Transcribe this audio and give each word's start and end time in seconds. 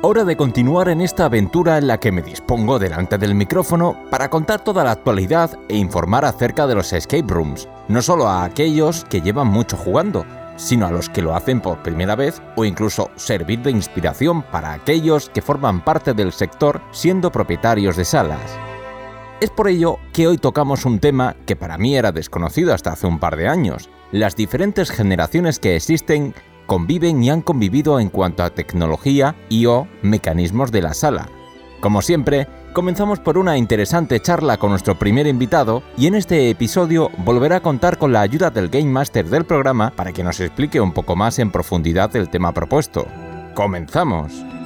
Hora 0.00 0.24
de 0.24 0.36
continuar 0.36 0.88
en 0.90 1.00
esta 1.00 1.24
aventura 1.24 1.76
en 1.76 1.88
la 1.88 1.98
que 1.98 2.12
me 2.12 2.22
dispongo 2.22 2.78
delante 2.78 3.18
del 3.18 3.34
micrófono 3.34 4.04
para 4.10 4.30
contar 4.30 4.62
toda 4.62 4.84
la 4.84 4.92
actualidad 4.92 5.58
e 5.68 5.76
informar 5.76 6.24
acerca 6.24 6.68
de 6.68 6.76
los 6.76 6.92
escape 6.92 7.24
rooms, 7.26 7.68
no 7.88 8.00
solo 8.00 8.28
a 8.28 8.44
aquellos 8.44 9.04
que 9.06 9.20
llevan 9.20 9.48
mucho 9.48 9.76
jugando, 9.76 10.24
sino 10.54 10.86
a 10.86 10.92
los 10.92 11.08
que 11.08 11.20
lo 11.20 11.34
hacen 11.34 11.60
por 11.60 11.82
primera 11.82 12.14
vez 12.14 12.40
o 12.54 12.64
incluso 12.64 13.10
servir 13.16 13.60
de 13.62 13.72
inspiración 13.72 14.42
para 14.42 14.72
aquellos 14.72 15.30
que 15.30 15.42
forman 15.42 15.82
parte 15.82 16.14
del 16.14 16.32
sector 16.32 16.80
siendo 16.92 17.32
propietarios 17.32 17.96
de 17.96 18.04
salas. 18.04 18.56
Es 19.40 19.50
por 19.50 19.66
ello 19.66 19.98
que 20.12 20.28
hoy 20.28 20.38
tocamos 20.38 20.84
un 20.84 21.00
tema 21.00 21.34
que 21.44 21.56
para 21.56 21.76
mí 21.76 21.96
era 21.96 22.12
desconocido 22.12 22.72
hasta 22.72 22.92
hace 22.92 23.08
un 23.08 23.18
par 23.18 23.36
de 23.36 23.48
años, 23.48 23.90
las 24.12 24.36
diferentes 24.36 24.90
generaciones 24.90 25.58
que 25.58 25.74
existen 25.74 26.34
conviven 26.68 27.24
y 27.24 27.30
han 27.30 27.40
convivido 27.40 27.98
en 27.98 28.10
cuanto 28.10 28.44
a 28.44 28.50
tecnología 28.50 29.34
y 29.48 29.64
o 29.64 29.88
mecanismos 30.02 30.70
de 30.70 30.82
la 30.82 30.92
sala. 30.92 31.26
Como 31.80 32.02
siempre, 32.02 32.46
comenzamos 32.74 33.20
por 33.20 33.38
una 33.38 33.56
interesante 33.56 34.20
charla 34.20 34.58
con 34.58 34.70
nuestro 34.70 34.98
primer 34.98 35.26
invitado 35.26 35.82
y 35.96 36.08
en 36.08 36.14
este 36.14 36.50
episodio 36.50 37.10
volverá 37.24 37.56
a 37.56 37.62
contar 37.62 37.96
con 37.96 38.12
la 38.12 38.20
ayuda 38.20 38.50
del 38.50 38.68
Game 38.68 38.92
Master 38.92 39.24
del 39.24 39.46
programa 39.46 39.90
para 39.96 40.12
que 40.12 40.22
nos 40.22 40.40
explique 40.40 40.78
un 40.78 40.92
poco 40.92 41.16
más 41.16 41.38
en 41.38 41.50
profundidad 41.50 42.14
el 42.14 42.28
tema 42.28 42.52
propuesto. 42.52 43.06
¡Comenzamos! 43.54 44.57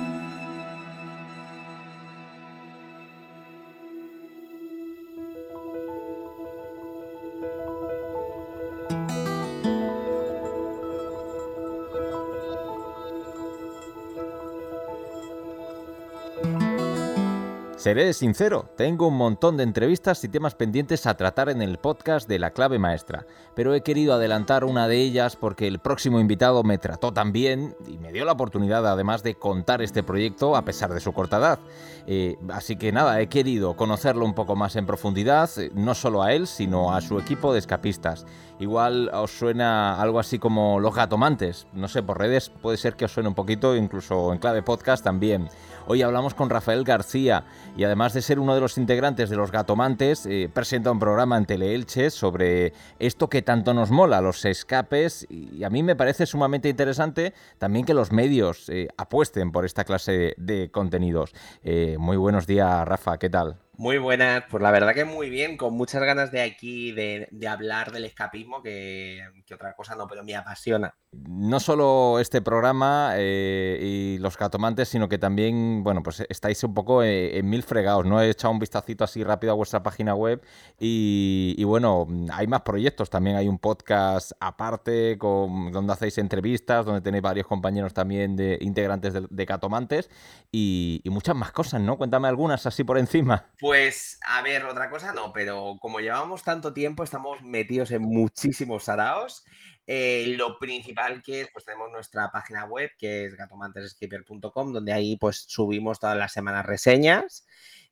Seré 17.83 18.13
sincero, 18.13 18.69
tengo 18.77 19.09
un 19.09 19.17
montón 19.17 19.57
de 19.57 19.65
entrevistas 19.65 20.23
y 20.23 20.29
temas 20.29 20.55
pendientes 20.55 21.05
a 21.05 21.17
tratar 21.17 21.49
en 21.49 21.61
el 21.61 21.79
podcast 21.79 22.29
de 22.29 22.39
la 22.39 22.53
clave 22.53 22.79
maestra, 22.79 23.27
pero 23.57 23.75
he 23.75 23.81
querido 23.81 24.15
adelantar 24.15 24.63
una 24.63 24.87
de 24.87 24.99
ellas 24.99 25.35
porque 25.35 25.67
el 25.67 25.81
próximo 25.81 26.21
invitado 26.21 26.63
me 26.63 26.79
trató 26.79 27.13
tan 27.13 27.33
bien 27.33 27.75
y 27.89 27.99
me 27.99 28.13
dio 28.13 28.25
la 28.25 28.31
oportunidad 28.31 28.87
además 28.87 29.25
de 29.25 29.35
contar 29.35 29.83
este 29.83 30.05
proyecto 30.05 30.55
a 30.55 30.65
pesar 30.65 30.95
de 30.95 31.01
su 31.01 31.13
corta 31.13 31.39
edad. 31.39 31.59
Eh, 32.07 32.37
así 32.51 32.77
que 32.77 32.93
nada, 32.93 33.21
he 33.21 33.29
querido 33.29 33.75
conocerlo 33.75 34.25
un 34.25 34.35
poco 34.35 34.55
más 34.55 34.77
en 34.77 34.87
profundidad, 34.87 35.51
eh, 35.59 35.73
no 35.75 35.97
solo 35.97 36.23
a 36.23 36.33
él, 36.35 36.47
sino 36.47 36.95
a 36.95 37.01
su 37.01 37.19
equipo 37.19 37.53
de 37.53 37.59
escapistas. 37.59 38.27
Igual 38.63 39.11
os 39.13 39.33
suena 39.33 40.01
algo 40.01 40.21
así 40.21 40.39
como 40.39 40.79
los 40.79 40.95
gatomantes, 40.95 41.67
no 41.73 41.89
sé, 41.89 42.01
por 42.01 42.21
redes 42.21 42.49
puede 42.49 42.77
ser 42.77 42.95
que 42.95 43.07
os 43.07 43.13
suene 43.13 43.29
un 43.29 43.35
poquito, 43.35 43.75
incluso 43.75 44.33
en 44.33 44.39
clave 44.39 44.63
podcast 44.63 45.03
también. 45.03 45.49
Hoy 45.89 46.03
hablamos 46.03 46.35
con 46.35 46.49
Rafael 46.49 46.85
García 46.85 47.43
y 47.77 47.83
además 47.83 48.15
de 48.15 48.23
ser 48.23 48.39
uno 48.39 48.55
de 48.55 48.61
los 48.61 48.79
integrantes 48.79 49.31
de 49.31 49.37
los 49.37 49.51
Gatomantes, 49.51 50.27
eh, 50.27 50.49
presenta 50.55 50.93
un 50.93 51.01
programa 51.01 51.39
en 51.39 51.45
Teleelche 51.45 52.11
sobre 52.11 52.73
esto 53.01 53.29
que 53.29 53.43
tanto 53.43 53.75
nos 53.75 53.91
mola, 53.91 54.21
los 54.21 54.45
escapes, 54.45 55.27
y 55.29 55.65
a 55.65 55.69
mí 55.69 55.83
me 55.83 55.97
parece 55.97 56.25
sumamente 56.25 56.69
interesante 56.69 57.35
también 57.59 57.85
que 57.85 57.95
los 57.95 58.13
medios 58.13 58.69
eh, 58.69 58.87
apuesten 58.97 59.51
por 59.51 59.65
esta 59.65 59.83
clase 59.83 60.35
de 60.37 60.71
contenidos. 60.71 61.35
Eh, 61.65 61.97
muy 61.99 62.17
buenos 62.17 62.47
días, 62.47 62.87
Rafa, 62.87 63.19
¿qué 63.19 63.29
tal? 63.29 63.62
Muy 63.79 63.99
buenas, 63.99 64.45
pues 64.51 64.63
la 64.63 64.71
verdad 64.71 64.95
que 64.95 65.05
muy 65.05 65.31
bien, 65.31 65.57
con 65.57 65.75
muchas 65.75 66.03
ganas 66.03 66.31
de 66.31 66.43
aquí 66.43 66.93
de, 66.93 67.29
hablar 67.49 67.91
del 67.91 68.05
escapismo, 68.05 68.63
que, 68.63 69.23
otra 69.53 69.75
cosa 69.75 69.95
no, 69.95 70.07
pero 70.07 70.23
me 70.23 70.37
apasiona. 70.37 70.95
No 71.15 71.61
solo 71.61 72.19
este 72.21 72.41
programa 72.41 73.13
eh, 73.17 73.79
y 73.83 74.19
los 74.19 74.39
catomantes, 74.39 74.89
sino 74.89 75.11
que 75.11 75.19
también, 75.19 75.85
bueno, 75.85 76.03
pues 76.03 76.25
estáis 76.31 76.65
un 76.65 76.73
poco 76.73 77.03
eh, 77.03 77.37
en, 77.37 77.51
mil 77.51 77.63
fregados, 77.63 78.07
¿no? 78.07 78.23
He 78.23 78.31
echado 78.31 78.51
un 78.51 78.59
vistacito 78.59 79.05
así 79.05 79.23
rápido 79.23 79.53
a 79.53 79.55
vuestra 79.55 79.83
página 79.83 80.15
web 80.15 80.43
y, 80.81 81.63
bueno, 81.65 82.09
hay 82.33 82.47
más 82.47 82.63
proyectos, 82.63 83.11
también 83.11 83.37
hay 83.37 83.47
un 83.47 83.59
podcast 83.59 84.33
aparte 84.41 85.19
con, 85.19 85.71
donde 85.71 85.93
hacéis 85.93 86.17
entrevistas, 86.17 86.87
donde 86.87 87.03
tenéis 87.03 87.23
varios 87.23 87.47
compañeros 87.47 87.93
también 87.93 88.35
de 88.35 88.57
integrantes 88.63 89.13
de, 89.29 89.47
catomantes 89.47 90.09
y, 90.51 91.03
muchas 91.13 91.37
más 91.37 91.53
cosas, 91.53 91.83
¿no? 91.83 91.99
Cuéntame 91.99 92.29
algunas 92.29 92.65
así 92.65 92.85
por 92.85 92.97
encima. 92.97 93.51
Pues, 93.61 94.19
a 94.27 94.41
ver, 94.41 94.65
otra 94.65 94.89
cosa 94.89 95.13
no, 95.13 95.31
pero 95.35 95.77
como 95.79 96.01
llevamos 96.01 96.43
tanto 96.43 96.73
tiempo, 96.73 97.05
estamos 97.05 97.43
metidos 97.43 97.91
en 97.91 98.01
muchísimos 98.01 98.85
saraos. 98.85 99.45
Eh, 99.87 100.35
lo 100.37 100.59
principal 100.59 101.23
que 101.23 101.43
es, 101.43 101.49
pues 101.53 101.65
tenemos 101.65 101.91
nuestra 101.91 102.31
página 102.31 102.65
web, 102.65 102.91
que 102.99 103.25
es 103.27 103.35
gatomantesescaper.com, 103.37 104.73
donde 104.73 104.93
ahí 104.93 105.17
pues 105.17 105.45
subimos 105.49 105.99
todas 105.99 106.17
las 106.17 106.33
semanas 106.33 106.65
reseñas. 106.67 107.47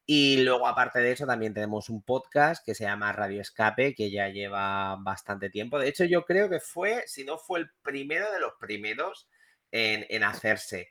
Y 0.06 0.38
luego, 0.42 0.66
aparte 0.66 1.00
de 1.00 1.12
eso, 1.12 1.26
también 1.26 1.54
tenemos 1.54 1.88
un 1.88 2.02
podcast 2.02 2.64
que 2.64 2.74
se 2.74 2.84
llama 2.84 3.12
Radio 3.12 3.40
Escape, 3.40 3.94
que 3.94 4.10
ya 4.10 4.28
lleva 4.28 4.96
bastante 4.96 5.50
tiempo. 5.50 5.78
De 5.78 5.88
hecho, 5.88 6.04
yo 6.04 6.24
creo 6.24 6.48
que 6.48 6.60
fue, 6.60 7.04
si 7.06 7.24
no 7.24 7.38
fue 7.38 7.60
el 7.60 7.70
primero 7.82 8.30
de 8.32 8.40
los 8.40 8.52
primeros 8.58 9.28
en, 9.70 10.06
en 10.08 10.24
hacerse. 10.24 10.90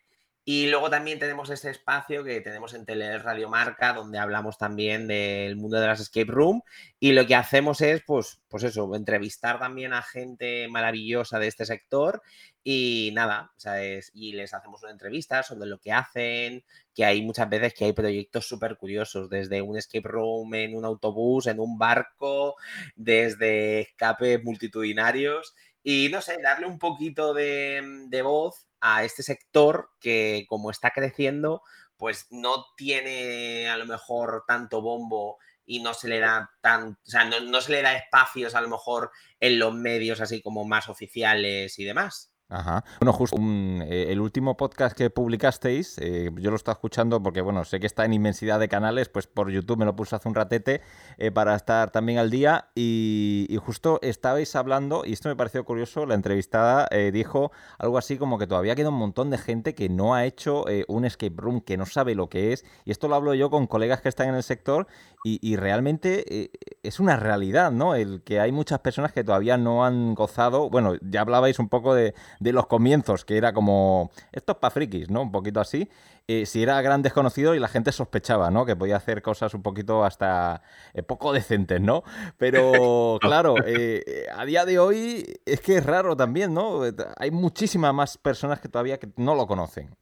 Y 0.52 0.66
luego 0.66 0.90
también 0.90 1.20
tenemos 1.20 1.52
este 1.52 1.70
espacio 1.70 2.24
que 2.24 2.42
tenemos 2.42 2.74
en 2.74 2.84
Tele 2.84 3.20
Radio 3.20 3.50
Marca, 3.50 3.94
donde 3.94 4.18
hablamos 4.18 4.58
también 4.58 5.08
del 5.08 5.56
mundo 5.58 5.80
de 5.80 5.86
las 5.86 6.00
escape 6.00 6.32
room. 6.32 6.64
Y 7.00 7.12
lo 7.12 7.28
que 7.28 7.36
hacemos 7.36 7.82
es, 7.82 8.02
pues, 8.02 8.42
pues 8.48 8.64
eso, 8.64 8.96
entrevistar 8.96 9.60
también 9.60 9.94
a 9.94 10.02
gente 10.02 10.68
maravillosa 10.68 11.38
de 11.38 11.46
este 11.46 11.68
sector. 11.68 12.24
Y 12.64 13.12
nada, 13.14 13.52
¿sabes? 13.58 14.10
y 14.16 14.34
les 14.34 14.56
hacemos 14.56 14.82
una 14.82 14.92
entrevista 14.92 15.44
sobre 15.44 15.70
lo 15.70 15.78
que 15.80 15.92
hacen, 15.92 16.64
que 16.96 17.06
hay 17.06 17.22
muchas 17.22 17.48
veces 17.48 17.76
que 17.76 17.86
hay 17.86 17.94
proyectos 17.94 18.48
súper 18.48 18.76
curiosos, 18.78 19.30
desde 19.30 19.62
un 19.62 19.78
escape 19.78 20.08
room 20.10 20.56
en 20.56 20.76
un 20.76 20.84
autobús, 20.84 21.46
en 21.46 21.60
un 21.60 21.78
barco, 21.78 22.56
desde 22.96 23.82
escapes 23.82 24.44
multitudinarios. 24.44 25.54
Y 25.84 26.10
no 26.12 26.22
sé, 26.24 26.38
darle 26.42 26.66
un 26.66 26.80
poquito 26.80 27.36
de, 27.36 28.08
de 28.08 28.22
voz 28.24 28.66
a 28.82 29.04
este 29.04 29.24
sector 29.24 29.92
que 30.00 30.46
como 30.48 30.72
está 30.72 30.92
creciendo, 30.92 31.62
pues 31.98 32.28
no 32.32 32.66
tiene 32.78 33.70
a 33.70 33.78
lo 33.78 33.86
mejor 33.86 34.44
tanto 34.48 34.82
bombo 34.82 35.38
y 35.66 35.82
no 35.82 35.94
se 35.94 36.08
le 36.08 36.20
da 36.20 36.50
tan, 36.62 36.94
o 36.94 37.10
sea, 37.10 37.26
no, 37.26 37.42
no 37.42 37.62
se 37.62 37.74
le 37.74 37.82
da 37.82 37.96
espacios 37.96 38.56
a 38.56 38.62
lo 38.62 38.70
mejor 38.70 39.12
en 39.40 39.60
los 39.60 39.74
medios 39.74 40.22
así 40.22 40.42
como 40.42 40.66
más 40.66 40.90
oficiales 40.90 41.78
y 41.78 41.84
demás. 41.84 42.29
Ajá. 42.52 42.84
Bueno, 43.00 43.14
justo 43.14 43.38
eh, 43.40 44.08
el 44.10 44.20
último 44.20 44.58
podcast 44.58 44.98
que 44.98 45.12
publicasteis, 45.12 46.00
eh, 46.00 46.32
yo 46.36 46.50
lo 46.50 46.56
estaba 46.56 46.74
escuchando 46.74 47.22
porque, 47.22 47.42
bueno, 47.42 47.64
sé 47.64 47.80
que 47.80 47.86
está 47.86 48.06
en 48.06 48.14
inmensidad 48.14 48.60
de 48.60 48.68
canales, 48.68 49.08
pues 49.08 49.28
por 49.28 49.52
YouTube 49.52 49.78
me 49.78 49.86
lo 49.86 49.96
puse 49.96 50.16
hace 50.16 50.28
un 50.28 50.34
ratete 50.34 50.82
eh, 51.20 51.30
para 51.30 51.56
estar 51.56 51.92
también 51.92 52.18
al 52.18 52.32
día 52.32 52.70
y, 52.74 53.56
justo 53.64 54.00
estabais 54.02 54.56
hablando, 54.56 55.04
y 55.06 55.14
esto 55.14 55.30
me 55.30 55.36
pareció 55.36 55.64
curioso, 55.64 56.08
la 56.08 56.16
entrevistada 56.16 56.88
dijo 57.12 57.52
algo 57.78 57.98
así 57.98 58.18
como 58.18 58.40
que 58.40 58.48
todavía 58.48 58.74
queda 58.74 58.90
un 58.90 58.96
montón 58.96 59.30
de 59.30 59.38
gente 59.38 59.76
que 59.76 59.90
no 59.90 60.16
ha 60.16 60.26
hecho 60.26 60.66
un 60.88 61.04
escape 61.04 61.36
room, 61.36 61.60
que 61.60 61.76
no 61.76 61.86
sabe 61.86 62.16
lo 62.16 62.30
que 62.30 62.54
es, 62.54 62.66
y 62.86 62.92
esto 62.92 63.10
lo 63.10 63.16
hablo 63.16 63.34
yo 63.34 63.50
con 63.50 63.68
colegas 63.68 64.02
que 64.02 64.08
están 64.08 64.30
en 64.30 64.36
el 64.36 64.44
sector 64.44 64.88
y, 65.26 65.58
realmente 65.58 66.50
es 66.82 67.00
una 67.02 67.18
realidad, 67.18 67.72
¿no? 67.72 67.96
El 67.96 68.22
que 68.24 68.40
hay 68.40 68.54
muchas 68.54 68.80
personas 68.80 69.12
que 69.12 69.26
todavía 69.26 69.58
no 69.58 69.86
han 69.86 70.16
gozado, 70.16 70.70
bueno, 70.70 70.96
ya 71.02 71.22
hablabais 71.22 71.60
un 71.60 71.68
poco 71.68 71.94
de 71.94 72.16
de 72.40 72.54
los 72.54 72.68
comienzos, 72.68 73.26
que 73.26 73.38
era 73.38 73.54
como, 73.54 74.12
esto 74.32 74.54
es 74.54 74.58
para 74.58 74.72
frikis, 74.72 75.10
¿no? 75.10 75.22
Un 75.22 75.32
poquito 75.32 75.60
así. 75.60 75.90
Eh, 76.28 76.46
si 76.46 76.62
era 76.62 76.80
gran 76.82 77.02
desconocido 77.02 77.56
y 77.56 77.60
la 77.60 77.68
gente 77.68 77.92
sospechaba, 77.92 78.52
¿no? 78.52 78.66
Que 78.66 78.76
podía 78.76 78.98
hacer 78.98 79.22
cosas 79.22 79.54
un 79.56 79.64
poquito 79.64 80.06
hasta 80.06 80.62
eh, 80.94 81.02
poco 81.02 81.34
decentes, 81.34 81.82
¿no? 81.82 82.04
Pero 82.38 83.18
claro, 83.22 83.56
eh, 83.66 84.28
a 84.36 84.46
día 84.46 84.66
de 84.66 84.78
hoy 84.80 85.26
es 85.46 85.60
que 85.62 85.78
es 85.78 85.86
raro 85.86 86.16
también, 86.16 86.54
¿no? 86.54 86.82
Hay 87.18 87.32
muchísimas 87.32 87.94
más 87.94 88.18
personas 88.18 88.60
que 88.60 88.70
todavía 88.70 89.00
que 89.00 89.10
no 89.18 89.34
lo 89.34 89.48
conocen. 89.48 89.96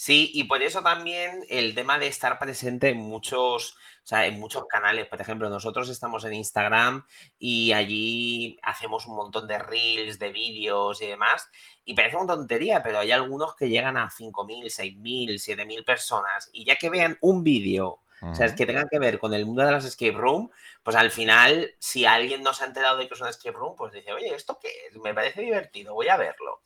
Sí, 0.00 0.30
y 0.32 0.44
por 0.44 0.62
eso 0.62 0.80
también 0.80 1.44
el 1.48 1.74
tema 1.74 1.98
de 1.98 2.06
estar 2.06 2.38
presente 2.38 2.90
en 2.90 2.98
muchos, 2.98 3.72
o 3.72 4.06
sea, 4.06 4.26
en 4.26 4.38
muchos 4.38 4.64
canales. 4.68 5.08
Por 5.08 5.20
ejemplo, 5.20 5.50
nosotros 5.50 5.88
estamos 5.88 6.24
en 6.24 6.34
Instagram 6.34 7.04
y 7.36 7.72
allí 7.72 8.60
hacemos 8.62 9.06
un 9.08 9.16
montón 9.16 9.48
de 9.48 9.58
reels, 9.58 10.20
de 10.20 10.30
vídeos 10.30 11.02
y 11.02 11.08
demás. 11.08 11.50
Y 11.84 11.94
parece 11.94 12.16
una 12.16 12.36
tontería, 12.36 12.80
pero 12.80 13.00
hay 13.00 13.10
algunos 13.10 13.56
que 13.56 13.68
llegan 13.68 13.96
a 13.96 14.08
5.000, 14.08 14.66
6.000, 14.66 15.34
7.000 15.34 15.84
personas. 15.84 16.48
Y 16.52 16.64
ya 16.64 16.76
que 16.76 16.90
vean 16.90 17.18
un 17.20 17.42
vídeo 17.42 17.98
o 18.20 18.34
sea, 18.34 18.46
es 18.46 18.54
que 18.54 18.66
tengan 18.66 18.88
que 18.88 18.98
ver 18.98 19.18
con 19.18 19.32
el 19.32 19.46
mundo 19.46 19.64
de 19.64 19.70
las 19.70 19.84
escape 19.84 20.12
room, 20.12 20.50
pues 20.88 20.96
al 20.96 21.10
final, 21.10 21.74
si 21.78 22.06
alguien 22.06 22.42
no 22.42 22.54
se 22.54 22.64
ha 22.64 22.66
enterado 22.66 22.96
de 22.96 23.06
que 23.06 23.12
es 23.12 23.20
una 23.20 23.28
escape 23.28 23.58
room, 23.58 23.76
pues 23.76 23.92
dice, 23.92 24.10
oye, 24.10 24.34
¿esto 24.34 24.58
qué 24.58 24.70
es? 24.86 24.96
Me 24.96 25.12
parece 25.12 25.42
divertido, 25.42 25.92
voy 25.92 26.08
a 26.08 26.16
verlo. 26.16 26.62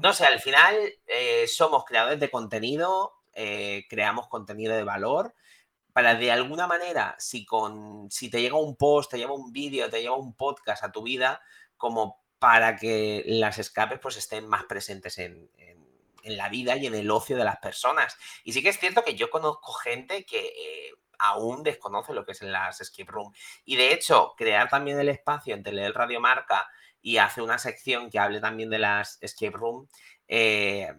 No 0.00 0.14
sé, 0.14 0.24
al 0.24 0.40
final 0.40 0.94
eh, 1.06 1.46
somos 1.46 1.84
creadores 1.84 2.18
de 2.18 2.30
contenido, 2.30 3.20
eh, 3.34 3.84
creamos 3.90 4.28
contenido 4.28 4.74
de 4.74 4.82
valor 4.82 5.34
para 5.92 6.14
de 6.14 6.32
alguna 6.32 6.66
manera, 6.66 7.16
si, 7.18 7.44
con, 7.44 8.10
si 8.10 8.30
te 8.30 8.40
llega 8.40 8.56
un 8.56 8.76
post, 8.76 9.10
te 9.10 9.18
lleva 9.18 9.34
un 9.34 9.52
vídeo, 9.52 9.90
te 9.90 10.00
lleva 10.00 10.16
un 10.16 10.34
podcast 10.34 10.82
a 10.82 10.90
tu 10.90 11.02
vida, 11.02 11.42
como 11.76 12.24
para 12.38 12.76
que 12.76 13.24
las 13.26 13.58
escapes 13.58 13.98
pues 14.00 14.16
estén 14.16 14.48
más 14.48 14.64
presentes 14.64 15.18
en, 15.18 15.50
en 16.26 16.36
la 16.36 16.48
vida 16.48 16.76
y 16.76 16.86
en 16.86 16.94
el 16.94 17.10
ocio 17.10 17.36
de 17.36 17.44
las 17.44 17.58
personas. 17.58 18.16
Y 18.42 18.52
sí 18.52 18.62
que 18.62 18.70
es 18.70 18.78
cierto 18.78 19.04
que 19.04 19.14
yo 19.14 19.30
conozco 19.30 19.72
gente 19.72 20.24
que 20.24 20.46
eh, 20.46 20.92
aún 21.18 21.62
desconoce 21.62 22.12
lo 22.12 22.24
que 22.24 22.32
es 22.32 22.42
las 22.42 22.80
escape 22.80 23.10
room. 23.10 23.32
Y 23.64 23.76
de 23.76 23.92
hecho, 23.92 24.34
crear 24.36 24.68
también 24.68 24.98
el 24.98 25.08
espacio 25.08 25.54
entre 25.54 25.84
el 25.84 25.94
Radio 25.94 26.20
Marca 26.20 26.68
y 27.00 27.18
hacer 27.18 27.42
una 27.44 27.58
sección 27.58 28.10
que 28.10 28.18
hable 28.18 28.40
también 28.40 28.70
de 28.70 28.78
las 28.78 29.18
escape 29.22 29.56
room, 29.56 29.88
eh, 30.28 30.92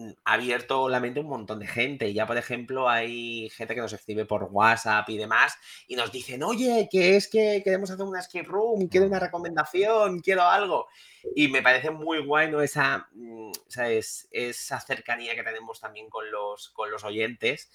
Mm, 0.00 0.12
ha 0.24 0.34
abierto 0.34 0.88
la 0.88 1.00
mente 1.00 1.20
un 1.20 1.28
montón 1.28 1.58
de 1.58 1.66
gente. 1.66 2.12
Ya, 2.14 2.26
por 2.26 2.36
ejemplo, 2.38 2.88
hay 2.88 3.50
gente 3.50 3.74
que 3.74 3.80
nos 3.80 3.92
escribe 3.92 4.24
por 4.24 4.44
WhatsApp 4.44 5.08
y 5.10 5.18
demás 5.18 5.54
y 5.88 5.96
nos 5.96 6.12
dicen, 6.12 6.42
oye, 6.42 6.88
que 6.90 7.16
es 7.16 7.28
que 7.28 7.60
queremos 7.64 7.90
hacer 7.90 8.06
una 8.06 8.20
escape 8.20 8.46
room, 8.46 8.88
quiero 8.88 9.06
una 9.06 9.18
recomendación, 9.18 10.20
quiero 10.20 10.42
algo. 10.44 10.86
Y 11.34 11.48
me 11.48 11.60
parece 11.62 11.90
muy 11.90 12.20
bueno 12.20 12.62
esa, 12.62 13.08
mm, 13.12 13.50
esa 14.30 14.80
cercanía 14.80 15.34
que 15.34 15.42
tenemos 15.42 15.80
también 15.80 16.08
con 16.08 16.30
los, 16.30 16.70
con 16.70 16.90
los 16.90 17.04
oyentes 17.04 17.70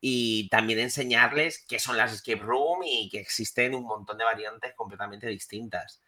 y 0.00 0.48
también 0.48 0.78
enseñarles 0.78 1.64
qué 1.68 1.78
son 1.78 1.96
las 1.96 2.12
escape 2.12 2.42
room 2.42 2.80
y 2.84 3.08
que 3.08 3.20
existen 3.20 3.74
un 3.74 3.84
montón 3.84 4.18
de 4.18 4.24
variantes 4.24 4.74
completamente 4.74 5.26
distintas. 5.26 6.02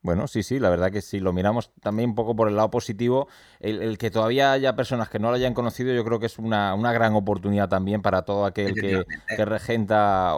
Bueno, 0.00 0.26
sí, 0.26 0.42
sí, 0.42 0.58
la 0.58 0.70
verdad 0.70 0.90
que 0.90 1.02
si 1.02 1.20
lo 1.20 1.32
miramos 1.32 1.70
también 1.82 2.10
un 2.10 2.14
poco 2.14 2.34
por 2.34 2.48
el 2.48 2.56
lado 2.56 2.70
positivo, 2.70 3.28
el, 3.60 3.98
que 3.98 4.10
todavía 4.10 4.52
haya 4.52 4.74
personas 4.74 5.10
que 5.10 5.18
no 5.18 5.28
lo 5.28 5.36
hayan 5.36 5.52
conocido, 5.52 5.92
yo 5.92 6.04
creo 6.04 6.18
que 6.18 6.26
es 6.26 6.38
una, 6.38 6.74
gran 6.92 7.14
oportunidad 7.14 7.68
también 7.68 8.00
para 8.00 8.22
todo 8.22 8.46
aquel 8.46 8.74
que, 8.74 9.04
regenta 9.44 10.34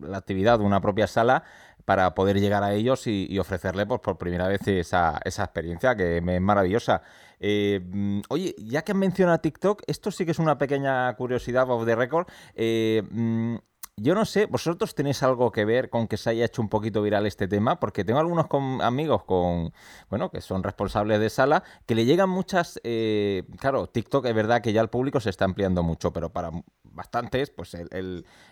la 0.00 0.18
actividad 0.18 0.60
de 0.60 0.64
una 0.64 0.80
propia 0.80 1.08
sala 1.08 1.42
para 1.84 2.14
poder 2.14 2.38
llegar 2.38 2.62
a 2.62 2.74
ellos 2.74 3.06
y, 3.06 3.38
ofrecerle 3.38 3.86
pues, 3.86 4.00
por 4.00 4.18
primera 4.18 4.46
vez 4.46 4.66
esa, 4.68 5.20
experiencia 5.24 5.96
que 5.96 6.18
es 6.18 6.40
maravillosa. 6.40 7.02
Eh, 7.44 7.80
mm, 7.84 8.20
oye, 8.28 8.54
ya 8.56 8.82
que 8.82 8.92
han 8.92 8.98
mencionado 8.98 9.40
TikTok, 9.40 9.82
esto 9.88 10.12
sí 10.12 10.24
que 10.24 10.30
es 10.30 10.38
una 10.38 10.56
pequeña 10.58 11.14
curiosidad 11.16 11.68
of 11.68 11.84
the 11.84 11.96
record. 11.96 12.28
Eh, 12.54 13.02
mm, 13.10 13.56
yo 13.96 14.14
no 14.14 14.24
sé, 14.24 14.46
vosotros 14.46 14.94
tenéis 14.94 15.22
algo 15.22 15.50
que 15.50 15.64
ver 15.64 15.90
con 15.90 16.08
que 16.08 16.16
se 16.16 16.30
haya 16.30 16.46
hecho 16.46 16.62
un 16.62 16.68
poquito 16.68 17.02
viral 17.02 17.26
este 17.26 17.46
tema, 17.46 17.78
porque 17.78 18.04
tengo 18.04 18.20
algunos 18.20 18.46
amigos 18.80 19.24
con, 19.24 19.74
bueno, 20.08 20.30
que 20.30 20.40
son 20.40 20.62
responsables 20.62 21.20
de 21.20 21.28
sala, 21.28 21.62
que 21.84 21.94
le 21.94 22.04
llegan 22.04 22.30
muchas, 22.30 22.80
eh, 22.84 23.42
claro, 23.58 23.88
TikTok 23.88 24.24
es 24.26 24.34
verdad 24.34 24.62
que 24.62 24.72
ya 24.72 24.80
el 24.80 24.88
público 24.88 25.20
se 25.20 25.30
está 25.30 25.44
ampliando 25.44 25.82
mucho, 25.82 26.12
pero 26.12 26.30
para 26.32 26.50
bastantes, 26.84 27.50
pues 27.50 27.76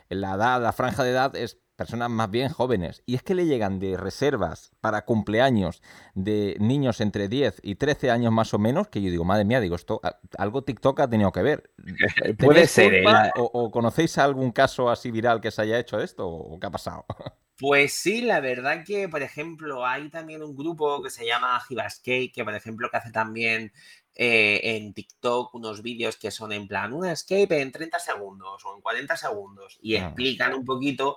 la 0.08 0.34
edad, 0.34 0.62
la 0.62 0.72
franja 0.72 1.04
de 1.04 1.10
edad 1.10 1.34
es 1.36 1.58
personas 1.80 2.10
más 2.10 2.30
bien 2.30 2.50
jóvenes. 2.50 3.02
Y 3.06 3.14
es 3.14 3.22
que 3.22 3.34
le 3.34 3.46
llegan 3.46 3.78
de 3.78 3.96
reservas 3.96 4.70
para 4.82 5.06
cumpleaños 5.06 5.80
de 6.14 6.54
niños 6.60 7.00
entre 7.00 7.26
10 7.26 7.60
y 7.62 7.76
13 7.76 8.10
años 8.10 8.34
más 8.34 8.52
o 8.52 8.58
menos, 8.58 8.88
que 8.88 9.00
yo 9.00 9.10
digo, 9.10 9.24
madre 9.24 9.46
mía, 9.46 9.60
digo, 9.60 9.76
esto 9.76 9.98
algo 10.36 10.62
TikTok 10.62 11.00
ha 11.00 11.08
tenido 11.08 11.32
que 11.32 11.40
ver. 11.40 11.70
Puede 12.38 12.66
ser. 12.66 12.92
¿eh? 12.96 13.04
o, 13.34 13.70
conocéis 13.70 14.18
algún 14.18 14.52
caso 14.52 14.90
así 14.90 15.10
viral 15.10 15.40
que 15.40 15.50
se 15.50 15.62
haya 15.62 15.78
hecho 15.78 15.98
esto 15.98 16.28
o 16.28 16.60
qué 16.60 16.66
ha 16.66 16.70
pasado? 16.70 17.06
Pues 17.60 17.92
sí, 17.92 18.22
la 18.22 18.40
verdad 18.40 18.84
que, 18.86 19.06
por 19.06 19.20
ejemplo, 19.20 19.84
hay 19.84 20.08
también 20.08 20.42
un 20.42 20.56
grupo 20.56 21.02
que 21.02 21.10
se 21.10 21.26
llama 21.26 21.60
Gibascape, 21.60 22.32
que 22.34 22.42
por 22.42 22.54
ejemplo 22.54 22.88
que 22.90 22.96
hace 22.96 23.10
también 23.10 23.70
eh, 24.14 24.76
en 24.76 24.92
TikTok 24.92 25.54
unos 25.54 25.82
vídeos 25.82 26.16
que 26.16 26.30
son 26.30 26.52
en 26.52 26.66
plan 26.66 26.92
una 26.92 27.12
escape 27.12 27.60
en 27.60 27.70
30 27.70 27.98
segundos 28.00 28.64
o 28.64 28.74
en 28.74 28.80
40 28.80 29.16
segundos 29.16 29.78
y 29.80 29.96
ah. 29.96 30.06
explican 30.06 30.52
un 30.52 30.64
poquito 30.64 31.16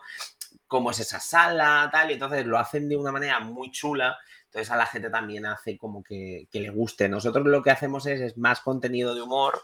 cómo 0.68 0.92
es 0.92 1.00
esa 1.00 1.20
sala, 1.20 1.90
tal, 1.92 2.12
y 2.12 2.14
entonces 2.14 2.46
lo 2.46 2.58
hacen 2.58 2.90
de 2.90 2.98
una 2.98 3.12
manera 3.12 3.40
muy 3.40 3.72
chula. 3.72 4.18
Entonces 4.46 4.72
a 4.72 4.78
la 4.78 4.86
gente 4.86 5.10
también 5.10 5.46
hace 5.46 5.78
como 5.78 6.04
que, 6.04 6.48
le 6.52 6.70
guste. 6.70 7.10
Nosotros 7.10 7.46
lo 7.48 7.62
que 7.64 7.72
hacemos 7.72 8.06
es, 8.06 8.22
es, 8.22 8.38
más 8.38 8.62
contenido 8.62 9.16
de 9.16 9.22
humor, 9.22 9.62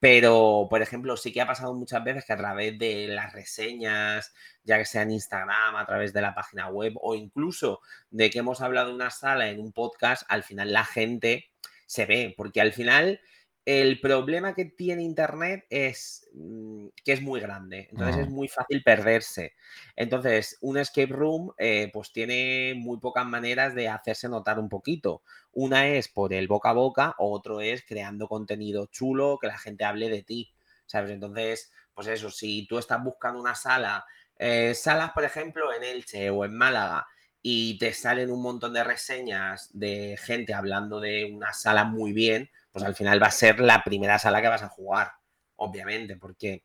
pero 0.00 0.66
por 0.68 0.82
ejemplo 0.82 1.16
sí 1.16 1.32
que 1.32 1.40
ha 1.40 1.46
pasado 1.46 1.74
muchas 1.74 2.02
veces 2.02 2.24
que 2.24 2.32
a 2.32 2.36
través 2.36 2.76
de 2.76 3.06
las 3.06 3.32
reseñas, 3.32 4.34
ya 4.64 4.78
que 4.78 4.84
sea 4.84 5.02
en 5.02 5.12
Instagram, 5.12 5.76
a 5.76 5.86
través 5.86 6.12
de 6.12 6.20
la 6.22 6.34
página 6.34 6.68
web 6.68 6.94
o 7.00 7.14
incluso 7.14 7.80
de 8.10 8.28
que 8.30 8.40
hemos 8.40 8.60
hablado 8.60 8.88
de 8.88 8.94
una 8.94 9.10
sala 9.10 9.48
en 9.48 9.60
un 9.60 9.72
podcast, 9.72 10.24
al 10.28 10.42
final 10.42 10.72
la 10.72 10.84
gente 10.84 11.50
se 11.86 12.06
ve, 12.06 12.34
porque 12.36 12.60
al 12.60 12.72
final 12.72 13.20
el 13.64 14.00
problema 14.00 14.54
que 14.54 14.64
tiene 14.64 15.02
Internet 15.04 15.66
es 15.70 16.28
mm, 16.34 16.88
que 17.04 17.12
es 17.12 17.22
muy 17.22 17.40
grande, 17.40 17.88
entonces 17.90 18.22
es 18.22 18.28
muy 18.28 18.48
fácil 18.48 18.82
perderse. 18.82 19.54
Entonces, 19.94 20.58
un 20.60 20.78
escape 20.78 21.12
room 21.12 21.52
eh, 21.58 21.90
pues 21.92 22.12
tiene 22.12 22.74
muy 22.76 22.98
pocas 22.98 23.24
maneras 23.24 23.74
de 23.74 23.88
hacerse 23.88 24.28
notar 24.28 24.58
un 24.58 24.68
poquito. 24.68 25.22
Una 25.52 25.86
es 25.88 26.08
por 26.08 26.32
el 26.32 26.48
boca 26.48 26.70
a 26.70 26.72
boca, 26.72 27.14
otro 27.18 27.60
es 27.60 27.84
creando 27.86 28.26
contenido 28.28 28.86
chulo, 28.86 29.38
que 29.40 29.46
la 29.46 29.58
gente 29.58 29.84
hable 29.84 30.08
de 30.08 30.22
ti, 30.22 30.52
¿sabes? 30.86 31.10
Entonces, 31.10 31.70
pues 31.94 32.08
eso, 32.08 32.30
si 32.30 32.66
tú 32.66 32.78
estás 32.78 33.02
buscando 33.02 33.40
una 33.40 33.54
sala, 33.54 34.04
eh, 34.38 34.74
salas, 34.74 35.12
por 35.12 35.24
ejemplo, 35.24 35.72
en 35.72 35.84
Elche 35.84 36.30
o 36.30 36.44
en 36.44 36.56
Málaga, 36.56 37.06
y 37.42 37.78
te 37.78 37.92
salen 37.92 38.30
un 38.30 38.42
montón 38.42 38.72
de 38.72 38.84
reseñas 38.84 39.70
de 39.72 40.16
gente 40.20 40.54
hablando 40.54 41.00
de 41.00 41.30
una 41.32 41.52
sala 41.52 41.84
muy 41.84 42.12
bien, 42.12 42.50
pues 42.72 42.84
al 42.84 42.94
final 42.94 43.22
va 43.22 43.26
a 43.26 43.30
ser 43.30 43.60
la 43.60 43.82
primera 43.84 44.18
sala 44.18 44.40
que 44.40 44.48
vas 44.48 44.62
a 44.62 44.68
jugar, 44.68 45.12
obviamente, 45.56 46.16
porque 46.16 46.64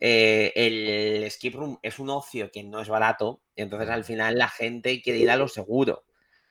eh, 0.00 0.52
el 0.54 1.30
skip 1.30 1.54
room 1.54 1.78
es 1.82 1.98
un 1.98 2.10
ocio 2.10 2.50
que 2.50 2.64
no 2.64 2.80
es 2.80 2.88
barato, 2.88 3.40
entonces 3.56 3.88
al 3.88 4.04
final 4.04 4.36
la 4.36 4.48
gente 4.48 5.00
quiere 5.00 5.20
ir 5.20 5.30
a 5.30 5.36
lo 5.36 5.48
seguro. 5.48 6.04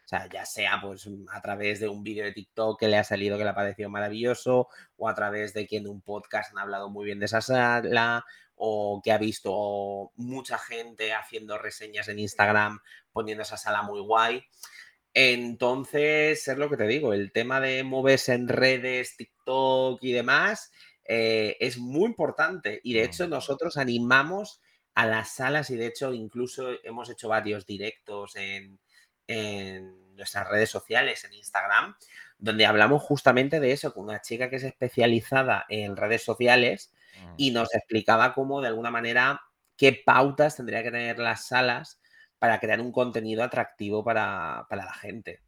O 0.05 0.07
sea, 0.07 0.27
ya 0.27 0.45
sea 0.45 0.79
pues 0.81 1.07
a 1.31 1.41
través 1.41 1.79
de 1.79 1.87
un 1.87 2.03
vídeo 2.03 2.25
de 2.25 2.33
TikTok 2.33 2.79
que 2.79 2.87
le 2.87 2.97
ha 2.97 3.03
salido 3.03 3.37
que 3.37 3.43
le 3.43 3.49
ha 3.49 3.55
parecido 3.55 3.89
maravilloso, 3.89 4.67
o 4.97 5.09
a 5.09 5.13
través 5.13 5.53
de 5.53 5.67
que 5.67 5.77
en 5.77 5.87
un 5.87 6.01
podcast 6.01 6.51
han 6.51 6.59
hablado 6.59 6.89
muy 6.89 7.05
bien 7.05 7.19
de 7.19 7.25
esa 7.25 7.41
sala, 7.41 8.25
o 8.55 9.01
que 9.03 9.11
ha 9.11 9.17
visto 9.17 10.11
mucha 10.15 10.57
gente 10.57 11.13
haciendo 11.13 11.57
reseñas 11.57 12.07
en 12.07 12.19
Instagram 12.19 12.79
poniendo 13.11 13.43
esa 13.43 13.57
sala 13.57 13.81
muy 13.81 14.01
guay. 14.01 14.43
Entonces, 15.13 16.47
es 16.47 16.57
lo 16.57 16.69
que 16.69 16.77
te 16.77 16.87
digo, 16.87 17.13
el 17.13 17.31
tema 17.31 17.59
de 17.59 17.83
moverse 17.83 18.33
en 18.33 18.47
redes, 18.47 19.15
TikTok 19.15 19.99
y 20.03 20.11
demás, 20.11 20.71
eh, 21.05 21.55
es 21.59 21.77
muy 21.77 22.05
importante. 22.05 22.79
Y 22.83 22.93
de 22.93 23.03
hecho, 23.03 23.27
nosotros 23.27 23.77
animamos 23.77 24.61
a 24.95 25.05
las 25.05 25.35
salas 25.35 25.69
y 25.69 25.75
de 25.75 25.87
hecho 25.87 26.13
incluso 26.13 26.69
hemos 26.83 27.09
hecho 27.09 27.27
varios 27.27 27.65
directos 27.65 28.35
en, 28.35 28.79
nuestras 30.15 30.47
redes 30.47 30.69
sociales, 30.69 31.23
en 31.23 31.33
Instagram, 31.33 31.95
donde 32.37 32.67
hablamos 32.67 33.01
justamente 33.01 33.59
de 33.59 33.71
eso, 33.71 33.93
con 33.93 34.03
una 34.03 34.21
chica 34.21 34.47
que 34.49 34.57
es 34.57 34.63
especializada 34.63 35.65
en 35.69 35.95
redes 35.95 36.23
sociales 36.23 36.93
y 37.35 37.49
nos 37.49 37.73
explicaba 37.73 38.35
cómo 38.35 38.61
de 38.61 38.67
alguna 38.67 38.91
manera 38.91 39.41
qué 39.75 40.03
pautas 40.05 40.57
tendría 40.57 40.83
que 40.83 40.91
tener 40.91 41.17
las 41.17 41.47
salas 41.47 41.99
para 42.43 42.59
crear 42.59 42.81
un 42.81 42.91
contenido 42.91 43.41
atractivo 43.41 44.03
para, 44.03 44.67
la 44.69 44.93
gente. 44.95 45.39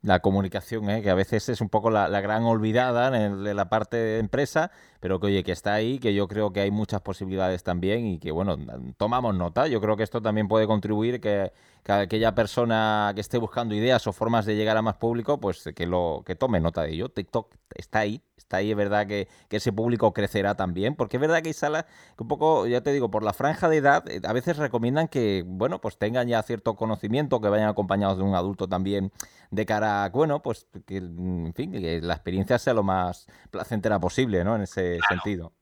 La 0.00 0.20
comunicación, 0.20 0.88
¿eh? 0.90 1.02
que 1.02 1.10
a 1.10 1.14
veces 1.14 1.48
es 1.48 1.60
un 1.60 1.68
poco 1.68 1.90
la, 1.90 2.08
gran 2.20 2.44
olvidada 2.44 3.08
en 3.16 3.42
de 3.42 3.52
la 3.52 3.68
parte 3.68 3.96
de 3.96 4.18
empresa, 4.20 4.70
pero 5.00 5.18
que 5.18 5.26
oye, 5.26 5.42
que 5.42 5.50
está 5.50 5.74
ahí, 5.74 5.98
que 5.98 6.14
yo 6.14 6.28
creo 6.28 6.52
que 6.52 6.60
hay 6.60 6.70
muchas 6.70 7.00
posibilidades 7.00 7.64
también 7.64 8.06
y 8.06 8.18
que 8.20 8.30
bueno, 8.30 8.56
tomamos 8.96 9.34
nota. 9.34 9.66
Yo 9.66 9.80
creo 9.80 9.96
que 9.96 10.04
esto 10.04 10.22
también 10.22 10.46
puede 10.46 10.68
contribuir 10.68 11.20
que, 11.20 11.52
que 11.82 11.92
aquella 11.92 12.34
persona 12.34 13.10
que 13.14 13.20
esté 13.20 13.38
buscando 13.38 13.74
ideas 13.74 14.06
o 14.06 14.12
formas 14.12 14.46
de 14.46 14.54
llegar 14.54 14.76
a 14.76 14.82
más 14.82 14.96
público, 14.96 15.40
pues 15.40 15.68
que 15.74 15.86
lo 15.86 16.22
que 16.24 16.36
tome 16.36 16.60
nota 16.60 16.82
de 16.82 16.92
ello. 16.92 17.08
TikTok 17.08 17.54
está 17.74 18.00
ahí, 18.00 18.22
está 18.36 18.58
ahí, 18.58 18.70
es 18.70 18.76
verdad 18.76 19.06
que, 19.06 19.28
ese 19.50 19.72
público 19.72 20.12
crecerá 20.12 20.54
también, 20.54 20.94
porque 20.94 21.16
es 21.16 21.20
verdad 21.20 21.42
que 21.42 21.48
hay 21.48 21.54
salas 21.54 21.84
que 22.16 22.22
un 22.22 22.28
poco, 22.28 22.66
ya 22.66 22.82
te 22.82 22.92
digo, 22.92 23.10
por 23.10 23.22
la 23.22 23.32
franja 23.32 23.68
de 23.68 23.78
edad, 23.78 24.08
eh, 24.08 24.20
a 24.24 24.32
veces 24.32 24.56
recomiendan 24.56 25.08
que, 25.08 25.44
bueno, 25.46 25.80
pues 25.80 25.98
tengan 25.98 26.28
ya 26.28 26.42
cierto 26.42 26.76
conocimiento, 26.76 27.40
que 27.40 27.48
vayan 27.48 27.68
acompañados 27.68 28.18
de 28.18 28.24
un 28.24 28.34
adulto 28.34 28.68
también, 28.68 29.12
de 29.50 29.66
cara 29.66 29.87
bueno, 30.12 30.42
pues 30.42 30.66
que, 30.86 30.96
en 30.96 31.52
fin, 31.54 31.72
que 31.72 32.00
la 32.00 32.14
experiencia 32.14 32.58
sea 32.58 32.74
lo 32.74 32.82
más 32.82 33.26
placentera 33.50 33.98
posible, 33.98 34.44
¿no? 34.44 34.56
En 34.56 34.62
ese 34.62 34.98
sentido. 35.08 35.52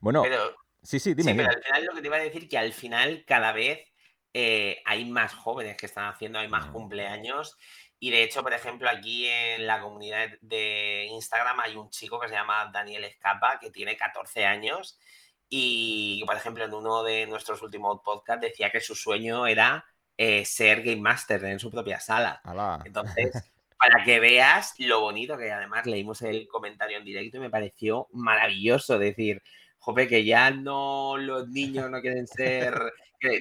Bueno, 0.00 0.24
sí, 0.82 0.98
sí, 0.98 1.14
dime. 1.14 1.32
Sí, 1.32 1.36
pero 1.36 1.50
al 1.50 1.62
final 1.62 1.84
lo 1.84 1.94
que 1.94 2.00
te 2.00 2.06
iba 2.06 2.16
a 2.16 2.20
decir 2.20 2.48
que 2.48 2.58
al 2.58 2.72
final 2.72 3.24
cada 3.26 3.52
vez 3.52 3.86
eh, 4.32 4.82
hay 4.86 5.04
más 5.10 5.34
jóvenes 5.34 5.76
que 5.76 5.86
están 5.86 6.08
haciendo, 6.08 6.38
hay 6.38 6.48
más 6.48 6.68
mm. 6.68 6.72
cumpleaños 6.72 7.56
y 8.02 8.10
de 8.10 8.22
hecho, 8.22 8.42
por 8.42 8.54
ejemplo, 8.54 8.88
aquí 8.88 9.26
en 9.26 9.66
la 9.66 9.82
comunidad 9.82 10.30
de 10.40 11.06
Instagram 11.10 11.60
hay 11.60 11.76
un 11.76 11.90
chico 11.90 12.18
que 12.18 12.28
se 12.28 12.34
llama 12.34 12.70
Daniel 12.72 13.04
Escapa, 13.04 13.58
que 13.60 13.70
tiene 13.70 13.94
14 13.94 14.46
años. 14.46 14.98
Y, 15.50 16.24
por 16.24 16.34
ejemplo, 16.34 16.64
en 16.64 16.72
uno 16.72 17.02
de 17.02 17.26
nuestros 17.26 17.60
últimos 17.60 18.00
podcasts 18.02 18.40
decía 18.40 18.70
que 18.70 18.80
su 18.80 18.94
sueño 18.94 19.46
era 19.46 19.84
eh, 20.22 20.44
ser 20.44 20.82
Game 20.82 21.00
Master 21.00 21.44
en 21.44 21.58
su 21.58 21.70
propia 21.70 22.00
sala. 22.00 22.42
Entonces, 22.84 23.32
para 23.78 24.04
que 24.04 24.20
veas 24.20 24.74
lo 24.78 25.00
bonito 25.00 25.38
que 25.38 25.50
además 25.50 25.86
leímos 25.86 26.20
el 26.22 26.46
comentario 26.48 26.98
en 26.98 27.04
directo 27.04 27.38
y 27.38 27.40
me 27.40 27.48
pareció 27.48 28.08
maravilloso 28.12 28.98
decir, 28.98 29.42
jope, 29.78 30.08
que 30.08 30.24
ya 30.24 30.50
no 30.50 31.16
los 31.16 31.48
niños 31.48 31.90
no 31.90 32.00
quieren 32.00 32.26
ser 32.26 32.92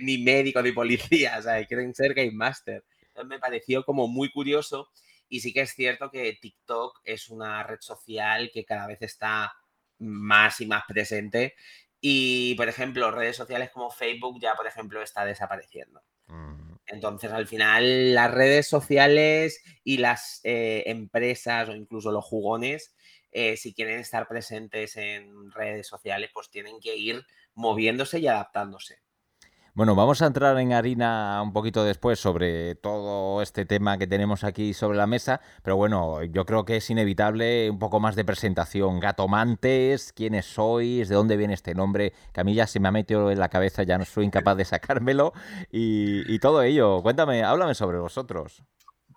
ni 0.01 0.19
médicos 0.19 0.63
ni 0.63 0.71
policías, 0.71 1.45
quieren 1.67 1.93
ser 1.93 2.13
Game 2.13 2.31
Master 2.31 2.83
me 3.25 3.39
pareció 3.39 3.83
como 3.83 4.07
muy 4.07 4.31
curioso 4.31 4.89
Y 5.27 5.41
sí 5.41 5.53
que 5.53 5.62
es 5.62 5.71
cierto 5.71 6.09
que 6.09 6.38
TikTok 6.41 7.01
es 7.03 7.29
una 7.29 7.62
red 7.63 7.79
social 7.81 8.50
que 8.53 8.65
cada 8.65 8.88
vez 8.88 9.01
está 9.01 9.53
más 10.00 10.62
y 10.62 10.65
más 10.65 10.83
presente. 10.88 11.55
Y, 12.01 12.55
por 12.55 12.69
ejemplo, 12.69 13.12
redes 13.12 13.36
sociales 13.36 13.69
como 13.69 13.91
Facebook 13.91 14.39
ya, 14.41 14.55
por 14.55 14.65
ejemplo, 14.65 15.01
está 15.03 15.25
desapareciendo. 15.25 16.01
Mm. 16.27 16.69
Entonces, 16.89 17.31
al 17.31 17.48
final, 17.48 18.15
las 18.15 18.31
redes 18.31 18.67
sociales 18.67 19.62
y 19.84 19.98
las 19.98 20.41
eh, 20.43 20.84
empresas 20.88 21.69
o 21.69 21.75
incluso 21.75 22.12
los 22.12 22.25
jugones, 22.25 22.96
eh, 23.31 23.58
si 23.58 23.74
quieren 23.74 24.00
estar 24.00 24.27
presentes 24.27 24.98
en 24.98 25.51
redes 25.51 25.88
sociales, 25.88 26.31
pues 26.34 26.50
tienen 26.50 26.79
que 26.79 26.96
ir 26.96 27.24
moviéndose 27.53 28.19
y 28.19 28.27
adaptándose. 28.27 29.00
Bueno, 29.79 29.95
vamos 29.95 30.21
a 30.21 30.25
entrar 30.25 30.59
en 30.59 30.74
harina 30.74 31.41
un 31.41 31.53
poquito 31.53 31.86
después 31.86 32.19
sobre 32.19 32.75
todo 32.75 33.41
este 33.41 33.63
tema 33.63 33.98
que 33.98 34.07
tenemos 34.07 34.43
aquí 34.43 34.74
sobre 34.74 34.98
la 34.98 35.07
mesa, 35.07 35.39
pero 35.63 35.77
bueno, 35.77 36.21
yo 36.21 36.45
creo 36.45 36.65
que 36.65 36.75
es 36.75 36.89
inevitable 36.89 37.69
un 37.69 37.79
poco 37.79 38.01
más 38.01 38.17
de 38.17 38.25
presentación. 38.25 39.00
Gatomantes, 39.00 40.12
quiénes 40.12 40.48
sois, 40.48 41.07
de 41.07 41.15
dónde 41.15 41.38
viene 41.38 41.53
este 41.53 41.75
nombre, 41.75 42.12
que 42.33 42.41
a 42.41 42.43
mí 42.43 42.55
ya 42.55 42.67
se 42.67 42.81
me 42.81 42.89
ha 42.89 42.91
metido 42.91 43.31
en 43.31 43.39
la 43.39 43.48
cabeza, 43.48 43.83
ya 43.83 43.98
no 43.98 44.03
soy 44.03 44.25
incapaz 44.25 44.57
de 44.57 44.65
sacármelo 44.65 45.31
y, 45.71 46.29
y 46.29 46.39
todo 46.39 46.62
ello. 46.62 47.01
Cuéntame, 47.01 47.45
háblame 47.45 47.74
sobre 47.74 48.00
vosotros. 48.00 48.62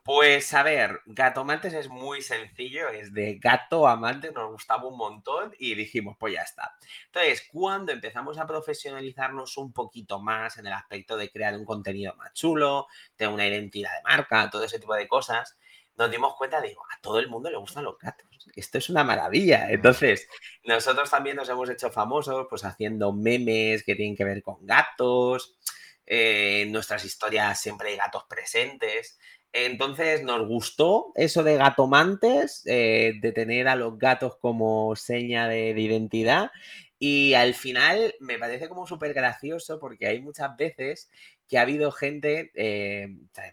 Pues 0.04 0.52
a 0.52 0.64
ver, 0.64 1.00
Gato 1.06 1.42
Amantes 1.42 1.74
es 1.74 1.88
muy 1.88 2.22
sencillo, 2.22 2.88
es 2.88 3.14
de 3.14 3.38
gato 3.38 3.86
amante, 3.86 4.32
nos 4.32 4.50
gustaba 4.50 4.88
un 4.88 4.98
montón 4.98 5.54
y 5.60 5.76
dijimos, 5.76 6.16
pues 6.18 6.34
ya 6.34 6.42
está. 6.42 6.74
Entonces, 7.06 7.48
cuando 7.52 7.92
empezamos 7.92 8.36
a 8.38 8.46
profesionalizarnos 8.46 9.56
un 9.58 9.72
poquito 9.72 10.18
más 10.20 10.58
en 10.58 10.66
el 10.66 10.72
aspecto 10.72 11.16
de 11.16 11.30
crear 11.30 11.54
un 11.56 11.64
contenido 11.64 12.16
más 12.16 12.32
chulo, 12.32 12.88
tener 13.14 13.32
una 13.32 13.46
identidad 13.46 13.92
de 13.94 14.02
marca, 14.02 14.50
todo 14.50 14.64
ese 14.64 14.80
tipo 14.80 14.94
de 14.94 15.06
cosas, 15.06 15.56
nos 15.96 16.10
dimos 16.10 16.34
cuenta 16.34 16.60
de, 16.60 16.72
a 16.72 17.00
todo 17.00 17.20
el 17.20 17.28
mundo 17.28 17.48
le 17.48 17.58
gustan 17.58 17.84
los 17.84 17.96
gatos. 17.96 18.26
Esto 18.56 18.78
es 18.78 18.90
una 18.90 19.04
maravilla. 19.04 19.70
Entonces, 19.70 20.26
nosotros 20.64 21.10
también 21.10 21.36
nos 21.36 21.48
hemos 21.48 21.70
hecho 21.70 21.92
famosos 21.92 22.46
pues 22.50 22.64
haciendo 22.64 23.12
memes 23.12 23.84
que 23.84 23.94
tienen 23.94 24.16
que 24.16 24.24
ver 24.24 24.42
con 24.42 24.66
gatos. 24.66 25.56
Eh, 26.04 26.62
en 26.62 26.72
nuestras 26.72 27.04
historias 27.04 27.60
siempre 27.60 27.90
hay 27.90 27.96
gatos 27.96 28.24
presentes. 28.28 29.18
Entonces 29.52 30.22
nos 30.22 30.48
gustó 30.48 31.12
eso 31.14 31.42
de 31.42 31.56
gatomantes, 31.56 32.62
eh, 32.66 33.14
de 33.20 33.32
tener 33.32 33.68
a 33.68 33.76
los 33.76 33.98
gatos 33.98 34.36
como 34.36 34.96
seña 34.96 35.46
de, 35.46 35.70
identidad. 35.70 36.50
Y 36.98 37.34
al 37.34 37.54
final 37.54 38.14
me 38.20 38.38
parece 38.38 38.68
como 38.68 38.86
súper 38.86 39.12
gracioso 39.12 39.78
porque 39.78 40.06
hay 40.06 40.20
muchas 40.20 40.56
veces 40.56 41.10
que 41.48 41.58
ha 41.58 41.62
habido 41.62 41.92
gente, 41.92 42.50
eh, 42.54 43.08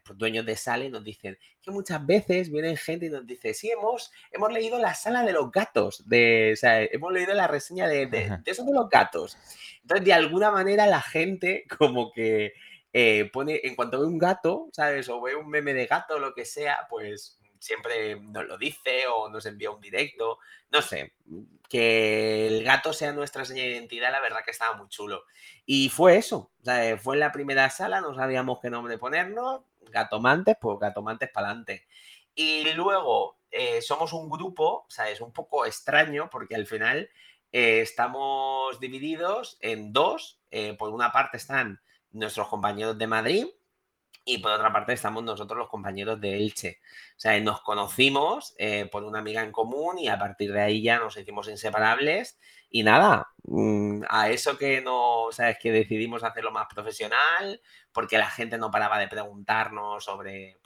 pues 0.06 0.18
dueños 0.18 0.46
de 0.46 0.56
sala, 0.56 0.86
y 0.86 0.90
nos 0.90 1.04
dicen 1.04 1.38
que 1.62 1.72
muchas 1.72 2.06
veces 2.06 2.50
vienen 2.50 2.78
gente 2.78 3.08
y 3.08 3.10
nos 3.10 3.28
dice, 3.28 3.54
sí, 3.54 3.70
hemos, 3.70 4.12
hemos 4.32 4.54
leído 4.54 4.80
la 4.80 4.94
sala 4.94 5.24
de 5.24 5.34
los 5.34 5.52
gatos, 5.52 6.08
de, 6.08 6.52
o 6.54 6.56
sea, 6.56 6.82
hemos 6.82 7.12
leído 7.12 7.34
la 7.34 7.48
reseña 7.48 7.90
de, 7.90 8.06
de, 8.06 8.38
de 8.42 8.52
eso 8.52 8.64
de 8.64 8.72
los 8.72 8.88
gatos. 8.88 9.38
Entonces, 9.82 10.06
de 10.06 10.14
alguna 10.14 10.52
manera 10.52 10.86
la 10.86 11.02
gente 11.02 11.66
como 11.78 12.12
que 12.14 12.54
eh, 12.92 13.30
pone, 13.32 13.62
en 13.64 13.76
cuanto 13.76 14.00
ve 14.00 14.08
un 14.08 14.18
gato, 14.18 14.70
¿sabes? 14.74 15.10
O 15.10 15.22
ve 15.22 15.36
un 15.36 15.50
meme 15.50 15.74
de 15.74 15.86
gato 15.86 16.18
lo 16.18 16.34
que 16.34 16.46
sea, 16.46 16.88
pues 16.90 17.40
siempre 17.60 18.20
nos 18.20 18.46
lo 18.46 18.58
dice 18.58 19.06
o 19.08 19.30
nos 19.30 19.46
envía 19.46 19.70
un 19.70 19.82
directo, 19.82 20.40
no 20.72 20.82
sé, 20.82 21.14
que 21.68 22.48
el 22.48 22.64
gato 22.64 22.94
sea 22.94 23.12
nuestra 23.12 23.46
señal 23.46 23.66
de 23.66 23.72
identidad, 23.74 24.12
la 24.12 24.22
verdad 24.22 24.40
que 24.44 24.52
estaba 24.52 24.78
muy 24.78 24.88
chulo. 24.88 25.26
Y 25.66 25.90
fue 25.90 26.18
eso, 26.18 26.52
fue 27.02 27.16
en 27.16 27.20
la 27.20 27.32
primera 27.32 27.70
sala, 27.70 28.02
no 28.02 28.16
sabíamos 28.16 28.60
qué 28.62 28.70
nombre 28.70 28.98
ponernos, 28.98 29.62
gatomantes, 29.82 30.56
pues 30.60 30.80
gatomantes 30.80 31.30
para 31.30 31.48
adelante. 31.48 31.86
Y 32.34 32.72
luego 32.74 33.38
eh, 33.52 33.82
somos 33.82 34.14
un 34.14 34.30
grupo, 34.30 34.86
¿sabes? 34.88 35.20
Un 35.22 35.34
poco 35.34 35.66
extraño 35.66 36.30
porque 36.32 36.56
al 36.56 36.66
final 36.66 37.10
eh, 37.52 37.82
estamos 37.82 38.80
divididos 38.80 39.58
en 39.60 39.92
dos, 39.92 40.40
por 40.80 40.90
una 40.90 41.12
parte 41.12 41.38
están 41.38 41.80
nuestros 42.12 42.48
compañeros 42.48 42.98
de 42.98 43.08
Madrid 43.08 43.46
y 44.26 44.38
por 44.38 44.52
otra 44.52 44.72
parte 44.72 44.94
estamos 44.94 45.24
nosotros 45.24 45.58
los 45.58 45.70
compañeros 45.70 46.22
de 46.22 46.38
Elche. 46.38 46.80
O 47.18 47.20
sea, 47.20 47.40
nos 47.40 47.62
conocimos 47.62 48.54
eh, 48.58 48.88
por 48.92 49.04
una 49.04 49.20
amiga 49.20 49.42
en 49.42 49.52
común 49.52 49.98
y 49.98 50.08
a 50.08 50.20
partir 50.20 50.54
de 50.54 50.62
ahí 50.62 50.84
ya 50.84 51.00
nos 51.00 51.18
hicimos 51.18 51.48
inseparables 51.48 52.38
y 52.70 52.84
nada, 52.84 53.30
mm, 53.44 54.04
a 54.08 54.30
eso 54.30 54.58
que 54.58 54.82
no, 54.82 55.24
o 55.24 55.32
sea, 55.32 55.50
es 55.50 55.58
que 55.58 55.72
decidimos 55.72 56.24
hacerlo 56.24 56.52
más 56.52 56.68
profesional 56.72 57.60
porque 57.92 58.20
la 58.20 58.30
gente 58.30 58.60
no 58.60 58.70
paraba 58.70 59.00
de 59.00 59.08
preguntarnos 59.08 60.04
sobre, 60.04 60.59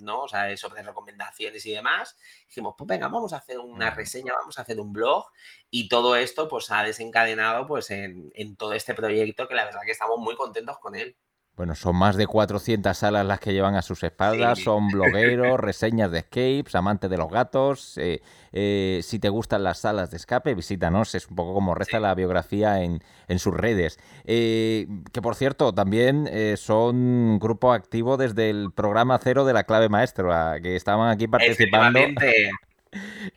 ¿no? 0.00 0.22
O 0.22 0.28
sea, 0.28 0.56
sobre 0.56 0.82
recomendaciones 0.82 1.64
y 1.66 1.72
demás. 1.72 2.16
Dijimos, 2.48 2.74
pues 2.76 2.88
venga, 2.88 3.08
vamos 3.08 3.32
a 3.32 3.38
hacer 3.38 3.58
una 3.58 3.90
reseña, 3.90 4.32
vamos 4.34 4.58
a 4.58 4.62
hacer 4.62 4.80
un 4.80 4.92
blog 4.92 5.26
y 5.70 5.88
todo 5.88 6.16
esto 6.16 6.48
pues 6.48 6.70
ha 6.70 6.82
desencadenado 6.82 7.66
pues 7.66 7.90
en, 7.90 8.30
en 8.34 8.56
todo 8.56 8.72
este 8.72 8.94
proyecto 8.94 9.48
que 9.48 9.54
la 9.54 9.64
verdad 9.64 9.82
que 9.84 9.92
estamos 9.92 10.18
muy 10.18 10.36
contentos 10.36 10.78
con 10.78 10.94
él. 10.94 11.16
Bueno, 11.60 11.74
son 11.74 11.94
más 11.94 12.16
de 12.16 12.26
400 12.26 12.96
salas 12.96 13.26
las 13.26 13.38
que 13.38 13.52
llevan 13.52 13.74
a 13.74 13.82
sus 13.82 14.02
espaldas, 14.02 14.60
son 14.60 14.88
blogueros, 14.88 15.60
reseñas 15.60 16.10
de 16.10 16.20
escapes, 16.20 16.74
amantes 16.74 17.10
de 17.10 17.18
los 17.18 17.30
gatos. 17.30 17.98
Eh, 17.98 18.22
eh, 18.50 19.00
si 19.02 19.18
te 19.18 19.28
gustan 19.28 19.62
las 19.62 19.80
salas 19.80 20.10
de 20.10 20.16
escape, 20.16 20.54
visítanos, 20.54 21.14
es 21.14 21.28
un 21.28 21.36
poco 21.36 21.52
como 21.52 21.74
resta 21.74 22.00
la 22.00 22.14
biografía 22.14 22.82
en, 22.82 23.02
sus 23.38 23.52
redes. 23.52 23.98
Eh, 24.24 24.86
que 25.12 25.20
por 25.20 25.34
cierto, 25.34 25.74
también 25.74 26.30
son 26.56 27.38
grupo 27.38 27.74
activo 27.74 28.16
desde 28.16 28.48
el 28.48 28.72
programa 28.74 29.20
cero 29.22 29.44
de 29.44 29.52
la 29.52 29.64
clave 29.64 29.90
maestra, 29.90 30.60
que 30.62 30.76
estaban 30.76 31.10
aquí 31.10 31.28
participando. 31.28 32.00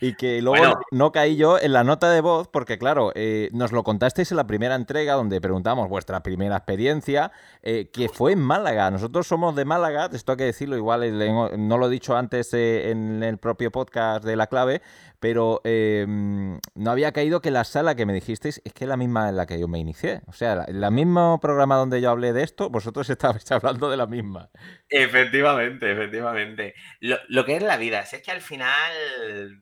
Y 0.01 0.15
que 0.15 0.41
luego 0.41 0.79
no 0.91 1.11
caí 1.11 1.35
yo 1.35 1.59
en 1.59 1.73
la 1.73 1.83
nota 1.83 2.09
de 2.09 2.21
voz, 2.21 2.47
porque 2.47 2.79
claro, 2.79 3.11
eh, 3.13 3.49
nos 3.53 3.71
lo 3.71 3.83
contasteis 3.83 4.31
en 4.31 4.37
la 4.37 4.47
primera 4.47 4.73
entrega 4.73 5.13
donde 5.13 5.39
preguntamos 5.39 5.89
vuestra 5.89 6.23
primera 6.23 6.57
experiencia, 6.57 7.31
eh, 7.61 7.89
que 7.93 8.09
fue 8.09 8.31
en 8.31 8.39
Málaga. 8.39 8.89
Nosotros 8.89 9.27
somos 9.27 9.55
de 9.55 9.65
Málaga, 9.65 10.09
esto 10.11 10.31
hay 10.31 10.37
que 10.39 10.45
decirlo, 10.45 10.75
igual 10.75 11.03
eh, 11.03 11.51
no 11.57 11.77
lo 11.77 11.87
he 11.87 11.89
dicho 11.91 12.17
antes 12.17 12.53
en 12.53 13.21
el 13.21 13.37
propio 13.37 13.71
podcast 13.71 14.25
de 14.25 14.35
La 14.35 14.47
Clave, 14.47 14.81
pero 15.23 15.61
em, 15.63 16.59
no 16.75 16.91
había 16.91 17.13
caído 17.13 17.41
que 17.41 17.49
la 17.49 17.63
sala 17.63 17.95
que 17.95 18.05
me 18.05 18.11
dijisteis 18.11 18.61
es 18.65 18.73
que 18.73 18.83
es 18.83 18.89
la 18.89 18.97
misma 18.97 19.29
en 19.29 19.37
la 19.37 19.45
que 19.45 19.57
yo 19.57 19.69
me 19.69 19.79
inicié. 19.79 20.19
O 20.27 20.33
sea, 20.33 20.65
el 20.67 20.91
mismo 20.91 21.39
programa 21.39 21.77
donde 21.77 22.01
yo 22.01 22.09
hablé 22.09 22.33
de 22.33 22.43
esto, 22.43 22.69
vosotros 22.69 23.09
estabais 23.09 23.49
hablando 23.49 23.89
de 23.89 23.95
la 23.95 24.05
misma. 24.05 24.49
Efectivamente, 24.89 25.89
efectivamente. 25.93 26.75
Lo, 26.99 27.45
que 27.45 27.55
es 27.55 27.63
la 27.63 27.77
vida, 27.77 28.01
es 28.01 28.21
que 28.21 28.31
al 28.31 28.41
final, 28.41 29.61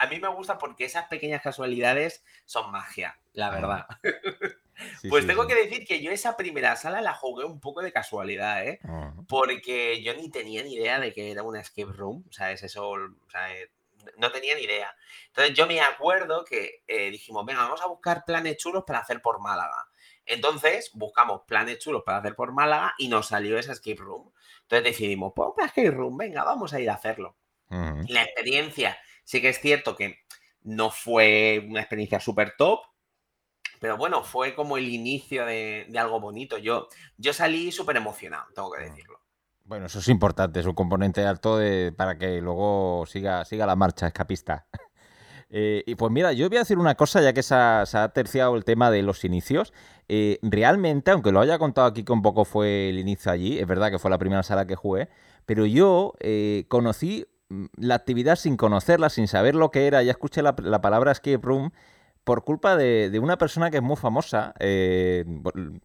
A, 0.00 0.06
mí 0.06 0.20
me 0.20 0.28
gusta 0.28 0.56
porque 0.56 0.84
esas 0.84 1.06
pequeñas 1.06 1.42
casualidades 1.42 2.24
son 2.44 2.70
magia, 2.70 3.18
la 3.32 3.50
verdad. 3.50 3.86
pues 5.10 5.26
tengo 5.26 5.48
que 5.48 5.56
decir 5.56 5.84
que 5.84 6.00
yo 6.00 6.12
esa 6.12 6.36
primera 6.36 6.76
sala 6.76 7.00
la 7.00 7.12
jugué 7.12 7.44
un 7.44 7.58
poco 7.58 7.82
de 7.82 7.90
casualidad, 7.90 8.64
¿eh? 8.64 8.78
Porque 9.26 10.00
yo 10.00 10.14
ni 10.14 10.30
tenía 10.30 10.62
ni 10.62 10.74
idea 10.74 11.00
de 11.00 11.12
que 11.12 11.32
era 11.32 11.42
una 11.42 11.60
escape 11.60 11.92
room, 11.92 12.24
¿sabes? 12.30 12.62
Eso, 12.62 12.94
sea, 13.32 13.48
no 14.16 14.30
tenía 14.32 14.54
ni 14.54 14.62
idea. 14.62 14.94
Entonces 15.28 15.54
yo 15.54 15.66
me 15.66 15.80
acuerdo 15.80 16.44
que 16.44 16.82
eh, 16.86 17.10
dijimos, 17.10 17.44
venga, 17.44 17.62
vamos 17.62 17.82
a 17.82 17.86
buscar 17.86 18.24
planes 18.24 18.56
chulos 18.56 18.84
para 18.86 19.00
hacer 19.00 19.20
por 19.20 19.40
Málaga. 19.40 19.88
Entonces 20.24 20.90
buscamos 20.94 21.42
planes 21.46 21.78
chulos 21.78 22.02
para 22.04 22.18
hacer 22.18 22.34
por 22.34 22.52
Málaga 22.52 22.94
y 22.98 23.08
nos 23.08 23.28
salió 23.28 23.58
esa 23.58 23.72
escape 23.72 23.96
room. 24.00 24.32
Entonces 24.62 24.84
decidimos, 24.84 25.32
pues 25.34 25.50
escape 25.58 25.90
room, 25.90 26.16
venga, 26.16 26.44
vamos 26.44 26.72
a 26.72 26.80
ir 26.80 26.90
a 26.90 26.94
hacerlo. 26.94 27.36
La 27.70 28.22
experiencia, 28.22 28.98
sí 29.24 29.42
que 29.42 29.50
es 29.50 29.60
cierto 29.60 29.94
que 29.94 30.20
no 30.62 30.90
fue 30.90 31.64
una 31.68 31.80
experiencia 31.80 32.18
súper 32.18 32.56
top, 32.56 32.80
pero 33.80 33.96
bueno, 33.96 34.24
fue 34.24 34.54
como 34.54 34.76
el 34.76 34.88
inicio 34.88 35.44
de, 35.46 35.86
de 35.88 35.98
algo 35.98 36.20
bonito. 36.20 36.58
Yo, 36.58 36.88
yo 37.16 37.32
salí 37.32 37.70
súper 37.70 37.96
emocionado, 37.96 38.46
tengo 38.54 38.70
que 38.72 38.84
decirlo. 38.84 39.20
Bueno, 39.68 39.84
eso 39.84 39.98
es 39.98 40.08
importante, 40.08 40.60
es 40.60 40.66
un 40.66 40.72
componente 40.72 41.26
alto 41.26 41.58
de, 41.58 41.92
para 41.94 42.16
que 42.16 42.40
luego 42.40 43.04
siga, 43.06 43.44
siga 43.44 43.66
la 43.66 43.76
marcha 43.76 44.06
escapista. 44.08 44.66
Eh, 45.50 45.82
y 45.86 45.94
pues 45.94 46.12
mira, 46.12 46.34
yo 46.34 46.46
voy 46.50 46.58
a 46.58 46.60
decir 46.60 46.76
una 46.76 46.94
cosa, 46.94 47.22
ya 47.22 47.32
que 47.32 47.42
se 47.42 47.54
ha, 47.54 48.10
terciado 48.12 48.54
el 48.54 48.66
tema 48.66 48.90
de 48.90 49.00
los 49.00 49.24
inicios. 49.24 49.72
Eh, 50.06 50.38
realmente, 50.42 51.10
aunque 51.10 51.32
lo 51.32 51.40
haya 51.40 51.58
contado 51.58 51.86
aquí 51.86 52.04
que 52.04 52.12
un 52.12 52.20
poco 52.20 52.44
fue 52.44 52.90
el 52.90 52.98
inicio 52.98 53.32
allí, 53.32 53.58
es 53.58 53.66
verdad 53.66 53.90
que 53.90 53.98
fue 53.98 54.10
la 54.10 54.18
primera 54.18 54.42
sala 54.42 54.66
que 54.66 54.76
jugué, 54.76 55.08
pero 55.46 55.64
yo 55.64 56.12
eh, 56.20 56.66
conocí 56.68 57.24
mm, 57.48 57.64
la 57.78 57.94
actividad 57.94 58.36
sin 58.36 58.58
conocerla, 58.58 59.08
sin 59.08 59.26
saber 59.26 59.54
lo 59.54 59.70
que 59.70 59.86
era, 59.86 60.02
ya 60.02 60.10
escuché 60.10 60.42
la, 60.42 60.54
la 60.62 60.82
palabra 60.82 61.12
escape 61.12 61.40
room 61.40 61.70
por 62.28 62.44
culpa 62.44 62.76
de, 62.76 63.18
una 63.22 63.38
persona 63.38 63.70
que 63.70 63.78
es 63.78 63.82
muy 63.82 63.96
famosa. 63.96 64.52
Eh, 64.60 65.24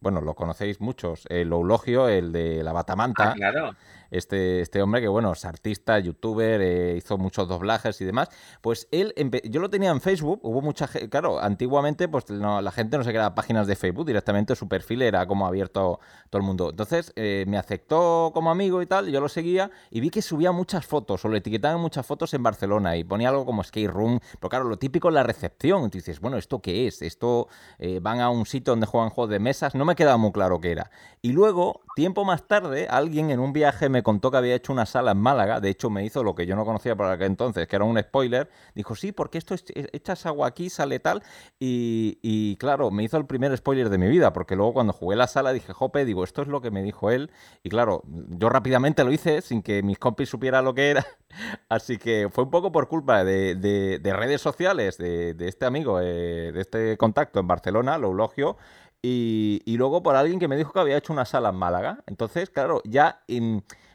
bueno, 0.02 0.20
lo 0.20 0.36
conocéis 0.36 0.82
muchos, 0.82 1.26
el 1.30 1.54
Eulogio, 1.54 2.10
el 2.10 2.34
de 2.34 2.62
la 2.64 2.74
Batamanta. 2.74 3.32
Ah, 3.32 3.34
claro. 3.34 3.76
este, 4.12 4.60
este 4.60 4.82
hombre 4.82 5.00
que, 5.00 5.08
bueno, 5.08 5.32
es 5.32 5.46
artista, 5.46 5.98
youtuber, 6.00 6.62
eh, 6.62 6.96
hizo 6.98 7.18
muchos 7.18 7.48
doblajes 7.48 8.02
y 8.02 8.06
demás. 8.06 8.28
Pues 8.60 8.90
él, 8.92 9.14
yo 9.46 9.62
lo 9.62 9.70
tenía 9.70 9.90
en 9.92 10.02
Facebook, 10.02 10.42
hubo 10.44 10.62
mucha 10.62 10.86
gente, 10.88 11.10
claro, 11.10 11.40
antiguamente 11.40 12.10
pues 12.10 12.30
la 12.30 12.72
gente 12.72 12.98
no 12.98 13.06
se 13.06 13.14
quedaba 13.14 13.34
páginas 13.36 13.66
de 13.66 13.78
Facebook, 13.78 14.06
directamente 14.06 14.54
su 14.58 14.68
perfil 14.68 15.02
era 15.02 15.26
como 15.26 15.48
abierto 15.48 16.02
todo 16.30 16.42
el 16.42 16.46
mundo. 16.46 16.72
Entonces 16.72 17.14
eh, 17.16 17.46
me 17.48 17.58
aceptó 17.58 18.32
como 18.34 18.52
amigo 18.52 18.82
y 18.82 18.86
tal, 18.86 19.10
yo 19.10 19.22
lo 19.22 19.30
seguía 19.30 19.72
y 19.90 20.02
vi 20.02 20.10
que 20.10 20.22
subía 20.22 20.52
muchas 20.52 20.86
fotos 20.86 21.24
o 21.24 21.30
le 21.30 21.38
etiquetaban 21.38 21.80
muchas 21.80 22.06
fotos 22.06 22.34
en 22.34 22.44
Barcelona 22.44 22.98
y 22.98 23.06
ponía 23.06 23.30
algo 23.30 23.46
como 23.46 23.64
skate 23.64 23.90
room, 23.90 24.20
pero 24.42 24.50
claro, 24.50 24.66
lo 24.66 24.78
típico 24.78 25.08
es 25.08 25.14
la 25.14 25.24
recepción. 25.24 25.86
Y 25.86 25.90
dices, 25.90 26.20
bueno, 26.20 26.33
¿esto 26.38 26.62
qué 26.62 26.88
es? 26.88 27.02
Esto 27.02 27.48
eh, 27.80 28.00
van 28.02 28.20
a 28.20 28.30
un 28.30 28.46
sitio 28.46 28.72
donde 28.72 28.88
juegan 28.88 29.10
juegos 29.10 29.32
de 29.32 29.40
mesas, 29.40 29.76
no 29.76 29.86
me 29.86 29.96
quedaba 29.96 30.18
muy 30.18 30.32
claro 30.32 30.60
qué 30.60 30.72
era. 30.72 30.92
Y 31.22 31.32
luego, 31.32 31.82
tiempo 31.96 32.26
más 32.26 32.48
tarde, 32.48 32.88
alguien 32.90 33.30
en 33.30 33.40
un 33.40 33.54
viaje 33.54 33.88
me 33.90 34.04
contó 34.04 34.30
que 34.32 34.38
había 34.38 34.56
hecho 34.56 34.74
una 34.74 34.86
sala 34.86 35.12
en 35.12 35.20
Málaga, 35.20 35.60
de 35.60 35.70
hecho 35.70 35.90
me 35.90 36.04
hizo 36.04 36.24
lo 36.24 36.36
que 36.36 36.46
yo 36.46 36.56
no 36.56 36.66
conocía 36.66 36.96
por 36.96 37.06
aquel 37.08 37.28
entonces, 37.28 37.68
que 37.68 37.76
era 37.76 37.86
un 37.86 38.00
spoiler, 38.00 38.50
dijo, 38.76 38.96
sí, 38.96 39.12
porque 39.12 39.38
esto 39.38 39.54
es, 39.54 39.64
echas 39.94 40.26
agua 40.26 40.48
aquí, 40.48 40.70
sale 40.70 41.00
tal, 41.00 41.24
y, 41.60 42.20
y 42.22 42.58
claro, 42.58 42.92
me 42.92 43.04
hizo 43.04 43.18
el 43.18 43.26
primer 43.26 43.56
spoiler 43.56 43.90
de 43.90 43.98
mi 43.98 44.08
vida, 44.08 44.34
porque 44.34 44.56
luego 44.56 44.74
cuando 44.74 44.94
jugué 44.94 45.16
la 45.16 45.28
sala 45.28 45.54
dije, 45.54 45.72
jope, 45.72 46.06
digo, 46.06 46.24
esto 46.24 46.42
es 46.42 46.48
lo 46.48 46.62
que 46.62 46.72
me 46.72 46.84
dijo 46.84 47.10
él, 47.10 47.32
y 47.64 47.70
claro, 47.70 48.04
yo 48.06 48.50
rápidamente 48.50 49.04
lo 49.04 49.12
hice 49.12 49.42
sin 49.42 49.62
que 49.62 49.82
mis 49.82 50.00
compis 50.00 50.30
supieran 50.30 50.66
lo 50.66 50.74
que 50.74 50.90
era, 50.90 51.06
así 51.70 51.98
que 51.98 52.28
fue 52.32 52.44
un 52.44 52.52
poco 52.52 52.72
por 52.72 52.88
culpa 52.88 53.24
de, 53.24 54.00
redes 54.04 54.42
sociales, 54.42 54.98
de, 54.98 55.36
este 55.40 55.66
amigo, 55.66 56.00
eh, 56.00 56.13
de 56.14 56.62
este 56.62 56.98
contacto 56.98 57.40
en 57.40 57.48
Barcelona, 57.48 57.98
lo 57.98 58.12
elogio, 58.12 58.58
y, 59.06 59.62
luego 59.78 60.02
por 60.02 60.16
alguien 60.16 60.40
que 60.40 60.48
me 60.48 60.56
dijo 60.56 60.72
que 60.72 60.80
había 60.80 60.98
hecho 60.98 61.12
una 61.12 61.26
sala 61.26 61.50
en 61.50 61.56
Málaga. 61.56 62.00
Entonces, 62.08 62.50
claro, 62.50 62.82
ya 62.86 63.22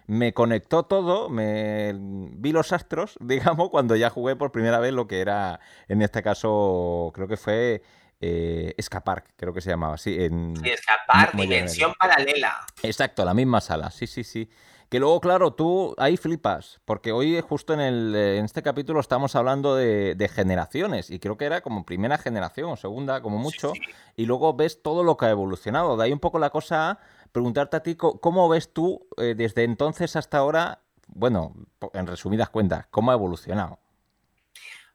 me 0.06 0.34
conectó 0.34 0.82
todo, 0.82 1.30
me 1.30 1.94
vi 1.96 2.52
los 2.52 2.72
astros, 2.74 3.16
digamos, 3.20 3.70
cuando 3.70 3.96
ya 3.96 4.10
jugué 4.10 4.36
por 4.36 4.52
primera 4.52 4.78
vez 4.80 4.92
lo 4.92 5.06
que 5.06 5.20
era, 5.20 5.60
en 5.88 6.02
este 6.02 6.22
caso, 6.22 7.10
creo 7.14 7.26
que 7.26 7.38
fue 7.38 7.82
eh, 8.20 8.74
Escapar, 8.76 9.24
creo 9.36 9.54
que 9.54 9.62
se 9.62 9.70
llamaba 9.70 9.94
así. 9.94 10.22
En, 10.22 10.54
sí, 10.62 10.68
Escapar, 10.68 11.34
Dimensión 11.34 11.94
Paralela. 11.98 12.66
Exacto, 12.82 13.24
la 13.24 13.32
misma 13.32 13.62
sala, 13.62 13.90
sí, 13.90 14.06
sí, 14.06 14.24
sí. 14.24 14.50
Que 14.88 15.00
luego, 15.00 15.20
claro, 15.20 15.52
tú 15.52 15.94
ahí 15.98 16.16
flipas, 16.16 16.80
porque 16.86 17.12
hoy 17.12 17.38
justo 17.42 17.74
en, 17.74 17.80
el, 17.80 18.14
en 18.16 18.46
este 18.46 18.62
capítulo 18.62 19.00
estamos 19.00 19.36
hablando 19.36 19.76
de, 19.76 20.30
generaciones, 20.34 21.10
y 21.10 21.18
creo 21.18 21.36
que 21.36 21.44
era 21.44 21.60
como 21.60 21.84
primera 21.84 22.16
generación 22.16 22.70
o 22.70 22.76
segunda, 22.76 23.20
como 23.20 23.36
mucho, 23.36 23.74
y 24.16 24.24
luego 24.24 24.54
ves 24.54 24.82
todo 24.82 25.04
lo 25.04 25.18
que 25.18 25.26
ha 25.26 25.30
evolucionado. 25.30 25.98
De 25.98 26.04
ahí 26.04 26.12
un 26.12 26.20
poco 26.20 26.38
la 26.38 26.48
cosa, 26.48 27.00
preguntarte 27.32 27.76
a 27.76 27.82
ti, 27.82 27.96
¿cómo 27.96 28.48
ves 28.48 28.72
tú 28.72 29.06
eh, 29.18 29.34
desde 29.36 29.64
entonces 29.64 30.16
hasta 30.16 30.38
ahora, 30.38 30.80
bueno, 31.06 31.54
en 31.92 32.06
resumidas 32.06 32.48
cuentas, 32.48 32.86
cómo 32.90 33.10
ha 33.10 33.14
evolucionado? 33.14 33.78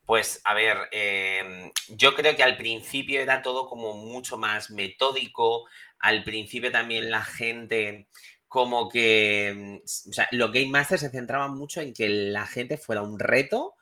Pues 0.08 0.42
a 0.44 0.56
ver, 0.56 0.78
em, 0.92 1.72
yo 1.90 2.16
creo 2.16 2.36
que 2.36 2.44
al 2.44 2.58
principio 2.58 3.22
era 3.22 3.42
todo 3.42 3.70
como 3.70 3.94
mucho 3.94 4.38
más 4.38 4.72
metódico, 4.72 5.66
al 6.00 6.24
principio 6.24 6.72
también 6.72 7.10
la 7.10 7.24
gente 7.24 8.08
como 8.54 8.88
que, 8.88 9.52
mm, 9.84 10.10
o 10.10 10.14
sea, 10.14 10.28
los 10.32 10.52
Game 10.52 10.68
Masters 10.68 11.02
se 11.02 11.10
centraban 11.10 11.58
mucho 11.58 11.82
en 11.82 11.92
que 11.92 12.08
la 12.08 12.46
gente 12.46 12.78
fuera 12.78 13.02
un 13.02 13.18
reto 13.18 13.74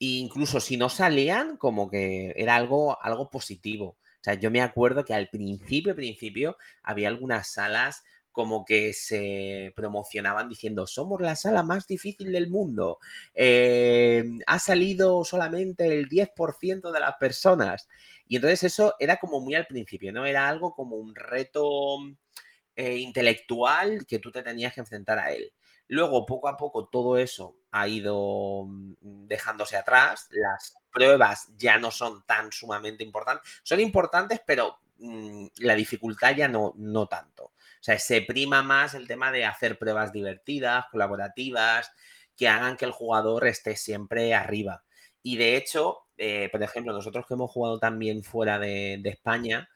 e 0.00 0.06
incluso 0.16 0.60
si 0.60 0.78
no 0.78 0.88
salían, 0.88 1.58
como 1.58 1.90
que 1.90 2.32
era 2.34 2.56
algo, 2.56 2.98
algo 3.02 3.28
positivo. 3.28 3.98
O 3.98 4.22
sea, 4.22 4.32
yo 4.32 4.50
me 4.50 4.62
acuerdo 4.62 5.04
que 5.04 5.12
al 5.12 5.28
principio, 5.28 5.94
principio, 5.94 6.56
había 6.82 7.08
algunas 7.08 7.48
salas 7.52 8.02
como 8.32 8.64
que 8.64 8.94
se 8.94 9.74
promocionaban 9.76 10.48
diciendo, 10.48 10.86
somos 10.86 11.20
la 11.20 11.36
sala 11.36 11.62
más 11.62 11.86
difícil 11.86 12.32
del 12.32 12.48
mundo, 12.48 13.00
eh, 13.34 14.24
ha 14.46 14.58
salido 14.58 15.22
solamente 15.24 15.86
el 15.86 16.08
10% 16.08 16.92
de 16.92 17.00
las 17.00 17.16
personas. 17.16 17.88
Y 18.26 18.36
entonces 18.36 18.62
eso 18.64 18.94
era 18.98 19.18
como 19.18 19.40
muy 19.40 19.54
al 19.54 19.66
principio, 19.66 20.12
¿no? 20.14 20.24
Era 20.24 20.48
algo 20.48 20.74
como 20.74 20.96
un 20.96 21.14
reto 21.14 21.98
eh, 22.76 22.96
intelectual 22.96 24.06
que 24.06 24.18
tú 24.18 24.30
te 24.30 24.42
tenías 24.42 24.74
que 24.74 24.80
enfrentar 24.80 25.18
a 25.18 25.32
él. 25.32 25.52
Luego, 25.88 26.24
poco 26.24 26.48
a 26.48 26.56
poco, 26.56 26.86
todo 26.86 27.18
eso 27.18 27.56
ha 27.70 27.86
ido 27.88 28.64
mm, 28.66 29.26
dejándose 29.26 29.76
atrás. 29.76 30.28
Las 30.30 30.74
pruebas 30.90 31.48
ya 31.56 31.78
no 31.78 31.90
son 31.90 32.24
tan 32.24 32.50
sumamente 32.52 33.04
importantes. 33.04 33.50
Son 33.62 33.80
importantes, 33.80 34.40
pero 34.46 34.78
mm, 34.98 35.46
la 35.58 35.74
dificultad 35.74 36.34
ya 36.34 36.48
no, 36.48 36.72
no 36.76 37.06
tanto. 37.06 37.44
O 37.44 37.82
sea, 37.84 37.98
se 37.98 38.22
prima 38.22 38.62
más 38.62 38.94
el 38.94 39.06
tema 39.06 39.30
de 39.30 39.44
hacer 39.44 39.78
pruebas 39.78 40.12
divertidas, 40.12 40.86
colaborativas, 40.90 41.90
que 42.36 42.48
hagan 42.48 42.76
que 42.76 42.86
el 42.86 42.92
jugador 42.92 43.46
esté 43.46 43.76
siempre 43.76 44.34
arriba. 44.34 44.84
Y 45.22 45.36
de 45.36 45.56
hecho, 45.56 46.04
eh, 46.16 46.48
por 46.50 46.62
ejemplo, 46.62 46.92
nosotros 46.92 47.26
que 47.26 47.34
hemos 47.34 47.50
jugado 47.50 47.78
también 47.78 48.22
fuera 48.24 48.58
de, 48.58 49.00
España, 49.04 49.68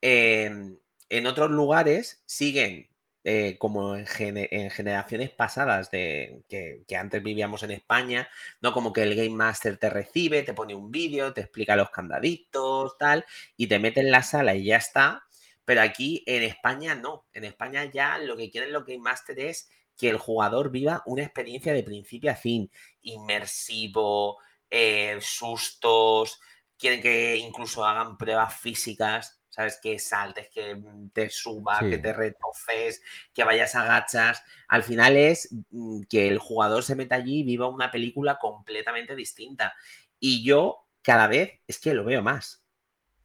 em, 0.00 0.76
en 1.18 1.26
otros 1.26 1.50
lugares 1.50 2.22
siguen 2.26 2.88
eh, 3.26 3.56
como 3.58 3.96
en, 3.96 4.06
generaciones 4.06 5.30
pasadas 5.30 5.90
de 5.90 6.42
que, 6.48 6.84
antes 6.96 7.22
vivíamos 7.22 7.62
en 7.62 7.70
España, 7.70 8.28
¿no? 8.60 8.72
Como 8.72 8.92
que 8.92 9.02
el 9.02 9.14
Game 9.14 9.30
Master 9.30 9.78
te 9.78 9.88
recibe, 9.88 10.42
te 10.42 10.52
pone 10.54 10.74
un 10.74 10.90
vídeo, 10.90 11.32
te 11.32 11.40
explica 11.40 11.76
los 11.76 11.90
candaditos, 11.90 12.98
tal, 12.98 13.24
y 13.56 13.66
te 13.66 13.78
mete 13.78 14.00
en 14.00 14.10
la 14.10 14.22
sala 14.22 14.54
y 14.54 14.64
ya 14.64 14.76
está. 14.76 15.24
Pero 15.64 15.80
aquí 15.82 16.22
en 16.26 16.42
España 16.42 16.94
no. 16.94 17.24
En 17.32 17.44
España 17.44 17.84
ya 17.86 18.18
lo 18.18 18.36
que 18.36 18.50
quieren 18.50 18.72
los 18.72 18.84
Game 18.84 18.98
Master 18.98 19.38
es 19.40 19.70
que 19.96 20.10
el 20.10 20.18
jugador 20.18 20.70
viva 20.70 21.02
una 21.06 21.22
experiencia 21.22 21.72
de 21.72 21.82
principio 21.82 22.30
a 22.30 22.34
fin, 22.36 22.70
inmersivo, 23.02 24.38
eh, 24.68 25.18
sustos, 25.22 26.40
quieren 26.76 27.00
que 27.00 27.36
incluso 27.36 27.84
hagan 27.86 28.18
pruebas 28.18 28.54
físicas 28.58 29.40
¿sabes? 29.54 29.78
Que 29.80 30.00
saltes, 30.00 30.48
que 30.48 30.74
mm, 30.74 31.10
te 31.10 31.30
subas, 31.30 31.80
que 31.80 31.98
te 31.98 32.12
retoces, 32.12 33.00
que 33.32 33.44
vayas 33.44 33.76
a 33.76 33.82
agachas. 33.82 34.42
Al 34.66 34.82
final 34.82 35.16
es 35.16 35.48
mm, 35.70 36.02
que 36.08 36.26
el 36.26 36.38
jugador 36.38 36.82
se 36.82 36.96
meta 36.96 37.14
allí 37.14 37.40
y 37.40 37.44
viva 37.44 37.68
una 37.68 37.92
película 37.92 38.38
completamente 38.40 39.14
distinta. 39.14 39.72
Y 40.18 40.42
yo 40.42 40.88
cada 41.02 41.28
vez 41.28 41.60
es 41.68 41.78
que 41.78 41.94
lo 41.94 42.04
veo 42.04 42.20
más. 42.20 42.62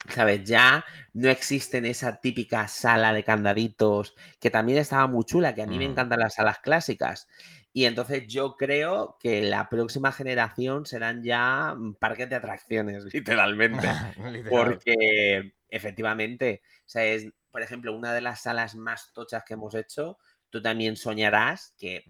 ¿Sabes? 0.07 0.45
Ya 0.45 0.85
no 1.13 1.29
existe 1.29 1.79
en 1.79 1.85
esa 1.85 2.21
típica 2.21 2.69
sala 2.69 3.11
de 3.11 3.23
candaditos 3.25 4.15
que 4.39 4.49
también 4.49 4.77
estaba 4.77 5.07
muy 5.07 5.25
chula, 5.25 5.53
que 5.53 5.63
a 5.63 5.67
mí 5.67 5.77
me 5.77 5.85
encantan 5.85 6.19
las 6.19 6.35
salas 6.35 6.59
clásicas. 6.59 7.27
Y 7.73 7.85
entonces 7.85 8.27
yo 8.27 8.55
creo 8.55 9.17
que 9.19 9.41
la 9.41 9.67
próxima 9.67 10.11
generación 10.11 10.85
serán 10.85 11.23
ya 11.23 11.75
mm, 11.75 11.95
parques 11.95 12.29
de 12.29 12.35
atracciones, 12.35 13.03
literalmente. 13.13 13.87
Porque 14.49 15.53
efectivamente, 15.69 16.61
o 16.85 16.89
sea, 16.89 17.05
es, 17.05 17.27
por 17.51 17.61
ejemplo, 17.61 17.95
una 17.95 18.13
de 18.13 18.21
las 18.21 18.41
salas 18.43 18.75
más 18.75 19.11
tochas 19.13 19.43
que 19.45 19.55
hemos 19.55 19.75
hecho, 19.75 20.17
tú 20.49 20.61
también 20.61 20.95
soñarás 20.95 21.73
que 21.77 22.03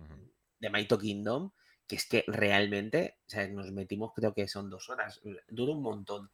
de 0.59 0.69
Maito 0.69 0.97
Kingdom, 0.99 1.51
que 1.87 1.95
es 1.95 2.05
que 2.05 2.23
realmente, 2.27 3.17
o 3.27 3.29
sea, 3.29 3.47
nos 3.47 3.71
metimos, 3.71 4.13
creo 4.15 4.33
que 4.33 4.47
son 4.47 4.69
dos 4.69 4.89
horas, 4.89 5.21
dura 5.47 5.73
un 5.73 5.81
montón. 5.81 6.29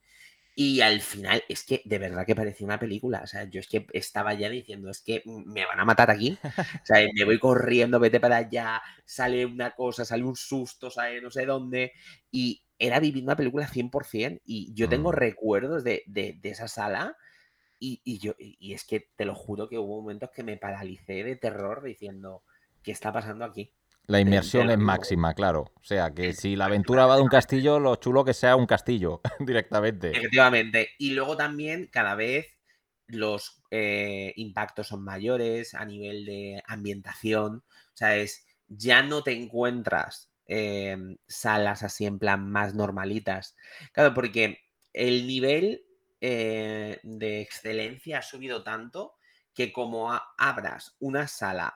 Y 0.57 0.79
al 0.81 1.01
final, 1.01 1.43
es 1.49 1.65
que 1.65 1.81
de 1.83 1.99
verdad 1.99 2.25
que 2.25 2.35
parecía 2.35 2.65
una 2.65 2.79
película. 2.79 3.21
O 3.23 3.27
sea, 3.27 3.43
yo 3.43 3.59
es 3.59 3.67
que 3.67 3.85
estaba 3.91 4.33
ya 4.33 4.49
diciendo, 4.49 4.89
es 4.89 5.01
que 5.01 5.21
me 5.25 5.65
van 5.65 5.79
a 5.81 5.85
matar 5.85 6.09
aquí. 6.09 6.37
O 6.81 6.85
sea, 6.85 7.05
me 7.13 7.25
voy 7.25 7.39
corriendo, 7.39 7.99
vete 7.99 8.21
para 8.21 8.37
allá, 8.37 8.81
sale 9.05 9.45
una 9.45 9.71
cosa, 9.71 10.05
sale 10.05 10.23
un 10.23 10.35
susto, 10.37 10.89
sale 10.89 11.21
no 11.21 11.29
sé 11.29 11.45
dónde. 11.45 11.91
Y 12.31 12.61
era 12.79 12.99
vivir 12.99 13.23
una 13.23 13.35
película 13.35 13.67
100%. 13.67 14.41
Y 14.45 14.73
yo 14.73 14.89
tengo 14.89 15.09
mm. 15.09 15.15
recuerdos 15.15 15.83
de, 15.83 16.03
de, 16.07 16.39
esa 16.43 16.67
sala. 16.67 17.17
Y, 17.79 18.01
y, 18.03 18.19
yo, 18.19 18.35
y 18.37 18.73
es 18.73 18.85
que 18.85 19.09
te 19.15 19.25
lo 19.25 19.35
juro 19.35 19.67
que 19.67 19.77
hubo 19.77 20.01
momentos 20.01 20.29
que 20.31 20.43
me 20.43 20.57
paralicé 20.57 21.23
de 21.23 21.35
terror 21.35 21.83
diciendo, 21.83 22.43
¿qué 22.83 22.91
está 22.91 23.11
pasando 23.11 23.45
aquí? 23.45 23.71
La 24.07 24.19
inmersión 24.19 24.69
es 24.69 24.77
máxima, 24.77 25.33
claro. 25.33 25.71
O 25.75 25.83
sea, 25.83 26.13
que 26.13 26.33
si 26.33 26.55
la 26.55 26.65
aventura 26.65 27.07
va 27.07 27.15
de 27.15 27.23
un 27.23 27.27
castillo, 27.27 27.79
lo 27.79 27.95
chulo 27.95 28.23
que 28.23 28.33
sea 28.33 28.55
un 28.55 28.67
castillo 28.67 29.21
directamente. 29.39 30.11
Efectivamente. 30.15 30.89
Y 30.99 31.11
luego 31.11 31.35
también 31.35 31.89
cada 31.91 32.15
vez 32.15 32.47
los 33.07 33.63
eh, 33.71 34.33
impactos 34.35 34.87
son 34.87 35.03
mayores 35.03 35.73
a 35.73 35.85
nivel 35.85 36.25
de 36.25 36.61
ambientación. 36.67 37.63
O 37.65 37.97
sea, 37.97 38.15
es, 38.15 38.45
ya 38.67 39.01
no 39.01 39.23
te 39.23 39.31
encuentras 39.31 40.31
em, 40.47 41.17
salas 41.27 41.83
así 41.83 42.05
en 42.05 42.19
plan 42.19 42.49
más 42.49 42.73
normalitas. 42.73 43.55
Claro, 43.91 44.13
porque 44.13 44.59
el 44.93 45.27
nivel 45.27 45.85
eh, 46.21 46.99
de 47.03 47.41
excelencia 47.41 48.19
ha 48.19 48.21
subido 48.21 48.63
tanto 48.63 49.15
que 49.53 49.71
como 49.71 50.11
abras 50.37 50.95
una 50.99 51.27
sala 51.27 51.75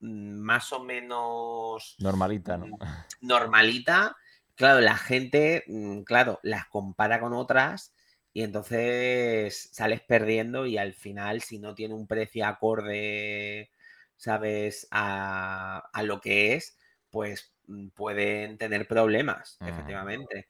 Mm, 0.00 0.38
más 0.40 0.72
o 0.72 0.82
menos... 0.82 1.96
Normalita, 1.98 2.56
¿no? 2.56 2.66
Mm, 2.66 2.78
normalita, 3.20 4.16
claro, 4.54 4.80
la 4.80 4.96
gente, 4.96 5.64
mm, 5.66 6.02
claro, 6.02 6.40
las 6.42 6.66
compara 6.66 7.20
con 7.20 7.32
otras 7.34 7.94
y 8.32 8.42
entonces 8.42 9.70
sales 9.72 10.00
perdiendo 10.02 10.66
y 10.66 10.78
al 10.78 10.94
final, 10.94 11.42
si 11.42 11.58
no 11.58 11.74
tiene 11.74 11.94
un 11.94 12.06
precio 12.06 12.46
acorde, 12.46 13.70
¿sabes?, 14.16 14.88
a, 14.90 15.90
a 15.92 16.02
lo 16.02 16.20
que 16.20 16.54
es, 16.54 16.78
pues 17.10 17.52
pueden 17.94 18.58
tener 18.58 18.86
problemas, 18.88 19.60
Mm. 19.60 19.64
efectivamente. 19.64 20.48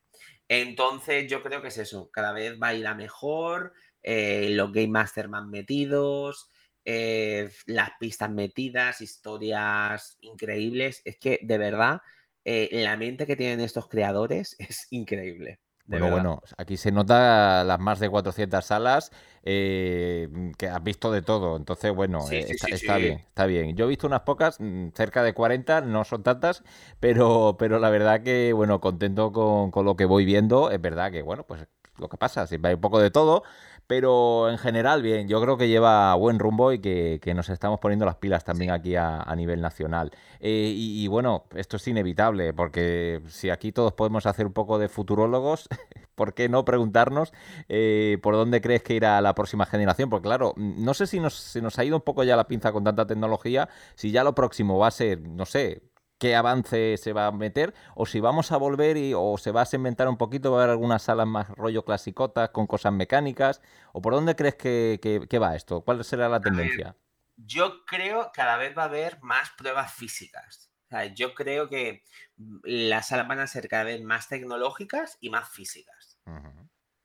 Entonces, 0.48 1.28
yo 1.30 1.42
creo 1.42 1.62
que 1.62 1.68
es 1.68 1.78
eso, 1.78 2.10
cada 2.12 2.32
vez 2.32 2.58
va 2.62 2.68
a 2.68 2.74
ir 2.74 2.86
a 2.86 2.94
mejor, 2.94 3.74
eh, 4.02 4.50
los 4.52 4.72
Game 4.72 4.88
Master 4.88 5.28
más 5.28 5.46
metidos, 5.46 6.50
eh, 6.84 7.50
las 7.66 7.90
pistas 8.00 8.30
metidas, 8.30 9.00
historias 9.00 10.16
increíbles. 10.20 11.02
Es 11.04 11.18
que, 11.18 11.38
de 11.42 11.58
verdad, 11.58 12.00
eh, 12.44 12.68
la 12.72 12.96
mente 12.96 13.26
que 13.26 13.36
tienen 13.36 13.60
estos 13.60 13.88
creadores 13.88 14.56
es 14.58 14.86
increíble. 14.90 15.60
Bueno, 15.90 16.08
bueno, 16.08 16.40
aquí 16.56 16.76
se 16.76 16.92
nota 16.92 17.64
las 17.64 17.80
más 17.80 17.98
de 17.98 18.08
400 18.08 18.64
salas 18.64 19.10
eh, 19.42 20.28
que 20.56 20.68
has 20.68 20.82
visto 20.84 21.10
de 21.10 21.20
todo. 21.22 21.56
Entonces, 21.56 21.92
bueno, 21.92 22.30
Sí, 22.30 22.42
eh, 22.42 22.44
sí, 22.44 22.56
está, 22.56 22.68
sí, 22.68 22.72
está 22.72 22.96
sí. 22.96 22.98
bien, 22.98 23.18
está 23.26 23.46
bien. 23.46 23.74
Yo 23.76 23.86
he 23.86 23.88
visto 23.88 24.06
unas 24.06 24.20
pocas, 24.20 24.60
mm, 24.60 24.90
cerca 24.94 25.24
de 25.24 25.34
40, 25.34 25.80
no 25.80 26.04
son 26.04 26.22
tantas, 26.22 26.62
pero, 27.00 27.56
pero 27.58 27.80
la 27.80 27.90
verdad 27.90 28.22
que, 28.22 28.52
bueno, 28.52 28.80
contento 28.80 29.32
con, 29.32 29.72
con 29.72 29.84
lo 29.84 29.96
que 29.96 30.04
voy 30.04 30.24
viendo. 30.24 30.70
Es 30.70 30.80
verdad 30.80 31.10
que, 31.10 31.22
bueno, 31.22 31.44
pues 31.44 31.66
lo 31.98 32.08
que 32.08 32.16
pasa, 32.16 32.46
siempre 32.46 32.68
hay 32.70 32.74
un 32.76 32.80
poco 32.80 33.00
de 33.00 33.10
todo, 33.10 33.42
pero 33.90 34.48
en 34.48 34.56
general, 34.58 35.02
bien, 35.02 35.26
yo 35.26 35.40
creo 35.42 35.56
que 35.56 35.66
lleva 35.66 36.14
buen 36.14 36.38
rumbo 36.38 36.72
y 36.72 36.78
que, 36.78 37.18
que 37.20 37.34
nos 37.34 37.48
estamos 37.48 37.80
poniendo 37.80 38.06
las 38.06 38.14
pilas 38.14 38.44
también 38.44 38.70
Sí. 38.70 38.74
aquí 38.76 38.94
a, 38.94 39.20
a 39.20 39.34
nivel 39.34 39.60
nacional. 39.60 40.12
Eh, 40.38 40.72
y, 40.72 41.02
y 41.02 41.08
bueno, 41.08 41.46
esto 41.56 41.76
es 41.76 41.88
inevitable, 41.88 42.52
porque 42.52 43.20
si 43.26 43.50
aquí 43.50 43.72
todos 43.72 43.92
podemos 43.92 44.26
hacer 44.26 44.46
un 44.46 44.52
poco 44.52 44.78
de 44.78 44.88
futurólogos, 44.88 45.68
¿por 46.14 46.34
qué 46.34 46.48
no 46.48 46.64
preguntarnos 46.64 47.32
eh, 47.68 48.18
por 48.22 48.34
dónde 48.34 48.60
crees 48.60 48.84
que 48.84 48.94
irá 48.94 49.20
la 49.20 49.34
próxima 49.34 49.66
generación? 49.66 50.08
Porque 50.08 50.28
claro, 50.28 50.54
no 50.56 50.94
sé 50.94 51.08
si 51.08 51.18
nos, 51.18 51.34
se 51.34 51.60
nos 51.60 51.76
ha 51.80 51.84
ido 51.84 51.96
un 51.96 52.02
poco 52.02 52.22
ya 52.22 52.36
la 52.36 52.46
pinza 52.46 52.70
con 52.70 52.84
tanta 52.84 53.08
tecnología, 53.08 53.68
si 53.96 54.12
ya 54.12 54.22
lo 54.22 54.36
próximo 54.36 54.78
va 54.78 54.86
a 54.86 54.92
ser, 54.92 55.20
no 55.20 55.46
sé, 55.46 55.82
qué 56.20 56.36
avance 56.36 56.96
se 56.98 57.12
va 57.12 57.26
a 57.26 57.32
meter, 57.32 57.74
o 57.96 58.06
si 58.06 58.20
vamos 58.20 58.52
a 58.52 58.58
volver 58.58 58.96
y, 58.96 59.12
o 59.16 59.36
se 59.38 59.50
va 59.50 59.62
a 59.62 59.66
segmentar 59.66 60.06
un 60.06 60.16
poquito, 60.18 60.52
va 60.52 60.58
a 60.58 60.60
haber 60.62 60.70
algunas 60.70 61.02
salas 61.02 61.26
más 61.26 61.48
rollo 61.48 61.84
clasicotas 61.84 62.50
con 62.50 62.66
cosas 62.68 62.92
mecánicas, 62.92 63.60
o 63.92 64.00
por 64.02 64.12
dónde 64.12 64.36
crees 64.36 64.54
que, 64.54 65.00
que- 65.02 65.26
que 65.28 65.38
va 65.38 65.56
esto, 65.56 65.80
cuál 65.80 66.04
será 66.04 66.28
la 66.28 66.40
tendencia. 66.40 66.94
yo 67.36 67.84
creo 67.86 68.24
que 68.26 68.30
cada 68.34 68.56
vez 68.58 68.76
va 68.76 68.82
a 68.82 68.86
haber 68.86 69.18
más 69.22 69.50
pruebas 69.56 69.92
físicas. 69.94 70.70
O 70.84 70.88
sea, 70.90 71.06
yo 71.06 71.34
creo 71.34 71.68
que 71.68 72.02
mm, 72.36 72.58
las 72.64 73.08
salas 73.08 73.26
van 73.28 73.38
a 73.40 73.46
ser 73.46 73.66
cada 73.68 73.84
vez 73.84 74.02
más 74.02 74.28
tecnológicas 74.28 75.16
y 75.20 75.30
más 75.30 75.48
físicas. 75.48 76.18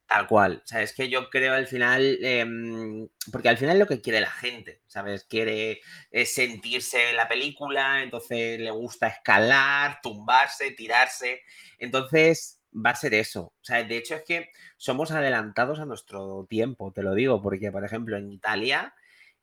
Tal 0.07 0.27
cual. 0.27 0.61
O 0.63 0.67
sea, 0.67 0.83
es 0.83 0.93
que 0.93 1.09
yo 1.09 1.29
creo 1.31 1.53
al 1.53 1.65
final, 1.65 2.19
em, 2.21 3.07
porque 3.31 3.49
al 3.49 3.57
final 3.57 3.75
es 3.75 3.79
lo 3.79 3.87
que 3.87 4.01
quiere 4.01 4.21
la 4.21 4.29
gente, 4.29 4.81
¿sabes? 4.87 5.23
Quiere 5.25 5.81
eh, 6.11 6.25
sentirse 6.25 7.09
en 7.09 7.15
la 7.17 7.27
película, 7.27 8.03
entonces 8.03 8.59
le 8.59 8.69
gusta 8.71 9.07
escalar, 9.07 9.99
tumbarse, 10.03 10.71
tirarse. 10.71 11.41
Entonces 11.79 12.61
va 12.73 12.91
a 12.91 12.95
ser 12.95 13.15
eso. 13.15 13.45
O 13.45 13.63
sea, 13.63 13.83
de 13.83 13.97
hecho 13.97 14.15
es 14.15 14.23
que 14.23 14.49
somos 14.77 15.11
adelantados 15.11 15.79
a 15.79 15.85
nuestro 15.85 16.45
tiempo, 16.47 16.91
te 16.93 17.01
lo 17.01 17.15
digo, 17.15 17.41
porque 17.41 17.71
por 17.71 17.83
ejemplo 17.83 18.15
en 18.17 18.31
Italia 18.31 18.93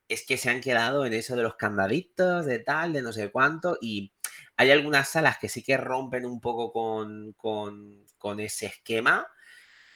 es 0.09 0.25
que 0.27 0.37
se 0.37 0.51
han 0.51 0.61
quedado 0.61 1.07
en 1.07 1.13
eso 1.15 1.37
de 1.37 1.43
los 1.43 1.57
candaditos, 1.57 2.47
de 2.47 2.59
tal, 2.61 2.93
de 2.93 3.03
no 3.03 3.13
sé 3.13 3.31
cuánto, 3.31 3.79
y 3.81 4.13
hay 4.57 4.71
algunas 4.71 5.09
salas 5.09 5.39
que 5.39 5.49
sí 5.49 5.63
que 5.63 5.77
rompen 5.77 6.27
un 6.27 6.41
poco 6.41 6.73
con, 6.73 7.33
con, 7.35 8.07
con 8.19 8.41
ese 8.41 8.67
esquema, 8.67 9.27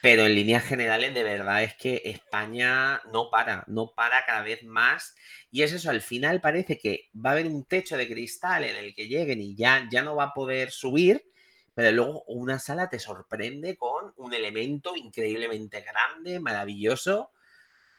pero 0.01 0.25
en 0.25 0.35
líneas 0.35 0.63
generales 0.63 1.13
de 1.13 1.23
verdad 1.23 1.63
es 1.63 1.75
que 1.75 2.01
España 2.05 3.01
no 3.11 3.29
para, 3.29 3.63
no 3.67 3.93
para 3.95 4.25
cada 4.25 4.41
vez 4.41 4.63
más, 4.63 5.15
y 5.51 5.63
es 5.63 5.73
eso, 5.73 5.89
al 5.89 6.01
final 6.01 6.41
parece 6.41 6.77
que 6.77 7.09
va 7.13 7.31
a 7.31 7.33
haber 7.33 7.47
un 7.47 7.65
techo 7.65 7.97
de 7.97 8.07
cristal 8.07 8.63
en 8.63 8.75
el 8.75 8.93
que 8.93 9.07
lleguen 9.07 9.41
y 9.41 9.55
ya, 9.55 9.87
ya 9.91 10.03
no 10.03 10.15
va 10.15 10.25
a 10.25 10.33
poder 10.33 10.71
subir, 10.71 11.25
pero 11.73 11.91
luego 11.91 12.23
una 12.27 12.59
sala 12.59 12.89
te 12.89 12.99
sorprende 12.99 13.77
con 13.77 14.13
un 14.17 14.33
elemento 14.33 14.95
increíblemente 14.95 15.81
grande, 15.81 16.39
maravilloso, 16.39 17.31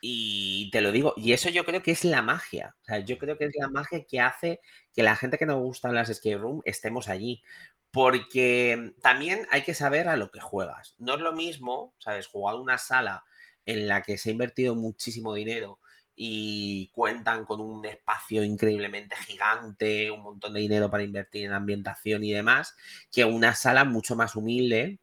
y 0.01 0.71
te 0.71 0.81
lo 0.81 0.93
digo, 0.93 1.15
y 1.17 1.33
eso 1.33 1.49
yo 1.51 1.65
creo 1.65 1.83
que 1.83 1.91
es 1.91 2.05
la 2.05 2.23
magia. 2.23 2.77
O 2.83 2.85
sea, 2.85 2.99
yo 3.01 3.19
creo 3.19 3.37
que 3.39 3.47
es 3.47 3.55
la 3.59 3.69
magia 3.69 4.05
que 4.05 4.21
hace 4.21 4.61
que 4.95 5.03
la 5.03 5.17
gente 5.17 5.39
que 5.39 5.47
nos 5.47 5.61
gustan 5.61 5.95
las 5.95 6.09
escape 6.09 6.39
room 6.39 6.63
estemos 6.65 7.09
allí. 7.09 7.43
Porque 7.91 8.93
también 9.03 9.47
hay 9.51 9.63
que 9.63 9.75
saber 9.75 10.09
a 10.09 10.17
lo 10.17 10.31
que 10.31 10.41
juegas. 10.41 10.95
No 10.99 11.15
es 11.15 11.21
lo 11.21 11.33
mismo, 11.33 11.95
¿sabes? 11.99 12.27
Jugar 12.27 12.57
una 12.57 12.79
sala 12.79 13.25
en 13.65 13.89
la 13.89 14.03
que 14.03 14.19
se 14.19 14.29
ha 14.29 14.33
invertido 14.33 14.75
muchísimo 14.75 15.35
dinero 15.35 15.81
y 16.15 16.89
cuentan 16.89 17.45
con 17.45 17.61
un 17.61 17.85
espacio 17.87 18.43
increíblemente 18.43 19.17
gigante, 19.17 20.11
un 20.11 20.23
montón 20.23 20.53
de 20.55 20.61
dinero 20.61 20.91
para 20.91 21.05
invertir 21.05 21.47
en 21.47 21.53
ambientación 21.53 22.25
y 22.25 22.33
demás, 22.33 22.77
que 23.13 23.25
una 23.25 23.55
sala 23.55 23.85
mucho 23.85 24.17
más 24.17 24.35
humilde, 24.35 24.99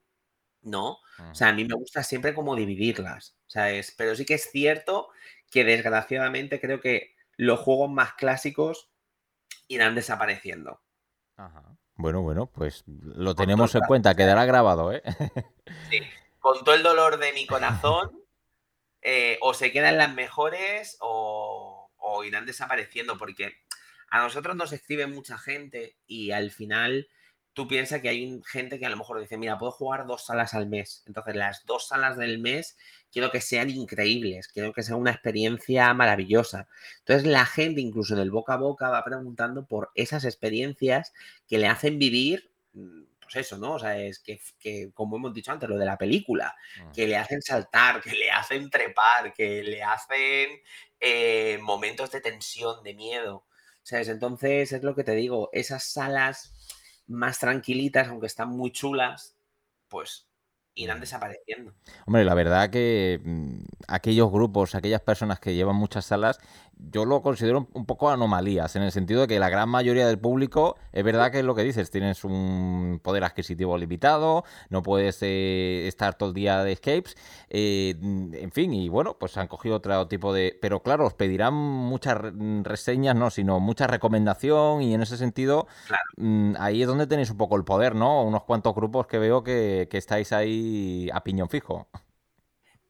¿no? 0.65 0.99
O 1.31 1.35
sea, 1.35 1.49
a 1.49 1.53
mí 1.53 1.63
me 1.63 1.75
gusta 1.75 2.03
siempre 2.03 2.33
como 2.33 2.55
dividirlas, 2.55 3.37
¿sabes? 3.47 3.93
Pero 3.97 4.15
sí 4.15 4.25
que 4.25 4.33
es 4.33 4.49
cierto 4.51 5.09
que 5.49 5.63
desgraciadamente 5.63 6.59
creo 6.59 6.81
que 6.81 7.15
los 7.37 7.59
juegos 7.59 7.89
más 7.89 8.13
clásicos 8.13 8.89
irán 9.67 9.95
desapareciendo. 9.95 10.81
Ajá. 11.37 11.77
Bueno, 11.95 12.21
bueno, 12.21 12.47
pues 12.47 12.83
lo 12.87 13.35
Con 13.35 13.45
tenemos 13.45 13.73
en 13.75 13.81
cuenta, 13.81 14.15
quedará 14.15 14.43
grabado, 14.45 14.91
¿eh? 14.91 15.01
sí, 15.89 16.01
con 16.39 16.63
todo 16.65 16.75
el 16.75 16.83
dolor 16.83 17.17
de 17.17 17.31
mi 17.31 17.45
corazón, 17.47 18.19
eh, 19.01 19.37
o 19.41 19.53
se 19.53 19.71
quedan 19.71 19.97
las 19.97 20.13
mejores 20.13 20.97
o, 20.99 21.91
o 21.97 22.23
irán 22.23 22.45
desapareciendo, 22.45 23.17
porque 23.17 23.53
a 24.09 24.19
nosotros 24.19 24.55
nos 24.55 24.73
escribe 24.73 25.07
mucha 25.07 25.37
gente 25.37 25.95
y 26.05 26.31
al 26.31 26.51
final 26.51 27.07
tú 27.55 27.67
piensas 27.69 28.01
que 28.01 28.09
hay 28.09 28.41
gente 28.45 28.77
que 28.77 28.85
a 28.85 28.89
lo 28.89 28.97
mejor 28.97 29.19
dice, 29.19 29.37
mira, 29.37 29.57
puedo 29.57 29.71
jugar 29.71 30.05
dos 30.05 30.25
salas 30.25 30.53
al 30.53 30.67
mes. 30.67 31.03
Entonces, 31.07 31.35
las 31.35 31.65
dos 31.65 31.87
salas 31.87 32.17
del 32.17 32.37
mes 32.37 32.77
quiero 33.11 33.31
que 33.31 33.39
sean 33.39 33.69
increíbles, 33.69 34.49
quiero 34.49 34.73
que 34.73 34.83
sea 34.83 34.97
una 34.97 35.11
experiencia 35.11 35.91
maravillosa. 35.93 36.67
Entonces, 36.99 37.25
la 37.25 37.45
gente, 37.45 37.79
incluso 37.79 38.13
en 38.13 38.19
el 38.19 38.29
boca 38.29 38.55
a 38.55 38.57
boca, 38.57 38.89
va 38.89 39.05
preguntando 39.05 39.65
por 39.65 39.89
esas 39.95 40.25
experiencias 40.25 41.13
que 41.47 41.57
le 41.57 41.67
hacen 41.67 41.97
vivir, 41.97 42.51
mm, 42.73 43.03
pues 43.21 43.37
eso, 43.37 43.57
¿no? 43.57 43.75
O 43.75 43.79
sea, 43.79 43.97
es 43.97 44.19
que, 44.19 44.39
que, 44.59 44.91
como 44.93 45.15
hemos 45.15 45.33
dicho 45.33 45.51
antes, 45.53 45.69
lo 45.69 45.77
de 45.77 45.85
la 45.85 45.97
película, 45.97 46.55
que 46.93 47.03
Ujú. 47.03 47.09
le 47.11 47.17
hacen 47.17 47.41
saltar, 47.41 48.01
que 48.01 48.11
le 48.11 48.31
hacen 48.31 48.69
trepar, 48.69 49.33
que 49.33 49.63
le 49.63 49.81
hacen 49.81 50.59
eh, 50.99 51.57
momentos 51.61 52.11
de 52.11 52.19
tensión, 52.19 52.83
de 52.83 52.93
miedo. 52.93 53.45
¿Sabes? 53.81 54.09
Entonces, 54.09 54.73
es 54.73 54.83
lo 54.83 54.93
que 54.93 55.03
te 55.03 55.13
digo, 55.15 55.49
esas 55.53 55.83
salas 55.85 56.54
más 57.07 57.39
tranquilitas, 57.39 58.07
aunque 58.07 58.27
están 58.27 58.49
muy 58.49 58.71
chulas, 58.71 59.35
pues 59.87 60.27
irán 60.75 60.99
desapareciendo. 60.99 61.73
Hombre, 62.05 62.25
la 62.25 62.33
verdad 62.33 62.69
que 62.69 63.21
mm, 63.23 63.59
aquellos 63.87 64.31
grupos, 64.31 64.75
aquellas 64.75 65.01
personas 65.01 65.39
que 65.39 65.55
llevan 65.55 65.75
muchas 65.77 66.05
salas, 66.05 66.39
yo 66.91 67.05
lo 67.05 67.21
considero 67.21 67.69
un- 67.73 67.85
poco 67.85 68.09
anomalías, 68.09 68.75
en 68.75 68.83
el 68.83 68.91
sentido 68.91 69.21
de 69.21 69.27
que 69.27 69.39
la 69.39 69.47
gran 69.47 69.69
mayoría 69.69 70.05
del 70.07 70.19
público, 70.19 70.75
es 70.91 71.03
verdad 71.05 71.31
que 71.31 71.39
es 71.39 71.45
lo 71.45 71.55
que 71.55 71.63
dices, 71.63 71.89
tienes 71.89 72.25
un 72.25 72.99
poder 73.01 73.23
adquisitivo 73.23 73.77
limitado, 73.77 74.43
no 74.69 74.83
puedes 74.83 75.19
eh, 75.21 75.87
estar 75.87 76.15
todo 76.17 76.29
el 76.29 76.35
día 76.35 76.61
de 76.65 76.73
escapes, 76.73 77.15
eh, 77.49 77.95
mm, 77.97 78.33
en 78.33 78.51
fin, 78.51 78.73
y 78.73 78.89
bueno, 78.89 79.15
pues 79.17 79.37
han 79.37 79.47
cogido 79.47 79.77
otro 79.77 80.07
tipo 80.09 80.33
de... 80.33 80.57
Pero 80.61 80.83
claro, 80.83 81.05
os 81.07 81.13
pedirán 81.13 81.53
muchas 81.53 82.17
mm, 82.33 82.63
reseñas, 82.63 83.15
no, 83.15 83.29
sino 83.29 83.61
mucha 83.61 83.87
recomendación 83.87 84.81
y 84.81 84.93
en 84.93 85.01
ese 85.01 85.15
sentido, 85.15 85.67
Claro. 85.87 86.03
ahí 86.59 86.81
es 86.81 86.87
donde 86.89 87.07
tenéis 87.07 87.29
un 87.31 87.37
poco 87.37 87.55
el 87.55 87.63
poder, 87.63 87.95
¿no? 87.95 88.21
Unos 88.23 88.43
cuantos 88.43 88.75
grupos 88.75 89.07
que 89.07 89.17
veo 89.19 89.43
que, 89.43 89.87
que 89.89 89.97
estáis 89.97 90.33
ahí 90.33 90.64
a 91.13 91.23
piñón 91.23 91.49
fijo. 91.49 91.89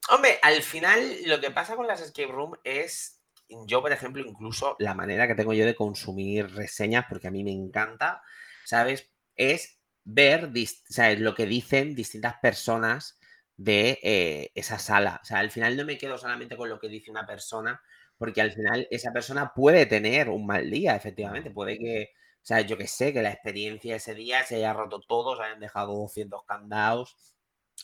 Hombre, 0.10 0.40
al 0.42 0.62
final 0.62 1.18
lo 1.26 1.40
que 1.40 1.52
pasa 1.52 1.76
con 1.76 1.88
las 1.88 2.02
escape 2.02 2.32
room 2.32 2.54
es, 2.64 3.22
yo 3.68 3.82
por 3.82 3.92
ejemplo, 3.92 4.24
incluso 4.24 4.76
la 4.80 4.94
manera 4.94 5.28
que 5.28 5.36
tengo 5.36 5.54
yo 5.54 5.66
de 5.66 5.76
consumir 5.76 6.54
reseñas, 6.54 7.06
porque 7.10 7.28
a 7.28 7.32
mí 7.32 7.44
me 7.44 7.52
encanta, 7.52 8.22
¿sabes? 8.66 9.10
Es 9.36 9.80
ver, 10.04 10.52
¿sabes? 10.90 11.20
Lo 11.20 11.34
que 11.34 11.46
dicen 11.46 11.96
distintas 11.96 12.36
personas 12.42 13.20
de 13.58 14.00
eh, 14.04 14.52
esa 14.56 14.80
sala. 14.80 15.20
O 15.22 15.26
sea, 15.26 15.40
al 15.40 15.52
final 15.52 15.76
no 15.78 15.86
me 15.86 15.98
quedo 15.98 16.18
solamente 16.18 16.58
con 16.58 16.70
lo 16.70 16.80
que 16.80 16.90
dice 16.90 17.12
una 17.12 17.26
persona, 17.26 17.82
porque 18.18 18.42
al 18.42 18.52
final 18.52 18.88
esa 18.92 19.12
persona 19.12 19.54
puede 19.54 19.86
tener 19.86 20.30
un 20.30 20.46
mal 20.46 20.70
día, 20.70 20.96
efectivamente. 20.96 21.52
Puede 21.52 21.78
que, 21.78 22.12
o 22.14 22.46
sea, 22.46 22.62
yo 22.62 22.78
que 22.78 22.88
sé, 22.88 23.14
que 23.14 23.22
la 23.22 23.32
experiencia 23.32 23.96
ese 23.96 24.14
día 24.14 24.44
se 24.44 24.56
haya 24.58 24.74
roto 24.74 25.02
todo, 25.02 25.36
se 25.36 25.44
hayan 25.44 25.60
dejado 25.60 25.94
200 25.96 26.44
candados. 26.46 27.16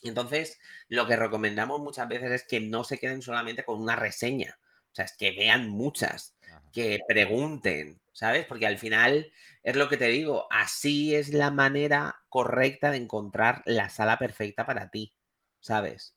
Entonces, 0.02 0.60
lo 0.88 1.06
que 1.08 1.16
recomendamos 1.16 1.80
muchas 1.82 2.08
veces 2.08 2.32
es 2.32 2.44
que 2.44 2.60
no 2.60 2.84
se 2.84 3.00
queden 3.00 3.22
solamente 3.22 3.64
con 3.64 3.82
una 3.82 3.96
reseña. 3.96 4.60
O 4.92 4.96
sea, 4.96 5.06
es 5.06 5.16
que 5.16 5.32
vean 5.32 5.70
muchas, 5.70 6.36
que 6.74 7.00
pregunten, 7.08 8.02
¿sabes? 8.12 8.46
Porque 8.46 8.68
al 8.68 8.78
final 8.78 9.32
es 9.64 9.76
lo 9.76 9.88
que 9.88 9.98
te 9.98 10.08
digo, 10.08 10.48
así 10.52 11.16
es 11.16 11.34
la 11.34 11.52
manera 11.52 12.24
correcta 12.30 12.92
de 12.92 12.98
encontrar 12.98 13.62
la 13.66 13.90
sala 13.90 14.18
perfecta 14.18 14.66
para 14.66 14.90
ti, 14.90 15.14
¿sabes? 15.60 16.16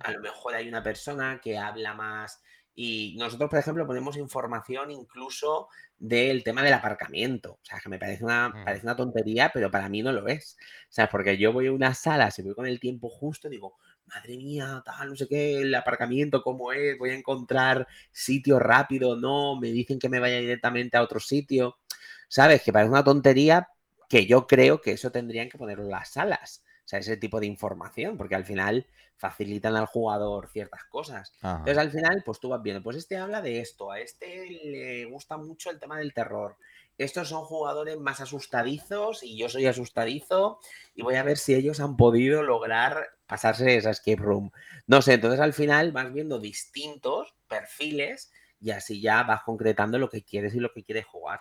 A 0.00 0.10
lo 0.10 0.20
mejor 0.20 0.54
hay 0.54 0.68
una 0.68 0.82
persona 0.82 1.40
que 1.42 1.56
habla 1.56 1.94
más, 1.94 2.42
Y 2.74 3.16
nosotros, 3.18 3.50
por 3.50 3.58
ejemplo, 3.58 3.86
ponemos 3.86 4.16
información 4.16 4.90
incluso 4.90 5.68
del 5.98 6.42
tema 6.44 6.62
del 6.62 6.72
aparcamiento. 6.72 7.52
O 7.54 7.60
sea, 7.62 7.78
que 7.80 7.88
me 7.90 7.98
parece 7.98 8.24
una, 8.24 8.48
Mm. 8.48 8.64
parece 8.64 8.86
una 8.86 8.96
tontería, 8.96 9.50
pero 9.52 9.70
para 9.70 9.88
mí 9.88 10.02
no 10.02 10.12
lo 10.12 10.28
es. 10.28 10.56
O 10.84 10.92
sea, 10.92 11.08
porque 11.08 11.36
yo 11.36 11.52
voy 11.52 11.66
a 11.66 11.72
una 11.72 11.94
sala, 11.94 12.30
si 12.30 12.42
voy 12.42 12.54
con 12.54 12.66
el 12.66 12.80
tiempo 12.80 13.08
justo, 13.10 13.48
digo, 13.48 13.76
madre 14.06 14.36
mía, 14.36 14.82
tal, 14.84 15.10
no 15.10 15.16
sé 15.16 15.28
qué, 15.28 15.60
el 15.60 15.74
aparcamiento, 15.74 16.42
cómo 16.42 16.72
es, 16.72 16.98
voy 16.98 17.10
a 17.10 17.14
encontrar 17.14 17.86
sitio 18.12 18.58
rápido, 18.58 19.16
no, 19.16 19.58
me 19.60 19.68
dicen 19.68 19.98
que 19.98 20.08
me 20.08 20.18
vaya 20.20 20.38
directamente 20.38 20.96
a 20.96 21.02
otro 21.02 21.20
sitio. 21.20 21.78
¿Sabes? 22.28 22.62
Que 22.62 22.72
parece 22.72 22.90
una 22.90 23.04
tontería 23.04 23.68
que 24.08 24.26
yo 24.26 24.46
creo 24.46 24.80
que 24.80 24.92
eso 24.92 25.10
tendrían 25.12 25.48
que 25.48 25.58
ponerlo 25.58 25.84
en 25.84 25.90
las 25.90 26.10
salas. 26.10 26.64
Sea, 26.90 26.98
ese 26.98 27.16
tipo 27.16 27.38
de 27.38 27.46
información, 27.46 28.16
porque 28.16 28.34
al 28.34 28.44
final 28.44 28.84
facilitan 29.16 29.76
al 29.76 29.86
jugador 29.86 30.48
ciertas 30.48 30.82
cosas. 30.90 31.32
Ajá. 31.40 31.58
Entonces, 31.58 31.78
al 31.78 31.90
final, 31.92 32.22
pues 32.26 32.40
tú 32.40 32.48
vas 32.48 32.60
viendo, 32.60 32.82
pues 32.82 32.96
este 32.96 33.16
habla 33.16 33.40
de 33.40 33.60
esto, 33.60 33.92
a 33.92 34.00
este 34.00 34.44
le 34.50 35.04
gusta 35.04 35.36
mucho 35.36 35.70
el 35.70 35.78
tema 35.78 35.98
del 35.98 36.12
terror. 36.12 36.56
Estos 36.98 37.28
son 37.28 37.44
jugadores 37.44 37.96
más 38.00 38.20
asustadizos 38.20 39.22
y 39.22 39.38
yo 39.38 39.48
soy 39.48 39.66
asustadizo 39.66 40.58
y 40.96 41.02
voy 41.02 41.14
a 41.14 41.22
ver 41.22 41.38
si 41.38 41.54
ellos 41.54 41.78
han 41.78 41.96
podido 41.96 42.42
lograr 42.42 43.06
pasarse 43.28 43.76
esa 43.76 43.90
escape 43.90 44.20
room. 44.20 44.50
No 44.88 45.00
sé, 45.00 45.12
entonces 45.12 45.38
al 45.38 45.52
final 45.52 45.92
vas 45.92 46.12
viendo 46.12 46.40
distintos 46.40 47.36
perfiles 47.46 48.32
y 48.60 48.70
así 48.72 49.00
ya 49.00 49.22
vas 49.22 49.42
concretando 49.42 49.98
lo 49.98 50.10
que 50.10 50.22
quieres 50.22 50.54
y 50.54 50.60
lo 50.60 50.70
que 50.72 50.84
quieres 50.84 51.06
jugar. 51.06 51.40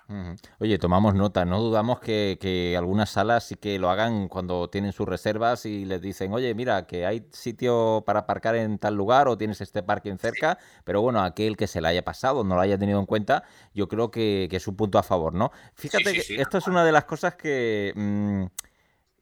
Oye, 0.59 0.77
tomamos 0.79 1.15
nota, 1.15 1.43
no 1.43 1.59
dudamos 1.59 1.99
que, 1.99 2.37
que 2.39 2.77
algunas 2.77 3.09
salas 3.09 3.43
sí 3.43 3.55
que 3.55 3.77
lo 3.77 3.89
hagan 3.89 4.29
cuando 4.29 4.69
tienen 4.69 4.93
sus 4.93 5.07
reservas 5.07 5.65
y 5.65 5.83
les 5.83 6.01
dicen, 6.01 6.31
oye, 6.33 6.53
mira, 6.55 6.87
que 6.87 7.05
hay 7.05 7.27
sitio 7.31 8.03
para 8.05 8.21
aparcar 8.21 8.55
en 8.55 8.79
tal 8.79 8.95
lugar 8.95 9.27
o 9.27 9.37
tienes 9.37 9.59
este 9.59 9.83
parking 9.83 10.17
cerca, 10.17 10.57
pero 10.85 11.01
bueno, 11.01 11.21
aquel 11.21 11.57
que 11.57 11.67
se 11.67 11.81
le 11.81 11.89
haya 11.89 12.03
pasado, 12.03 12.43
no 12.45 12.55
lo 12.55 12.61
haya 12.61 12.77
tenido 12.77 12.99
en 12.99 13.05
cuenta, 13.05 13.43
yo 13.73 13.89
creo 13.89 14.11
que, 14.11 14.47
que 14.49 14.55
es 14.55 14.67
un 14.67 14.77
punto 14.77 14.97
a 14.97 15.03
favor, 15.03 15.33
¿no? 15.33 15.51
Fíjate 15.73 16.21
sí, 16.21 16.35
que 16.35 16.41
esto 16.41 16.57
es 16.57 16.67
una 16.67 16.85
de 16.85 16.91
las 16.93 17.03
cosas 17.03 17.35
que... 17.35 17.91
mm, 17.95 18.68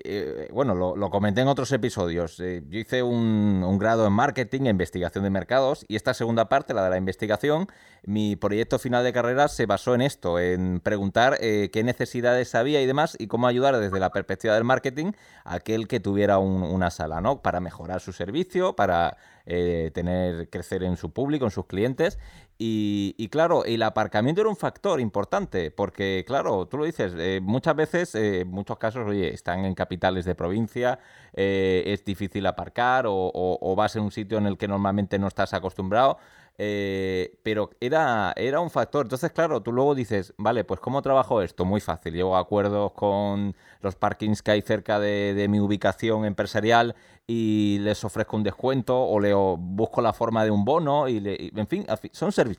eh, 0.04 0.50
bueno, 0.54 0.76
lo, 0.76 1.10
comenté 1.10 1.42
en 1.42 1.48
otros 1.48 1.72
episodios. 1.72 2.40
Eh, 2.40 2.64
yo 2.70 2.80
hice 2.80 3.04
un, 3.04 3.78
grado 3.80 4.06
en 4.08 4.14
marketing 4.14 4.64
e 4.66 4.70
investigación 4.70 5.24
de 5.24 5.30
mercados 5.30 5.86
y 5.88 5.96
esta 5.96 6.14
segunda 6.14 6.50
parte, 6.50 6.74
la 6.74 6.84
de 6.84 6.90
la 6.92 6.98
investigación, 6.98 7.68
mi 8.04 8.36
proyecto 8.36 8.80
final 8.80 9.04
de 9.04 9.14
carrera 9.14 9.48
se 9.48 9.66
basó 9.66 9.96
en 9.96 10.02
esto, 10.02 10.40
en 10.40 10.80
preguntar 10.80 11.38
eh, 11.42 11.70
qué 11.72 11.84
necesidades 11.84 12.56
había 12.56 12.82
y 12.82 12.86
demás 12.86 13.16
y 13.20 13.28
cómo 13.28 13.48
ayudar 13.48 13.78
desde 13.78 14.00
la 14.00 14.12
perspectiva 14.12 14.54
del 14.56 14.64
marketing 14.64 15.12
a 15.44 15.56
aquel 15.56 15.88
que 15.88 16.00
tuviera 16.00 16.38
un- 16.38 16.64
una 16.64 16.90
sala, 16.92 17.22
¿no? 17.22 17.42
Para 17.42 17.60
mejorar 17.60 18.00
su 18.00 18.14
servicio, 18.14 18.76
para 18.76 19.18
tener, 19.46 20.50
crecer 20.50 20.84
en 20.84 20.98
su 20.98 21.12
público, 21.12 21.46
en 21.46 21.52
sus 21.52 21.66
clientes. 21.68 22.20
Y, 22.60 23.14
y 23.20 23.28
claro, 23.30 23.66
el 23.66 23.84
aparcamiento 23.84 24.42
era 24.42 24.50
un 24.50 24.56
factor 24.56 25.00
importante, 25.00 25.70
porque 25.70 26.24
claro, 26.26 26.66
tú 26.68 26.78
lo 26.80 26.86
dices, 26.86 27.14
eh, 27.16 27.40
muchas 27.42 27.76
veces, 27.76 28.16
eh, 28.16 28.42
en 28.42 28.48
muchos 28.50 28.80
casos, 28.80 29.06
oye, 29.08 29.32
están 29.32 29.64
en 29.66 29.76
capitales 29.76 30.26
de 30.26 30.34
provincia, 30.34 30.98
eh, 31.34 31.84
es 31.86 32.04
difícil 32.04 32.48
aparcar 32.48 33.06
o, 33.06 33.14
o- 33.14 33.60
o 33.62 33.76
vas 33.76 33.96
en 33.96 34.02
un 34.04 34.12
sitio 34.12 34.40
en 34.40 34.48
el 34.48 34.58
que 34.58 34.68
normalmente 34.68 35.20
no 35.20 35.28
estás 35.28 35.54
acostumbrado. 35.54 36.18
Eh, 36.58 37.38
pero 37.44 37.70
era, 37.80 38.34
era 38.36 38.60
un 38.60 38.70
factor. 38.70 39.06
Entonces, 39.06 39.32
claro, 39.32 39.62
tú 39.62 39.72
luego 39.72 39.94
dices, 39.96 40.34
vale, 40.38 40.64
pues 40.64 40.80
¿cómo 40.80 41.02
trabajo 41.02 41.42
esto? 41.42 41.66
Muy 41.66 41.82
fácil. 41.82 42.14
Llego 42.14 42.36
a 42.36 42.40
acuerdos 42.40 42.92
con 42.94 43.56
los 43.82 43.96
parkings 43.96 44.42
que 44.42 44.52
hay 44.52 44.62
cerca 44.62 45.00
de, 45.00 45.34
de 45.34 45.48
mi 45.48 45.60
ubicación 45.60 46.26
empresarial 46.26 46.96
y 47.28 47.78
les 47.82 48.04
ofrezco 48.04 48.38
un 48.38 48.44
descuento 48.44 49.00
o 49.00 49.20
le 49.20 49.34
busco 49.34 50.02
la 50.02 50.14
forma 50.14 50.44
de 50.44 50.52
un 50.52 50.66
bono 50.66 51.08
y, 51.08 51.20
le- 51.20 51.36
y, 51.36 51.52
en 51.60 51.68
fin, 51.68 51.86
son 52.12 52.32
servi- 52.32 52.58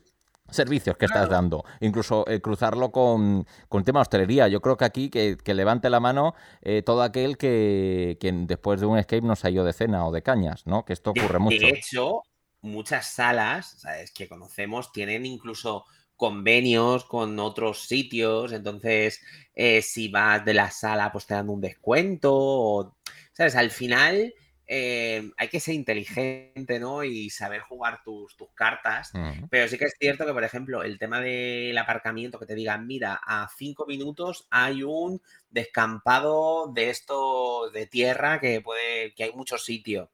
servicios 0.49 0.95
que 0.97 1.05
estás 1.05 1.27
dando. 1.29 1.63
Incluso 1.79 2.25
eh, 2.27 2.39
cruzarlo 2.41 2.91
con, 2.91 3.45
con 3.67 3.83
tema 3.83 4.01
hostelería. 4.01 4.47
Yo 4.47 4.61
creo 4.61 4.77
que 4.77 4.85
aquí 4.85 5.09
que, 5.09 5.37
que 5.43 5.53
levante 5.53 5.89
la 5.89 5.99
mano 5.99 6.33
eh, 6.61 6.81
todo 6.83 7.03
aquel 7.03 7.37
que, 7.37 8.17
que 8.19 8.31
después 8.31 8.79
de 8.79 8.85
un 8.87 8.97
escape 8.97 9.21
no 9.21 9.35
se 9.35 9.47
ha 9.47 9.49
ido 9.51 9.63
de 9.63 9.73
cena 9.73 10.07
o 10.07 10.11
de 10.11 10.21
cañas, 10.23 10.65
¿no? 10.65 10.85
Que 10.85 10.93
esto 10.93 11.13
De, 11.13 11.21
ocurre 11.21 11.37
mucho. 11.39 11.67
de 11.67 11.69
hecho, 11.73 12.23
muchas 12.61 13.07
salas, 13.13 13.79
¿sabes? 13.81 14.11
Que 14.11 14.27
conocemos 14.27 14.91
tienen 14.91 15.25
incluso 15.25 15.85
convenios 16.15 17.05
con 17.05 17.39
otros 17.39 17.87
sitios. 17.87 18.51
Entonces, 18.53 19.21
eh, 19.55 19.81
si 19.81 20.09
vas 20.09 20.43
de 20.45 20.53
la 20.53 20.69
sala, 20.71 21.11
pues 21.11 21.25
te 21.25 21.33
dan 21.35 21.49
un 21.49 21.61
descuento. 21.61 22.31
o- 22.33 22.97
¿Sabes? 23.33 23.55
Al 23.55 23.71
final 23.71 24.33
eh, 24.67 25.31
hay 25.37 25.47
que 25.47 25.59
ser 25.59 25.73
inteligente, 25.75 26.79
¿no? 26.79 27.03
Y 27.03 27.29
saber 27.29 27.61
jugar 27.61 28.01
tus, 28.03 28.35
tus 28.37 28.49
cartas. 28.53 29.15
Pero 29.49 29.67
sí 29.67 29.77
que 29.79 29.85
es 29.85 29.95
cierto 29.99 30.25
que, 30.27 30.33
por 30.33 30.43
ejemplo, 30.43 30.83
el 30.83 30.99
tema 30.99 31.21
del 31.21 31.75
aparcamiento, 31.77 32.37
que 32.39 32.45
te 32.45 32.53
digan, 32.55 32.85
mira, 32.85 33.19
a 33.25 33.49
cinco 33.57 33.85
minutos 33.87 34.47
hay 34.51 34.83
un 34.83 35.21
descampado 35.49 36.71
de 36.73 36.89
esto 36.91 37.69
de 37.71 37.87
tierra 37.87 38.39
que 38.39 38.61
puede, 38.61 39.13
que 39.15 39.23
hay 39.23 39.31
muchos 39.33 39.63
sitios. 39.65 40.09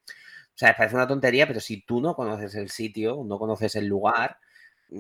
O 0.56 0.58
sea, 0.58 0.76
parece 0.76 0.96
una 0.96 1.08
tontería, 1.08 1.46
pero 1.48 1.60
si 1.60 1.82
tú 1.82 2.00
no 2.00 2.16
conoces 2.16 2.56
el 2.56 2.70
sitio, 2.70 3.22
no 3.26 3.38
conoces 3.38 3.76
el 3.76 3.88
lugar, 3.88 4.40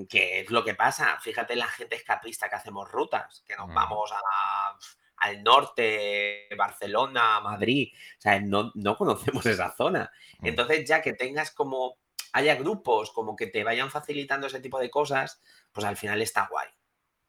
¿qué 0.09 0.41
es 0.41 0.51
lo 0.51 0.65
que 0.65 0.75
pasa? 0.75 1.17
Fíjate 1.21 1.55
la 1.55 1.67
gente 1.67 1.95
escapista 1.95 2.49
que 2.49 2.55
hacemos 2.55 2.91
rutas, 2.91 3.41
que 3.47 3.55
nos 3.55 3.69
Mm. 3.69 3.73
vamos 3.73 4.11
a- 4.11 4.77
al 5.17 5.43
norte, 5.43 6.49
Barcelona, 6.57 7.39
Madrid. 7.39 7.93
O 8.17 8.21
sea, 8.21 8.39
no, 8.41 8.71
no 8.75 8.97
conocemos 8.97 9.45
esa 9.45 9.73
zona. 9.75 10.11
Mm. 10.39 10.47
Entonces, 10.47 10.85
ya 10.87 11.01
que 11.01 11.13
tengas 11.13 11.51
como, 11.51 11.97
haya 12.33 12.55
grupos 12.55 13.11
como 13.11 13.35
que 13.37 13.47
te 13.47 13.63
vayan 13.63 13.89
facilitando 13.89 14.47
ese 14.47 14.59
tipo 14.59 14.77
de 14.79 14.89
cosas, 14.89 15.41
pues 15.71 15.85
al 15.85 15.95
final 15.95 16.21
está 16.21 16.47
guay. 16.51 16.67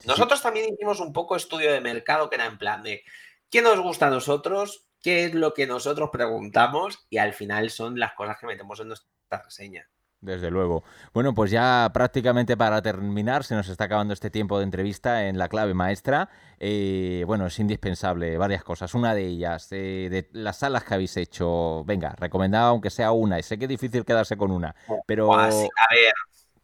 Sí. 0.01 0.09
Nosotros 0.09 0.43
también 0.43 0.75
hicimos 0.75 0.99
un 0.99 1.13
poco 1.13 1.37
estudio 1.37 1.73
de 1.73 1.81
mercado 1.81 2.29
que 2.29 2.35
era 2.35 2.47
en 2.47 2.59
plan 2.59 2.83
de 2.83 3.05
qué 3.51 3.63
nos 3.63 3.79
gusta 3.79 4.09
a 4.09 4.11
nosotros, 4.11 4.86
qué 5.03 5.25
es 5.27 5.35
lo 5.35 5.55
que 5.55 5.67
nosotros 5.67 6.11
preguntamos 6.13 7.07
y 7.11 7.19
al 7.19 7.33
final 7.33 7.71
son 7.71 7.99
las 7.99 8.15
cosas 8.15 8.39
que 8.39 8.47
metemos 8.47 8.81
en 8.81 8.89
nuestra 8.89 9.43
reseña. 9.43 9.89
Desde 10.19 10.51
luego. 10.51 10.83
Bueno, 11.13 11.35
pues 11.35 11.51
ya 11.51 11.91
prácticamente 11.93 12.57
para 12.57 12.81
terminar, 12.83 13.45
se 13.45 13.55
nos 13.55 13.69
está 13.69 13.85
acabando 13.85 14.15
este 14.15 14.31
tiempo 14.31 14.59
de 14.59 14.65
entrevista 14.65 15.29
en 15.29 15.39
la 15.39 15.49
clave 15.49 15.75
maestra. 15.75 16.31
Eh, 16.59 17.23
bueno, 17.27 17.47
es 17.47 17.59
indispensable 17.59 18.37
varias 18.39 18.65
cosas. 18.65 18.95
Una 18.95 19.15
de 19.15 19.27
ellas, 19.27 19.69
eh, 19.73 20.09
de 20.11 20.29
las 20.33 20.59
salas 20.61 20.85
que 20.85 20.95
habéis 20.95 21.17
hecho, 21.19 21.85
venga, 21.85 22.15
recomendada 22.19 22.69
aunque 22.69 22.91
sea 22.91 23.13
una. 23.13 23.39
Y 23.39 23.43
sé 23.43 23.59
que 23.59 23.67
es 23.67 23.69
difícil 23.69 24.05
quedarse 24.05 24.37
con 24.37 24.51
una, 24.51 24.75
pero 25.07 25.33
a 25.33 25.47
ver, 25.49 26.13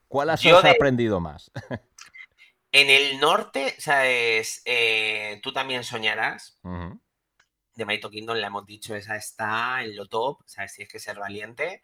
¿cuál 0.09 0.31
has 0.31 0.43
de- 0.43 0.71
aprendido 0.71 1.21
más? 1.21 1.53
en 2.73 2.89
el 2.89 3.21
norte, 3.21 3.75
¿sabes? 3.79 4.63
Eh, 4.65 5.41
tú 5.43 5.53
también 5.53 5.85
soñarás. 5.85 6.59
Ujú. 6.65 6.99
De 7.75 7.85
Maito 7.85 8.11
Kingdom, 8.11 8.37
le 8.37 8.47
hemos 8.47 8.67
dicho, 8.67 8.95
esa 8.95 9.17
está 9.17 9.83
en 9.83 9.97
lo 9.97 10.07
top, 10.07 10.41
¿sabes? 10.47 10.75
Tienes 10.75 10.93
que 10.93 10.99
ser 10.99 11.19
valiente. 11.19 11.83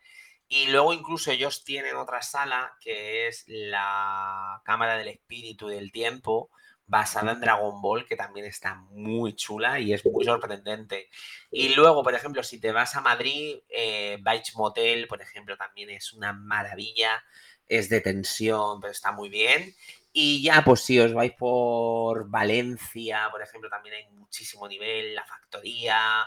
Y 0.48 0.68
luego 0.68 0.94
incluso 0.94 1.31
ellos 1.31 1.64
tienen 1.64 1.96
otra 1.96 2.22
sala 2.22 2.74
que 2.81 3.29
es 3.29 3.44
la 3.46 4.62
Cámara 4.64 4.96
del 4.96 5.09
Espíritu 5.09 5.68
del 5.68 5.92
Tiempo, 5.92 6.51
basada 6.87 7.33
en 7.33 7.40
Dragon 7.40 7.83
Ball, 7.83 8.07
que 8.07 8.16
también 8.16 8.46
está 8.46 8.74
muy 8.90 9.35
chula 9.37 9.79
y 9.79 9.92
es 9.92 10.05
muy 10.07 10.24
sorprendente. 10.24 11.11
Y 11.51 11.74
luego, 11.74 12.03
por 12.03 12.14
ejemplo, 12.14 12.42
si 12.42 12.59
te 12.59 12.72
vas 12.72 12.96
a 12.96 13.03
Madrid, 13.03 13.59
eh, 13.68 14.18
Motel, 14.57 15.07
por 15.07 15.20
ejemplo, 15.20 15.57
también 15.59 15.90
es 15.90 16.14
una 16.14 16.33
maravilla, 16.33 17.22
es 17.68 17.90
de 17.90 18.01
tensión, 18.01 18.81
pero 18.81 18.90
está 18.90 19.12
muy 19.12 19.29
bien. 19.29 19.74
Y 20.12 20.42
ya, 20.42 20.62
pues 20.64 20.81
si 20.81 20.99
os 20.99 21.12
vais 21.12 21.33
por 21.33 22.29
Valencia, 22.31 23.29
por 23.31 23.42
ejemplo, 23.42 23.68
también 23.68 23.97
hay 23.97 24.11
muchísimo 24.11 24.66
nivel, 24.66 25.14
la 25.14 25.25
factoría, 25.25 26.27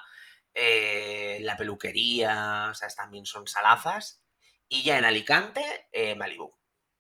eh, 0.54 1.40
la 1.42 1.58
peluquería, 1.58 2.68
o 2.72 2.74
sea, 2.74 2.88
también 2.90 3.26
son 3.26 3.48
salazas. 3.48 4.24
Y 4.68 4.84
ya 4.84 4.98
en 4.98 5.06
Alicante, 5.06 5.88
eh, 5.92 6.16
Malibu, 6.16 6.54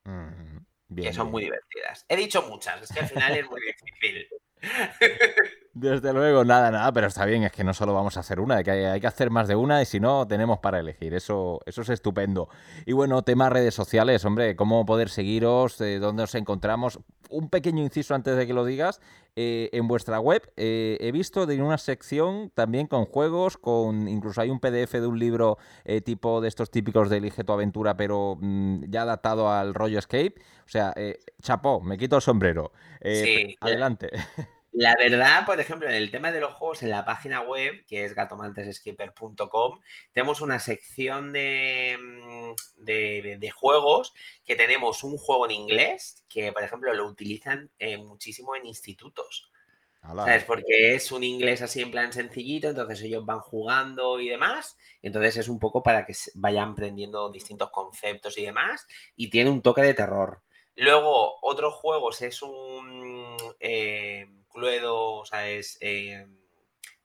Ujú. 0.06 0.66
Bien, 0.88 1.08
que 1.08 1.14
son 1.14 1.28
bien. 1.28 1.32
muy 1.32 1.44
divertidas. 1.44 2.06
He 2.10 2.18
dicho 2.18 2.42
muchas, 2.44 2.82
es 2.82 2.90
que 2.90 3.00
al 3.00 3.08
final 3.08 3.38
es 3.38 3.50
muy 3.50 3.62
difícil. 3.62 4.28
Desde 5.74 6.12
luego, 6.12 6.44
nada, 6.44 6.70
nada, 6.70 6.92
pero 6.92 7.08
está 7.08 7.24
bien, 7.26 7.44
es 7.44 7.52
que 7.54 7.64
no 7.64 7.74
solo 7.74 7.94
vamos 7.94 8.18
a 8.18 8.20
hacer 8.20 8.42
una, 8.42 8.62
que 8.62 8.72
hay, 8.72 8.84
hay 8.84 9.00
que 9.00 9.08
hacer 9.08 9.30
más 9.30 9.48
de 9.48 9.56
una 9.56 9.82
y 9.82 9.86
si 9.86 10.02
no, 10.02 10.28
tenemos 10.28 10.60
para 10.60 10.80
elegir, 10.80 11.14
eso, 11.14 11.62
eso 11.66 11.82
es 11.84 11.90
estupendo. 11.90 12.50
Y 12.86 12.92
bueno, 12.92 13.22
tema 13.22 13.50
redes 13.50 13.74
sociales, 13.74 14.26
hombre, 14.26 14.58
cómo 14.58 14.86
poder 14.86 15.08
seguiros, 15.08 15.80
eh, 15.80 16.00
dónde 16.00 16.24
os 16.24 16.36
encontramos. 16.36 17.00
Un 17.30 17.50
pequeño 17.50 17.82
inciso 17.82 18.14
antes 18.14 18.36
de 18.36 18.46
que 18.46 18.54
lo 18.54 18.66
digas, 18.66 19.00
eh, 19.38 19.70
en 19.72 19.88
vuestra 19.88 20.20
web 20.20 20.42
eh, 20.58 20.98
he 21.00 21.14
visto 21.14 21.46
de 21.46 21.62
una 21.62 21.78
sección 21.78 22.52
también 22.54 22.88
con 22.88 23.06
juegos, 23.06 23.58
con 23.58 24.10
incluso 24.10 24.42
hay 24.42 24.50
un 24.50 24.60
PDF 24.60 24.92
de 25.00 25.08
un 25.08 25.18
libro 25.20 25.58
eh, 25.86 26.02
tipo 26.02 26.42
de 26.42 26.50
estos 26.50 26.70
típicos 26.70 27.10
de 27.10 27.16
Elige 27.18 27.46
tu 27.46 27.54
aventura, 27.54 27.96
pero 27.96 28.38
mm, 28.42 28.90
ya 28.90 29.04
adaptado 29.04 29.50
al 29.50 29.74
rollo 29.74 30.00
escape. 30.00 30.36
O 30.66 30.70
sea, 30.70 30.92
eh, 30.98 31.20
chapó, 31.42 31.80
me 31.80 31.98
quito 31.98 32.18
el 32.18 32.22
sombrero. 32.22 32.74
Sí, 33.02 33.56
la- 33.62 33.68
adelante. 33.68 34.10
La 34.74 34.96
verdad, 34.96 35.46
por 35.46 35.60
ejemplo, 35.60 35.90
en 35.90 35.96
el 35.96 36.12
tema 36.12 36.32
de 36.32 36.40
los 36.40 36.54
juegos, 36.54 36.82
en 36.82 36.92
la 36.92 37.04
página 37.04 37.42
web, 37.42 37.84
que 37.86 38.06
es 38.06 38.16
gatomanteseskeeper.com, 38.16 39.80
tenemos 40.14 40.40
una 40.40 40.60
sección 40.60 41.34
de, 41.34 41.98
de, 42.78 43.52
juegos 43.52 44.14
que 44.46 44.56
tenemos 44.56 45.04
un 45.04 45.18
juego 45.18 45.46
en 45.46 45.52
inglés 45.52 46.24
que, 46.30 46.54
por 46.54 46.64
ejemplo, 46.64 46.94
lo 46.94 47.06
utilizan 47.06 47.70
eh, 47.80 47.98
muchísimo 47.98 48.56
en 48.56 48.66
institutos. 48.66 49.52
¿Sabes? 50.02 50.46
Porque 50.46 50.96
es 50.96 51.12
un 51.12 51.24
inglés 51.24 51.62
así 51.62 51.82
en 51.82 51.92
plan 51.92 52.12
sencillito, 52.12 52.70
entonces 52.70 53.02
ellos 53.04 53.24
van 53.24 53.40
jugando 53.40 54.20
y 54.20 54.30
demás. 54.30 54.78
Entonces 55.02 55.38
es 55.38 55.48
un 55.48 55.60
poco 55.60 55.84
para 55.84 56.06
que 56.06 56.16
vayan 56.34 56.70
aprendiendo 56.70 57.30
distintos 57.30 57.70
conceptos 57.70 58.36
y 58.38 58.46
demás. 58.46 58.88
Y 59.16 59.30
tiene 59.30 59.52
un 59.52 59.62
toque 59.62 59.82
de 59.82 59.94
terror. 59.94 60.42
Luego, 60.76 61.36
otros 61.42 61.76
juegos 61.76 62.22
es 62.24 62.42
un 62.42 63.38
eh, 63.60 64.28
Cluedo, 64.52 65.14
o 65.14 65.26
sea, 65.26 65.50
es 65.50 65.78
eh, 65.82 66.28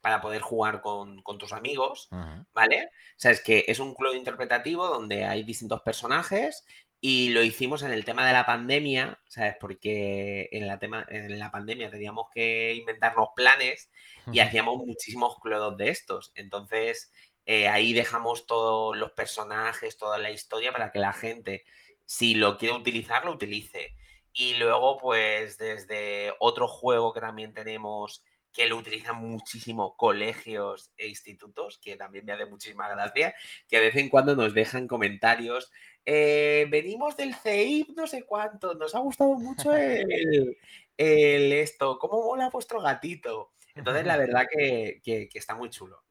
para 0.01 0.21
poder 0.21 0.41
jugar 0.41 0.83
con, 0.83 1.23
tus 1.39 1.53
amigos, 1.53 2.09
¿vale? 2.53 2.91
O 2.93 3.19
sea, 3.19 3.33
es 3.33 3.41
que 3.41 3.65
es 3.67 3.81
un 3.81 3.95
Cluedo 3.95 4.15
interpretativo 4.15 4.87
donde 4.87 5.25
hay 5.25 5.43
distintos 5.43 5.83
personajes 5.83 6.65
y 7.01 7.31
lo 7.31 7.43
hicimos 7.43 7.83
en 7.83 7.93
el 7.93 8.05
tema 8.05 8.27
de 8.27 8.33
la 8.33 8.47
pandemia, 8.47 9.21
¿sabes? 9.29 9.57
Porque 9.61 10.49
en 10.53 10.67
la, 10.67 10.79
tema, 10.79 11.05
en 11.09 11.39
la 11.39 11.51
pandemia 11.51 11.91
teníamos 11.91 12.29
que 12.33 12.75
inventarnos 12.75 13.29
planes 13.35 13.91
y 14.33 14.41
hacíamos 14.41 14.79
muchísimos 14.79 15.39
clodos 15.41 15.77
de 15.77 15.91
estos. 15.91 16.33
Entonces, 16.35 17.13
eh, 17.45 17.69
ahí 17.69 17.93
dejamos 17.93 18.47
todos 18.47 18.97
los 18.97 19.13
personajes, 19.13 19.99
toda 19.99 20.19
la 20.19 20.31
historia 20.31 20.73
para 20.73 20.91
que 20.91 20.99
la 20.99 21.13
gente, 21.13 21.65
si 22.05 22.35
lo 22.35 22.59
quiere 22.59 22.75
utilizar, 22.75 23.25
lo 23.25 23.33
utilice. 23.33 23.95
Y 24.39 24.55
luego, 24.57 24.99
pues, 24.99 25.57
desde 25.57 26.31
otro 26.41 26.69
juego 26.69 27.15
que 27.15 27.21
también 27.21 27.55
tenemos 27.55 28.23
que 28.53 28.69
lo 28.69 28.77
utilizan 28.77 29.17
muchísimo 29.17 29.97
colegios 29.97 30.91
e 30.97 31.09
institutos, 31.09 31.79
que 31.79 31.97
también 31.97 32.25
me 32.25 32.33
hace 32.33 32.47
muchísima 32.47 32.89
gracia, 32.89 33.35
que 33.69 33.79
de 33.79 33.87
vez 33.87 33.97
en 33.97 34.09
cuando 34.09 34.35
nos 34.35 34.55
dejan 34.55 34.89
comentarios 34.89 35.71
eh, 36.07 36.67
venimos 36.71 37.17
del 37.17 37.35
CEIP, 37.35 37.97
no 37.97 38.07
sé 38.07 38.25
cuánto, 38.25 38.75
nos 38.75 38.95
ha 38.95 39.01
gustado 39.01 39.35
mucho 39.35 39.75
el, 39.75 40.57
esto, 40.97 41.99
¿cómo 41.99 42.23
mola 42.23 42.49
vuestro 42.49 42.81
gatito? 42.81 43.53
Entonces, 43.75 44.07
la 44.07 44.17
verdad 44.17 44.47
que, 44.51 45.03
está 45.35 45.55
muy 45.55 45.69
chulo. 45.69 46.05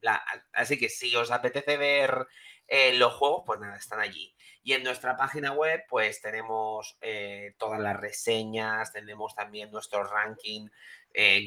así 0.53 0.77
que 0.77 0.89
si 0.89 1.15
os 1.15 1.31
apetece 1.31 1.77
ver 1.77 2.27
eh, 2.67 2.93
los 2.93 3.13
juegos, 3.13 3.43
pues 3.45 3.59
nada, 3.59 3.77
están 3.77 3.99
allí. 3.99 4.34
Y 4.65 4.73
en 4.73 4.83
nuestra 4.83 5.15
página 5.15 5.53
web, 5.53 5.83
pues 5.87 6.21
tenemos 6.21 6.97
eh, 6.99 7.53
todas 7.59 7.79
las 7.79 7.95
reseñas, 7.97 8.91
tenemos 8.91 9.35
también 9.35 9.71
nuestro 9.71 10.03
ranking 10.03 10.67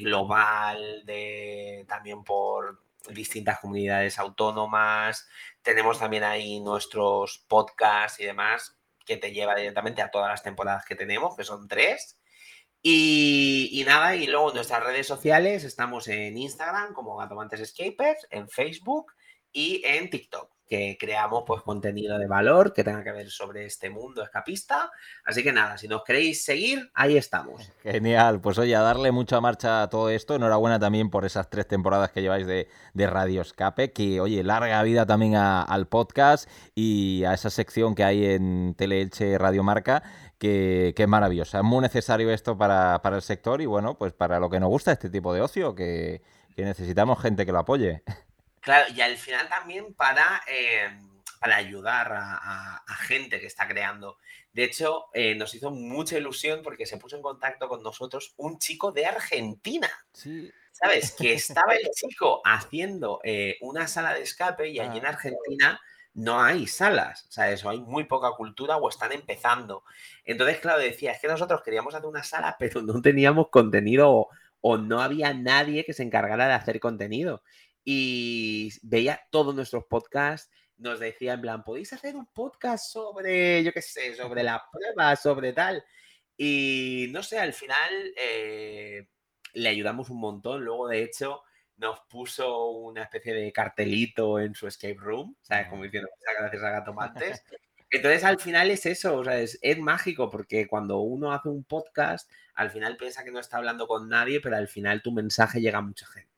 global 0.01 1.05
de 1.05 1.85
también 1.87 2.23
por 2.23 2.81
distintas 3.09 3.59
comunidades 3.59 4.19
autónomas. 4.19 5.27
Tenemos 5.61 5.99
también 5.99 6.23
ahí 6.23 6.59
nuestros 6.61 7.45
podcasts 7.47 8.19
y 8.19 8.25
demás 8.25 8.79
que 9.05 9.17
te 9.17 9.31
lleva 9.31 9.55
directamente 9.55 10.01
a 10.01 10.11
todas 10.11 10.29
las 10.29 10.43
temporadas 10.43 10.85
que 10.85 10.95
tenemos, 10.95 11.35
que 11.35 11.43
son 11.43 11.67
tres. 11.67 12.19
Y, 12.81 13.83
nada, 13.85 14.15
y 14.15 14.27
luego 14.27 14.53
nuestras 14.53 14.83
redes 14.83 15.07
sociales 15.07 15.65
estamos 15.65 16.07
en 16.07 16.37
Instagram 16.37 16.93
como 16.93 17.17
Gatomantes 17.17 17.59
Escapers, 17.59 18.25
en 18.29 18.47
Facebook 18.47 19.11
y 19.51 19.81
en 19.85 20.09
TikTok 20.09 20.58
que 20.69 20.97
creamos 20.99 21.43
pues 21.47 21.63
contenido 21.63 22.19
de 22.19 22.27
valor 22.27 22.73
que 22.73 22.83
tenga 22.83 23.03
que 23.03 23.11
ver 23.11 23.31
sobre 23.31 23.65
este 23.65 23.89
mundo 23.89 24.21
escapista. 24.21 24.91
Así 25.25 25.43
que 25.43 25.51
nada, 25.51 25.79
si 25.79 25.87
nos 25.87 26.03
queréis 26.03 26.45
seguir, 26.45 26.91
ahí 26.93 27.17
estamos. 27.17 27.71
Genial, 27.83 28.39
pues 28.39 28.59
oye, 28.59 28.75
a 28.75 28.81
darle 28.81 29.11
mucha 29.11 29.41
marcha 29.41 29.81
a 29.81 29.89
todo 29.89 30.11
esto. 30.11 30.35
Enhorabuena 30.35 30.79
también 30.79 31.09
por 31.09 31.25
esas 31.25 31.49
tres 31.49 31.67
temporadas 31.67 32.11
que 32.11 32.21
lleváis 32.21 32.45
de, 32.45 32.67
Radio 32.93 33.41
Escape, 33.41 33.91
que 33.91 34.21
oye, 34.21 34.43
larga 34.43 34.83
vida 34.83 35.07
también 35.07 35.35
al 35.35 35.87
podcast 35.87 36.47
y 36.75 37.23
a 37.23 37.33
esa 37.33 37.49
sección 37.49 37.95
que 37.95 38.03
hay 38.03 38.25
en 38.25 38.75
Teleelche 38.77 39.37
Radio 39.39 39.63
Marca. 39.63 40.03
Que, 40.37 40.93
que, 40.95 41.03
es 41.03 41.09
maravillosa. 41.09 41.57
Es 41.57 41.63
muy 41.65 41.81
necesario 41.81 42.31
esto 42.31 42.57
para, 42.57 43.01
el 43.03 43.21
sector 43.21 43.59
y 43.59 43.65
bueno, 43.65 43.97
pues 43.97 44.13
para 44.13 44.39
lo 44.39 44.49
que 44.49 44.61
nos 44.61 44.69
gusta 44.69 44.93
este 44.93 45.09
tipo 45.09 45.33
de 45.33 45.41
ocio, 45.41 45.75
que, 45.75 46.21
que 46.55 46.63
necesitamos 46.63 47.19
gente 47.21 47.45
que 47.45 47.51
lo 47.51 47.59
apoye. 47.59 48.03
Claro, 48.61 48.91
y 48.93 49.01
al 49.01 49.17
final 49.17 49.47
también 49.47 49.93
para, 49.93 50.41
em, 50.47 51.21
para 51.39 51.55
ayudar 51.55 52.11
a, 52.11 52.83
gente 53.01 53.39
que 53.39 53.47
está 53.47 53.67
creando. 53.67 54.17
De 54.53 54.65
hecho, 54.65 55.05
eh, 55.13 55.33
nos 55.35 55.55
hizo 55.55 55.71
mucha 55.71 56.17
ilusión 56.17 56.61
porque 56.63 56.85
se 56.85 56.97
puso 56.97 57.15
en 57.15 57.21
contacto 57.21 57.67
con 57.67 57.81
nosotros 57.81 58.33
un 58.37 58.59
chico 58.59 58.91
de 58.91 59.05
Argentina. 59.05 59.89
Sí. 60.13 60.51
¿Sabes? 60.71 61.11
Que 61.13 61.33
estaba 61.33 61.73
el 61.73 61.89
chico 61.95 62.41
haciendo 62.45 63.19
eh, 63.23 63.57
una 63.61 63.87
sala 63.87 64.13
de 64.13 64.21
escape 64.21 64.69
y 64.69 64.79
allí 64.79 64.99
en 64.99 65.05
ah. 65.05 65.09
Argentina 65.09 65.81
no 66.13 66.41
hay 66.41 66.67
salas, 66.67 67.25
o 67.29 67.31
sea, 67.31 67.49
eso 67.51 67.69
hay 67.69 67.79
muy 67.79 68.03
poca 68.03 68.31
cultura 68.31 68.77
o 68.77 68.89
están 68.89 69.11
empezando. 69.11 69.83
Entonces, 70.25 70.59
claro, 70.59 70.79
decía, 70.79 71.11
es 71.11 71.21
que 71.21 71.27
nosotros 71.27 71.61
queríamos 71.63 71.95
hacer 71.95 72.07
una 72.07 72.23
sala, 72.23 72.55
pero 72.59 72.81
no 72.81 73.01
teníamos 73.01 73.49
contenido 73.49 74.11
o, 74.11 74.29
o 74.61 74.77
no 74.77 75.01
había 75.01 75.33
nadie 75.33 75.85
que 75.85 75.93
se 75.93 76.03
encargara 76.03 76.47
de 76.47 76.53
hacer 76.53 76.79
contenido 76.79 77.41
y 77.91 78.71
veía 78.83 79.19
todos 79.31 79.55
nuestros 79.55 79.85
podcasts, 79.85 80.51
nos 80.77 80.99
decía 80.99 81.33
en 81.33 81.41
plan, 81.41 81.63
podéis 81.63 81.91
hacer 81.91 82.15
un 82.15 82.27
podcast 82.27 82.85
sobre, 82.93 83.63
yo 83.63 83.73
qué 83.73 83.81
sé, 83.81 84.13
sobre 84.13 84.43
la 84.43 84.63
prueba, 84.71 85.15
sobre 85.15 85.53
tal. 85.53 85.83
Y 86.37 87.07
no 87.09 87.23
sé, 87.23 87.39
al 87.39 87.51
final 87.51 88.13
eh, 88.15 89.07
le 89.53 89.69
ayudamos 89.69 90.11
un 90.11 90.19
montón. 90.19 90.63
Luego, 90.63 90.87
de 90.87 91.01
hecho, 91.01 91.41
nos 91.77 92.01
puso 92.01 92.67
una 92.67 93.01
especie 93.01 93.33
de 93.33 93.51
cartelito 93.51 94.39
en 94.39 94.53
su 94.53 94.67
escape 94.67 94.99
room, 94.99 95.35
¿sabes? 95.41 95.69
Como 95.69 95.81
diciendo, 95.81 96.09
gracias 96.37 96.61
a 96.61 96.69
Gato 96.69 96.93
Mantes. 96.93 97.43
Entonces, 97.89 98.23
al 98.23 98.39
final 98.39 98.69
es 98.69 98.85
eso, 98.85 99.15
o 99.17 99.23
sea, 99.23 99.39
es, 99.39 99.57
es, 99.63 99.79
mágico 99.79 100.29
porque 100.29 100.67
cuando 100.67 100.99
uno 100.99 101.33
hace 101.33 101.49
un 101.49 101.63
podcast, 101.63 102.29
al 102.53 102.69
final 102.69 102.97
piensa 102.97 103.23
que 103.23 103.31
no 103.31 103.39
está 103.39 103.57
hablando 103.57 103.87
con 103.87 104.07
nadie, 104.07 104.41
pero 104.41 104.57
al 104.57 104.67
final 104.67 105.01
tu 105.01 105.11
mensaje 105.11 105.59
llega 105.59 105.79
a 105.79 105.81
mucha 105.81 106.05
gente. 106.05 106.28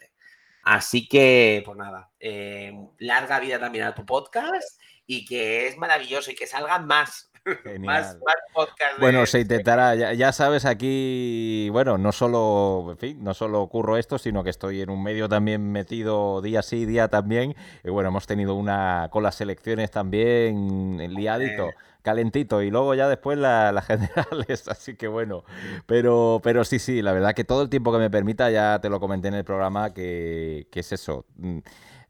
Así 0.64 1.08
que, 1.08 1.64
pues 1.66 1.78
nada, 1.78 2.12
eh, 2.20 2.74
larga 3.00 3.40
vida 3.40 3.60
también 3.60 3.86
a 3.86 3.96
tu 3.96 4.06
podcast 4.06 4.80
y 5.06 5.26
que 5.26 5.68
es 5.68 5.78
maravilloso 5.78 6.32
y 6.32 6.36
que 6.36 6.48
salgan 6.48 6.86
más. 6.86 7.31
Más. 7.80 8.18
Bueno, 9.00 9.26
se 9.26 9.40
intentará, 9.40 10.14
ya, 10.14 10.32
sabes, 10.32 10.66
aquí, 10.66 11.70
bueno, 11.72 11.98
no 11.98 12.12
solo, 12.12 12.88
en 12.92 12.98
fin, 12.98 13.24
no 13.24 13.34
solo 13.34 13.62
ocurro 13.62 13.98
esto, 13.98 14.18
sino 14.18 14.44
que 14.44 14.52
estoy 14.52 14.82
en 14.82 14.90
un 14.90 15.02
medio 15.02 15.28
también 15.28 15.72
metido 15.72 16.42
día 16.42 16.62
sí, 16.62 16.86
día 16.86 17.08
también. 17.08 17.56
Y 17.84 17.90
bueno, 17.90 18.10
hemos 18.10 18.28
tenido 18.28 18.56
una 18.56 19.10
con 19.12 19.24
las 19.24 19.42
elecciones 19.42 19.92
también 19.92 20.98
liadito 21.14 21.70
calentito 22.02 22.62
y 22.62 22.72
luego 22.72 22.96
ya 22.96 23.08
después 23.08 23.38
las 23.38 23.74
la 23.74 23.82
generales, 23.82 24.68
así 24.68 24.96
que 24.96 25.08
bueno, 25.08 25.44
pero, 25.86 26.42
pero 26.44 26.64
sí, 26.64 26.80
sí, 26.80 27.02
la 27.02 27.14
verdad 27.14 27.34
que 27.34 27.44
todo 27.44 27.62
el 27.62 27.70
tiempo 27.70 27.92
que 27.92 28.00
me 28.00 28.10
permita, 28.10 28.50
ya 28.50 28.80
te 28.82 28.90
lo 28.90 29.00
comenté 29.00 29.28
en 29.28 29.36
el 29.36 29.44
programa, 29.44 29.94
que, 29.94 30.68
que 30.72 30.80
es 30.80 30.92
eso. 30.92 31.26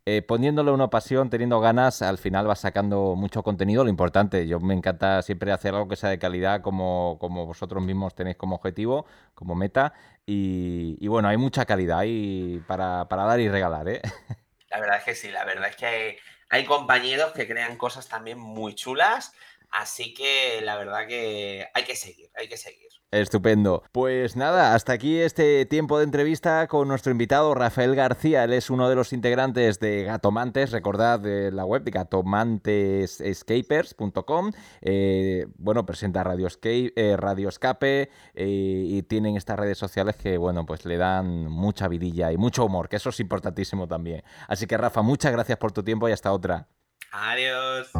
Eh, 0.08 0.24
poniéndole 0.24 0.72
una 0.72 0.90
pasión, 0.90 1.30
teniendo 1.30 1.60
ganas, 1.60 2.02
al 2.02 2.18
final 2.18 2.48
vas 2.48 2.62
sacando 2.62 3.16
mucho 3.16 3.44
contenido. 3.44 3.84
Lo 3.84 3.90
importante, 3.90 4.48
yo 4.48 4.60
me 4.60 4.74
encanta 4.74 5.22
siempre 5.22 5.52
hacer 5.52 5.76
algo 5.76 5.88
que 5.88 5.96
sea 5.96 6.10
de 6.10 6.18
calidad, 6.18 6.62
como, 6.62 7.18
como 7.20 7.46
vosotros 7.46 7.84
mismos 7.84 8.16
tenéis 8.16 8.36
como 8.38 8.56
objetivo, 8.56 9.06
como 9.36 9.54
meta. 9.54 9.94
Y, 10.26 11.08
bueno, 11.08 11.28
hay 11.28 11.38
mucha 11.38 11.66
calidad 11.66 12.00
ahí 12.00 12.64
para, 12.68 13.08
para, 13.10 13.26
dar 13.26 13.40
y 13.40 13.50
regalar, 13.50 13.88
¿eh? 13.90 14.02
La 14.70 14.80
verdad 14.80 14.98
es 14.98 15.04
que 15.04 15.16
sí, 15.16 15.30
la 15.30 15.44
verdad 15.44 15.68
es 15.68 15.76
que 15.76 16.18
hay 16.50 16.64
compañeros 16.64 17.34
que 17.34 17.46
crean 17.46 17.76
cosas 17.76 18.08
también 18.08 18.40
muy 18.40 18.74
chulas. 18.74 19.34
Así 19.72 20.14
que 20.14 20.62
la 20.62 20.78
verdad 20.78 21.08
que 21.08 21.66
hay 21.74 21.84
que 21.84 21.96
seguir, 21.96 22.30
hay 22.36 22.48
que 22.48 22.58
seguir. 22.58 22.92
Estupendo. 23.12 23.84
Pues 23.92 24.36
nada, 24.38 24.74
hasta 24.74 24.94
aquí 24.94 25.20
este 25.20 25.66
tiempo 25.66 25.98
de 25.98 26.06
entrevista 26.06 26.66
con 26.68 26.88
nuestro 26.88 27.12
invitado 27.12 27.54
Rafael 27.54 27.94
García. 27.94 28.46
Él 28.46 28.54
es 28.54 28.70
uno 28.70 28.88
de 28.88 28.96
los 28.96 29.12
integrantes 29.12 29.82
de 29.82 30.06
Gatomantes, 30.06 30.72
recordad 30.72 31.20
la 31.22 31.66
web 31.66 31.84
de 31.84 31.92
gatomantesescapers.com. 31.92 34.52
Eh, 34.80 35.46
bueno, 35.58 35.86
presenta 35.86 36.24
Radio, 36.24 36.48
Escape, 36.48 36.94
eh, 36.96 37.18
Radio 37.18 37.50
Escape 37.50 38.10
eh, 38.34 38.86
y 38.88 39.04
tienen 39.04 39.36
estas 39.36 39.60
redes 39.60 39.78
sociales 39.78 40.16
que, 40.16 40.38
bueno, 40.38 40.66
pues 40.66 40.86
le 40.86 40.96
dan 40.96 41.48
mucha 41.48 41.90
vidilla 41.90 42.32
y 42.32 42.38
mucho 42.38 42.64
humor, 42.64 42.88
que 42.88 42.96
eso 42.96 43.10
es 43.10 43.20
importantísimo 43.20 43.90
también. 43.90 44.24
Así 44.48 44.68
que 44.68 44.78
Rafa, 44.78 45.02
muchas 45.02 45.34
gracias 45.34 45.58
por 45.58 45.74
tu 45.74 45.84
tiempo 45.84 46.08
y 46.08 46.14
hasta 46.14 46.32
otra. 46.32 46.70
Adiós. 47.12 47.92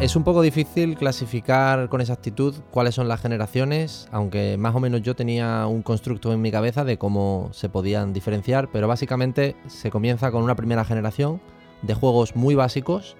Es 0.00 0.16
un 0.16 0.24
poco 0.24 0.42
difícil 0.42 0.96
clasificar 0.96 1.88
con 1.88 2.00
exactitud 2.00 2.54
cuáles 2.70 2.94
son 2.94 3.08
las 3.08 3.22
generaciones, 3.22 4.06
aunque 4.10 4.56
más 4.58 4.74
o 4.74 4.80
menos 4.80 5.00
yo 5.00 5.16
tenía 5.16 5.66
un 5.66 5.82
constructo 5.82 6.32
en 6.32 6.42
mi 6.42 6.50
cabeza 6.50 6.84
de 6.84 6.98
cómo 6.98 7.48
se 7.52 7.70
podían 7.70 8.12
diferenciar, 8.12 8.68
pero 8.70 8.86
básicamente 8.86 9.56
se 9.66 9.90
comienza 9.90 10.30
con 10.30 10.42
una 10.42 10.56
primera 10.56 10.84
generación 10.84 11.40
de 11.82 11.94
juegos 11.94 12.36
muy 12.36 12.54
básicos, 12.54 13.16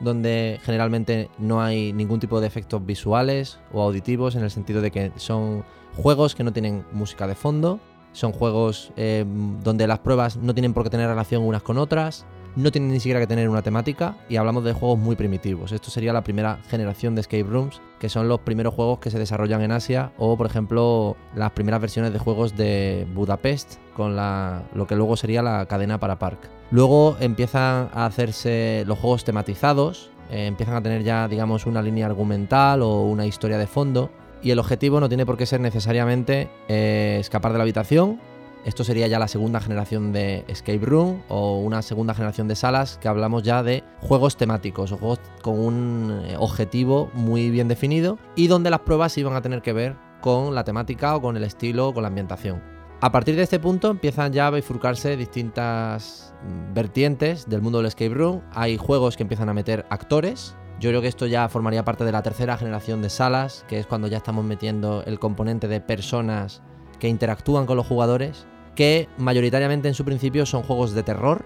donde 0.00 0.60
generalmente 0.62 1.28
no 1.38 1.60
hay 1.60 1.92
ningún 1.92 2.20
tipo 2.20 2.40
de 2.40 2.46
efectos 2.46 2.84
visuales 2.86 3.58
o 3.72 3.82
auditivos, 3.82 4.36
en 4.36 4.44
el 4.44 4.50
sentido 4.50 4.80
de 4.80 4.92
que 4.92 5.12
son 5.16 5.64
juegos 5.96 6.36
que 6.36 6.44
no 6.44 6.52
tienen 6.52 6.84
música 6.92 7.26
de 7.26 7.34
fondo, 7.34 7.80
son 8.12 8.32
juegos 8.32 8.92
eh, 8.96 9.24
donde 9.64 9.86
las 9.86 9.98
pruebas 10.00 10.36
no 10.36 10.54
tienen 10.54 10.72
por 10.72 10.84
qué 10.84 10.90
tener 10.90 11.08
relación 11.08 11.42
unas 11.42 11.62
con 11.62 11.78
otras, 11.78 12.26
no 12.56 12.70
tienen 12.70 12.90
ni 12.90 13.00
siquiera 13.00 13.20
que 13.20 13.26
tener 13.26 13.48
una 13.48 13.62
temática 13.62 14.16
y 14.28 14.36
hablamos 14.36 14.64
de 14.64 14.72
juegos 14.72 14.98
muy 14.98 15.16
primitivos. 15.16 15.72
Esto 15.72 15.90
sería 15.90 16.12
la 16.12 16.22
primera 16.22 16.58
generación 16.68 17.14
de 17.14 17.20
escape 17.20 17.44
rooms, 17.44 17.80
que 17.98 18.08
son 18.08 18.28
los 18.28 18.40
primeros 18.40 18.74
juegos 18.74 18.98
que 18.98 19.10
se 19.10 19.18
desarrollan 19.18 19.62
en 19.62 19.72
Asia 19.72 20.12
o 20.18 20.36
por 20.36 20.46
ejemplo 20.46 21.16
las 21.34 21.52
primeras 21.52 21.80
versiones 21.80 22.12
de 22.12 22.18
juegos 22.18 22.56
de 22.56 23.06
Budapest 23.14 23.76
con 23.94 24.16
lo 24.16 24.86
que 24.86 24.96
luego 24.96 25.16
sería 25.16 25.42
la 25.42 25.66
cadena 25.66 25.98
para 25.98 26.18
Park. 26.18 26.38
Luego 26.70 27.16
empiezan 27.20 27.90
a 27.92 28.06
hacerse 28.06 28.84
los 28.86 28.98
juegos 28.98 29.24
tematizados, 29.24 30.10
eh, 30.30 30.46
empiezan 30.46 30.76
a 30.76 30.82
tener 30.82 31.02
ya 31.02 31.26
digamos 31.28 31.66
una 31.66 31.82
línea 31.82 32.06
argumental 32.06 32.82
o 32.82 33.02
una 33.02 33.26
historia 33.26 33.58
de 33.58 33.66
fondo 33.66 34.10
y 34.42 34.50
el 34.50 34.58
objetivo 34.58 35.00
no 35.00 35.08
tiene 35.08 35.26
por 35.26 35.36
qué 35.36 35.46
ser 35.46 35.60
necesariamente 35.60 36.48
eh, 36.68 37.16
escapar 37.20 37.52
de 37.52 37.58
la 37.58 37.62
habitación 37.62 38.20
esto 38.68 38.84
sería 38.84 39.06
ya 39.06 39.18
la 39.18 39.28
segunda 39.28 39.60
generación 39.60 40.12
de 40.12 40.44
Escape 40.46 40.84
Room 40.84 41.22
o 41.28 41.58
una 41.58 41.80
segunda 41.80 42.12
generación 42.12 42.48
de 42.48 42.54
salas 42.54 42.98
que 43.00 43.08
hablamos 43.08 43.42
ya 43.42 43.62
de 43.62 43.82
juegos 44.02 44.36
temáticos 44.36 44.92
o 44.92 44.98
juegos 44.98 45.20
con 45.40 45.58
un 45.58 46.20
eh, 46.26 46.36
objetivo 46.38 47.10
muy 47.14 47.48
bien 47.48 47.66
definido 47.66 48.18
y 48.36 48.46
donde 48.46 48.68
las 48.68 48.80
pruebas 48.80 49.16
iban 49.16 49.34
a 49.34 49.40
tener 49.40 49.62
que 49.62 49.72
ver 49.72 49.96
con 50.20 50.54
la 50.54 50.64
temática 50.64 51.16
o 51.16 51.22
con 51.22 51.38
el 51.38 51.44
estilo 51.44 51.88
o 51.88 51.94
con 51.94 52.02
la 52.02 52.08
ambientación. 52.08 52.62
A 53.00 53.10
partir 53.10 53.36
de 53.36 53.42
este 53.42 53.58
punto 53.58 53.90
empiezan 53.90 54.34
ya 54.34 54.48
a 54.48 54.50
bifurcarse 54.50 55.16
distintas 55.16 56.34
mm, 56.42 56.74
vertientes 56.74 57.48
del 57.48 57.62
mundo 57.62 57.78
del 57.78 57.86
escape 57.86 58.12
room. 58.12 58.42
Hay 58.52 58.76
juegos 58.76 59.16
que 59.16 59.22
empiezan 59.22 59.48
a 59.48 59.54
meter 59.54 59.86
actores. 59.88 60.54
Yo 60.78 60.90
creo 60.90 61.00
que 61.00 61.08
esto 61.08 61.26
ya 61.26 61.48
formaría 61.48 61.86
parte 61.86 62.04
de 62.04 62.12
la 62.12 62.22
tercera 62.22 62.58
generación 62.58 63.00
de 63.00 63.08
salas, 63.08 63.64
que 63.66 63.78
es 63.78 63.86
cuando 63.86 64.08
ya 64.08 64.18
estamos 64.18 64.44
metiendo 64.44 65.04
el 65.06 65.18
componente 65.18 65.68
de 65.68 65.80
personas 65.80 66.60
que 66.98 67.08
interactúan 67.08 67.64
con 67.64 67.76
los 67.76 67.86
jugadores, 67.86 68.46
que 68.78 69.08
mayoritariamente 69.18 69.88
en 69.88 69.94
su 69.94 70.04
principio 70.04 70.46
son 70.46 70.62
juegos 70.62 70.94
de 70.94 71.02
terror, 71.02 71.44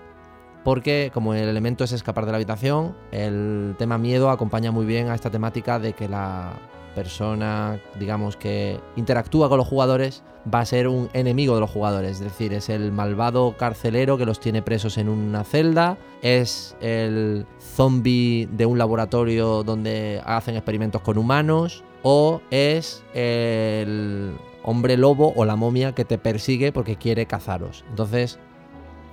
porque 0.64 1.10
como 1.14 1.32
el 1.32 1.48
elemento 1.48 1.82
es 1.82 1.92
escapar 1.92 2.26
de 2.26 2.32
la 2.32 2.36
habitación, 2.36 2.94
el 3.10 3.74
tema 3.78 3.96
miedo 3.96 4.28
acompaña 4.28 4.70
muy 4.70 4.84
bien 4.84 5.08
a 5.08 5.14
esta 5.14 5.30
temática 5.30 5.78
de 5.78 5.94
que 5.94 6.10
la 6.10 6.52
persona, 6.94 7.80
digamos, 7.98 8.36
que 8.36 8.78
interactúa 8.96 9.48
con 9.48 9.56
los 9.56 9.66
jugadores 9.66 10.22
va 10.54 10.60
a 10.60 10.66
ser 10.66 10.88
un 10.88 11.08
enemigo 11.14 11.54
de 11.54 11.62
los 11.62 11.70
jugadores, 11.70 12.18
es 12.18 12.20
decir, 12.20 12.52
es 12.52 12.68
el 12.68 12.92
malvado 12.92 13.56
carcelero 13.56 14.18
que 14.18 14.26
los 14.26 14.38
tiene 14.38 14.60
presos 14.60 14.98
en 14.98 15.08
una 15.08 15.42
celda, 15.42 15.96
es 16.20 16.76
el 16.82 17.46
zombie 17.58 18.46
de 18.52 18.66
un 18.66 18.76
laboratorio 18.76 19.62
donde 19.62 20.20
hacen 20.26 20.54
experimentos 20.54 21.00
con 21.00 21.16
humanos, 21.16 21.82
o 22.02 22.42
es 22.50 23.02
el 23.14 24.34
hombre 24.64 24.96
lobo 24.96 25.32
o 25.36 25.44
la 25.44 25.56
momia 25.56 25.94
que 25.94 26.04
te 26.04 26.18
persigue 26.18 26.72
porque 26.72 26.96
quiere 26.96 27.26
cazaros. 27.26 27.84
Entonces, 27.90 28.38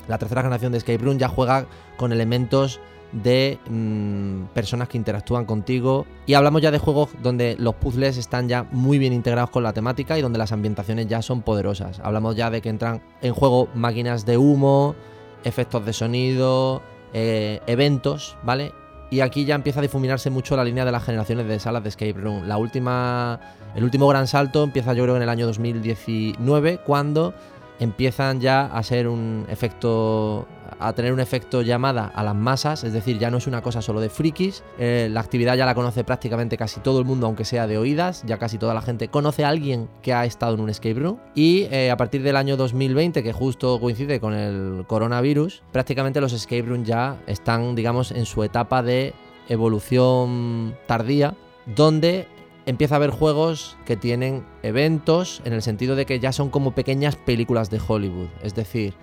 la 0.07 0.17
tercera 0.17 0.41
generación 0.41 0.71
de 0.71 0.79
Escape 0.79 1.03
Room 1.03 1.17
ya 1.17 1.27
juega 1.27 1.65
con 1.97 2.11
elementos 2.11 2.79
de 3.11 3.57
mm, 3.69 4.53
personas 4.53 4.87
que 4.87 4.97
interactúan 4.97 5.45
contigo 5.45 6.05
y 6.25 6.35
hablamos 6.35 6.61
ya 6.61 6.71
de 6.71 6.77
juegos 6.77 7.09
donde 7.23 7.55
los 7.57 7.75
puzzles 7.75 8.17
están 8.17 8.47
ya 8.47 8.67
muy 8.71 8.99
bien 8.99 9.13
integrados 9.13 9.49
con 9.49 9.63
la 9.63 9.73
temática 9.73 10.17
y 10.17 10.21
donde 10.21 10.37
las 10.37 10.51
ambientaciones 10.51 11.07
ya 11.07 11.21
son 11.21 11.41
poderosas. 11.41 11.99
Hablamos 12.03 12.35
ya 12.35 12.49
de 12.49 12.61
que 12.61 12.69
entran 12.69 13.01
en 13.21 13.33
juego 13.33 13.67
máquinas 13.73 14.25
de 14.25 14.37
humo, 14.37 14.95
efectos 15.43 15.85
de 15.85 15.93
sonido, 15.93 16.81
eh, 17.13 17.61
eventos, 17.65 18.37
¿vale? 18.43 18.71
Y 19.11 19.21
aquí 19.21 19.45
ya 19.45 19.55
empieza 19.55 19.79
a 19.79 19.81
difuminarse 19.81 20.29
mucho 20.29 20.55
la 20.55 20.63
línea 20.63 20.85
de 20.85 20.91
las 20.91 21.03
generaciones 21.03 21.47
de 21.47 21.59
salas 21.59 21.83
de 21.83 21.89
escape 21.89 22.13
room. 22.13 22.47
La 22.47 22.57
última, 22.57 23.39
el 23.75 23.83
último 23.83 24.07
gran 24.07 24.27
salto 24.27 24.63
empieza 24.63 24.93
yo 24.93 25.03
creo 25.03 25.15
en 25.15 25.23
el 25.23 25.29
año 25.29 25.47
2019 25.47 26.79
cuando 26.85 27.33
empiezan 27.79 28.39
ya 28.39 28.65
a 28.65 28.83
ser 28.83 29.07
un 29.07 29.47
efecto 29.49 30.47
a 30.79 30.93
tener 30.93 31.13
un 31.13 31.19
efecto 31.19 31.61
llamada 31.61 32.05
a 32.05 32.23
las 32.23 32.35
masas, 32.35 32.83
es 32.83 32.93
decir, 32.93 33.19
ya 33.19 33.29
no 33.29 33.37
es 33.37 33.47
una 33.47 33.61
cosa 33.61 33.81
solo 33.81 33.99
de 33.99 34.09
frikis, 34.09 34.63
eh, 34.77 35.09
la 35.11 35.19
actividad 35.19 35.55
ya 35.55 35.65
la 35.65 35.75
conoce 35.75 36.03
prácticamente 36.03 36.57
casi 36.57 36.79
todo 36.79 36.99
el 36.99 37.05
mundo, 37.05 37.27
aunque 37.27 37.45
sea 37.45 37.67
de 37.67 37.77
oídas, 37.77 38.23
ya 38.25 38.37
casi 38.37 38.57
toda 38.57 38.73
la 38.73 38.81
gente 38.81 39.09
conoce 39.09 39.43
a 39.45 39.49
alguien 39.49 39.89
que 40.01 40.13
ha 40.13 40.25
estado 40.25 40.55
en 40.55 40.61
un 40.61 40.69
escape 40.69 40.99
room. 40.99 41.19
Y 41.35 41.63
eh, 41.71 41.91
a 41.91 41.97
partir 41.97 42.23
del 42.23 42.35
año 42.35 42.57
2020, 42.57 43.21
que 43.21 43.33
justo 43.33 43.79
coincide 43.79 44.19
con 44.19 44.33
el 44.33 44.85
coronavirus, 44.87 45.63
prácticamente 45.71 46.21
los 46.21 46.33
escape 46.33 46.63
rooms 46.63 46.87
ya 46.87 47.17
están, 47.27 47.75
digamos, 47.75 48.11
en 48.11 48.25
su 48.25 48.43
etapa 48.43 48.81
de 48.81 49.13
evolución 49.49 50.75
tardía, 50.87 51.35
donde 51.65 52.27
empieza 52.65 52.95
a 52.95 52.97
haber 52.97 53.09
juegos 53.09 53.77
que 53.85 53.97
tienen 53.97 54.45
eventos 54.61 55.41
en 55.43 55.53
el 55.53 55.61
sentido 55.61 55.95
de 55.95 56.05
que 56.05 56.19
ya 56.19 56.31
son 56.31 56.49
como 56.49 56.71
pequeñas 56.71 57.15
películas 57.15 57.69
de 57.69 57.81
Hollywood. 57.85 58.27
Es 58.43 58.53
decir, 58.53 58.93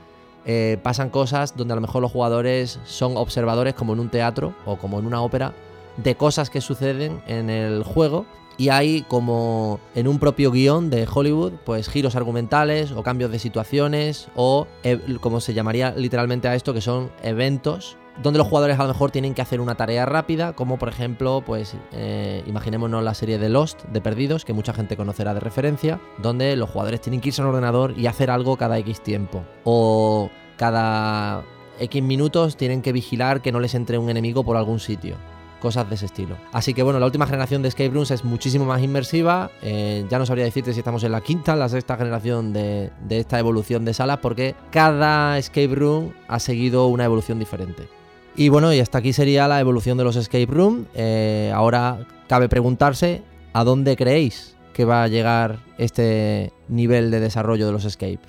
eh, 0.47 0.79
pasan 0.83 1.11
cosas 1.11 1.57
donde 1.57 1.73
a 1.73 1.75
lo 1.75 1.81
mejor 1.81 2.03
los 2.03 2.13
jugadores 2.13 2.79
son 2.85 3.17
observadores 3.17 3.75
como 3.75 3.93
en 3.93 4.01
un 4.01 4.09
teatro 4.09 4.55
o 4.65 4.77
como 4.77 4.99
en 4.99 5.07
una 5.07 5.21
ópera 5.21 5.53
de 5.97 6.15
cosas 6.15 6.51
que 6.51 6.61
suceden 6.61 7.21
en 7.27 7.51
el 7.51 7.83
juego. 7.83 8.27
Y 8.59 8.71
hay 8.71 9.03
como 9.03 9.81
en 9.95 10.09
un 10.09 10.19
propio 10.19 10.51
guion 10.51 10.89
de 10.89 11.07
Hollywood, 11.13 11.53
pues 11.65 11.91
giros 11.91 12.17
argumentales 12.17 12.91
o 12.93 13.03
cambios 13.03 13.31
de 13.31 13.39
situaciones 13.39 14.29
o 14.35 14.67
eh, 14.83 14.99
como 15.21 15.41
se 15.41 15.53
llamaría 15.53 15.91
literalmente 15.91 16.49
a 16.49 16.55
esto 16.55 16.73
que 16.73 16.81
son 16.81 17.11
eventos 17.23 17.99
donde 18.23 18.39
los 18.39 18.49
jugadores 18.49 18.79
a 18.79 18.83
lo 18.83 18.89
mejor 18.89 19.11
tienen 19.11 19.35
que 19.35 19.43
hacer 19.43 19.61
una 19.61 19.75
tarea 19.75 20.07
rápida, 20.07 20.55
como 20.55 20.79
por 20.79 20.89
ejemplo, 20.89 21.43
pues 21.45 21.75
eh, 21.93 22.43
imaginémonos 22.47 23.03
la 23.03 23.15
serie 23.15 23.39
de 23.39 23.49
Lost, 23.49 23.85
de 23.85 24.01
Perdidos, 24.01 24.45
que 24.45 24.53
mucha 24.53 24.73
gente 24.73 24.97
conocerá 24.97 25.35
de 25.35 25.41
referencia, 25.41 26.01
donde 26.19 26.57
los 26.57 26.71
jugadores 26.71 27.01
tienen 27.01 27.21
que 27.21 27.29
irse 27.29 27.43
al 27.43 27.49
ordenador 27.49 27.95
y 27.97 28.07
hacer 28.07 28.31
algo 28.31 28.57
cada 28.57 28.79
X 28.79 29.03
tiempo. 29.03 29.45
O 29.65 30.31
cada 30.57 31.45
X 31.79 32.03
minutos 32.03 32.57
tienen 32.57 32.83
que 32.83 32.93
vigilar 32.93 33.43
que 33.43 33.53
no 33.53 33.61
les 33.61 33.75
entre 33.75 33.99
un 33.99 34.09
enemigo 34.09 34.45
por 34.45 34.57
algún 34.57 34.81
sitio. 34.81 35.17
Cosas 35.61 35.89
de 35.89 35.95
ese 35.95 36.07
estilo. 36.07 36.37
Así 36.53 36.75
que 36.75 36.83
bueno, 36.83 37.01
la 37.01 37.07
última 37.07 37.27
generación 37.27 37.63
de 37.63 37.69
escape 37.69 37.89
rooms 37.89 38.11
es 38.11 38.25
muchísimo 38.25 38.67
más 38.67 38.83
inmersiva. 38.83 39.51
Eh, 39.63 40.05
ya 40.09 40.19
no 40.19 40.27
sabría 40.27 40.45
decirte 40.45 40.73
si 40.73 40.81
estamos 40.81 41.03
en 41.03 41.13
la 41.13 41.23
quinta, 41.23 41.57
la 41.57 41.69
sexta 41.69 41.97
generación 41.97 42.53
de, 42.53 42.93
de 43.01 43.19
esta 43.19 43.39
evolución 43.39 43.85
de 43.85 43.95
salas, 43.95 44.19
porque 44.19 44.55
cada 44.71 45.39
escape 45.39 45.75
room 45.75 46.13
ha 46.29 46.39
seguido 46.41 46.87
una 46.89 47.05
evolución 47.05 47.39
diferente. 47.39 47.89
Y 48.37 48.51
bueno, 48.51 48.73
y 48.75 48.81
hasta 48.81 48.99
aquí 48.99 49.15
sería 49.15 49.49
la 49.49 49.61
evolución 49.61 49.97
de 49.97 50.05
los 50.05 50.17
escape 50.17 50.47
room. 50.47 50.87
Eh, 50.95 51.51
ahora 51.55 52.07
cabe 52.29 52.49
preguntarse 52.49 53.23
a 53.55 53.65
dónde 53.65 53.97
creéis 53.97 54.57
que 54.75 54.85
va 54.85 55.05
a 55.05 55.09
llegar 55.09 55.61
este 55.79 56.53
nivel 56.69 57.11
de 57.11 57.21
desarrollo 57.21 57.65
de 57.65 57.73
los 57.73 57.87
escape. 57.87 58.21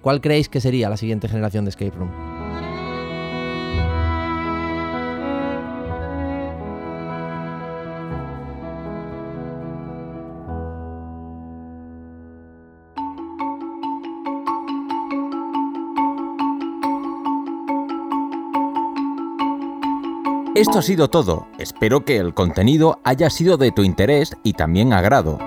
¿Cuál 0.00 0.20
creéis 0.20 0.48
que 0.48 0.60
sería 0.60 0.88
la 0.88 0.96
siguiente 0.96 1.28
generación 1.28 1.64
de 1.64 1.70
escape 1.70 1.96
room? 1.96 2.29
Esto 20.60 20.80
ha 20.80 20.82
sido 20.82 21.08
todo. 21.08 21.46
Espero 21.58 22.04
que 22.04 22.18
el 22.18 22.34
contenido 22.34 23.00
haya 23.02 23.30
sido 23.30 23.56
de 23.56 23.72
tu 23.72 23.82
interés 23.82 24.36
y 24.42 24.52
también 24.52 24.92
agrado. 24.92 25.38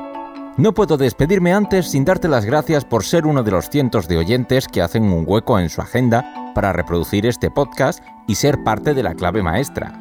No 0.57 0.73
puedo 0.73 0.97
despedirme 0.97 1.53
antes 1.53 1.91
sin 1.91 2.03
darte 2.03 2.27
las 2.27 2.45
gracias 2.45 2.83
por 2.83 3.03
ser 3.03 3.27
uno 3.27 3.43
de 3.43 3.51
los 3.51 3.69
cientos 3.69 4.07
de 4.07 4.17
oyentes 4.17 4.67
que 4.67 4.81
hacen 4.81 5.03
un 5.03 5.23
hueco 5.27 5.59
en 5.59 5.69
su 5.69 5.81
agenda 5.81 6.51
para 6.55 6.73
reproducir 6.73 7.27
este 7.27 7.51
podcast 7.51 8.03
y 8.27 8.33
ser 8.33 8.63
parte 8.63 8.95
de 8.95 9.03
la 9.03 9.13
clave 9.13 9.43
maestra. 9.43 9.93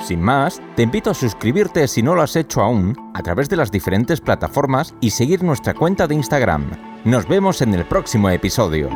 Sin 0.00 0.20
más, 0.20 0.62
te 0.76 0.84
invito 0.84 1.10
a 1.10 1.14
suscribirte 1.14 1.88
si 1.88 2.04
no 2.04 2.14
lo 2.14 2.22
has 2.22 2.36
hecho 2.36 2.62
aún 2.62 2.94
a 3.14 3.22
través 3.24 3.48
de 3.48 3.56
las 3.56 3.72
diferentes 3.72 4.20
plataformas 4.20 4.94
y 5.00 5.10
seguir 5.10 5.42
nuestra 5.42 5.74
cuenta 5.74 6.06
de 6.06 6.14
Instagram. 6.14 6.70
Nos 7.04 7.26
vemos 7.26 7.62
en 7.62 7.74
el 7.74 7.84
próximo 7.84 8.30
episodio. 8.30 8.90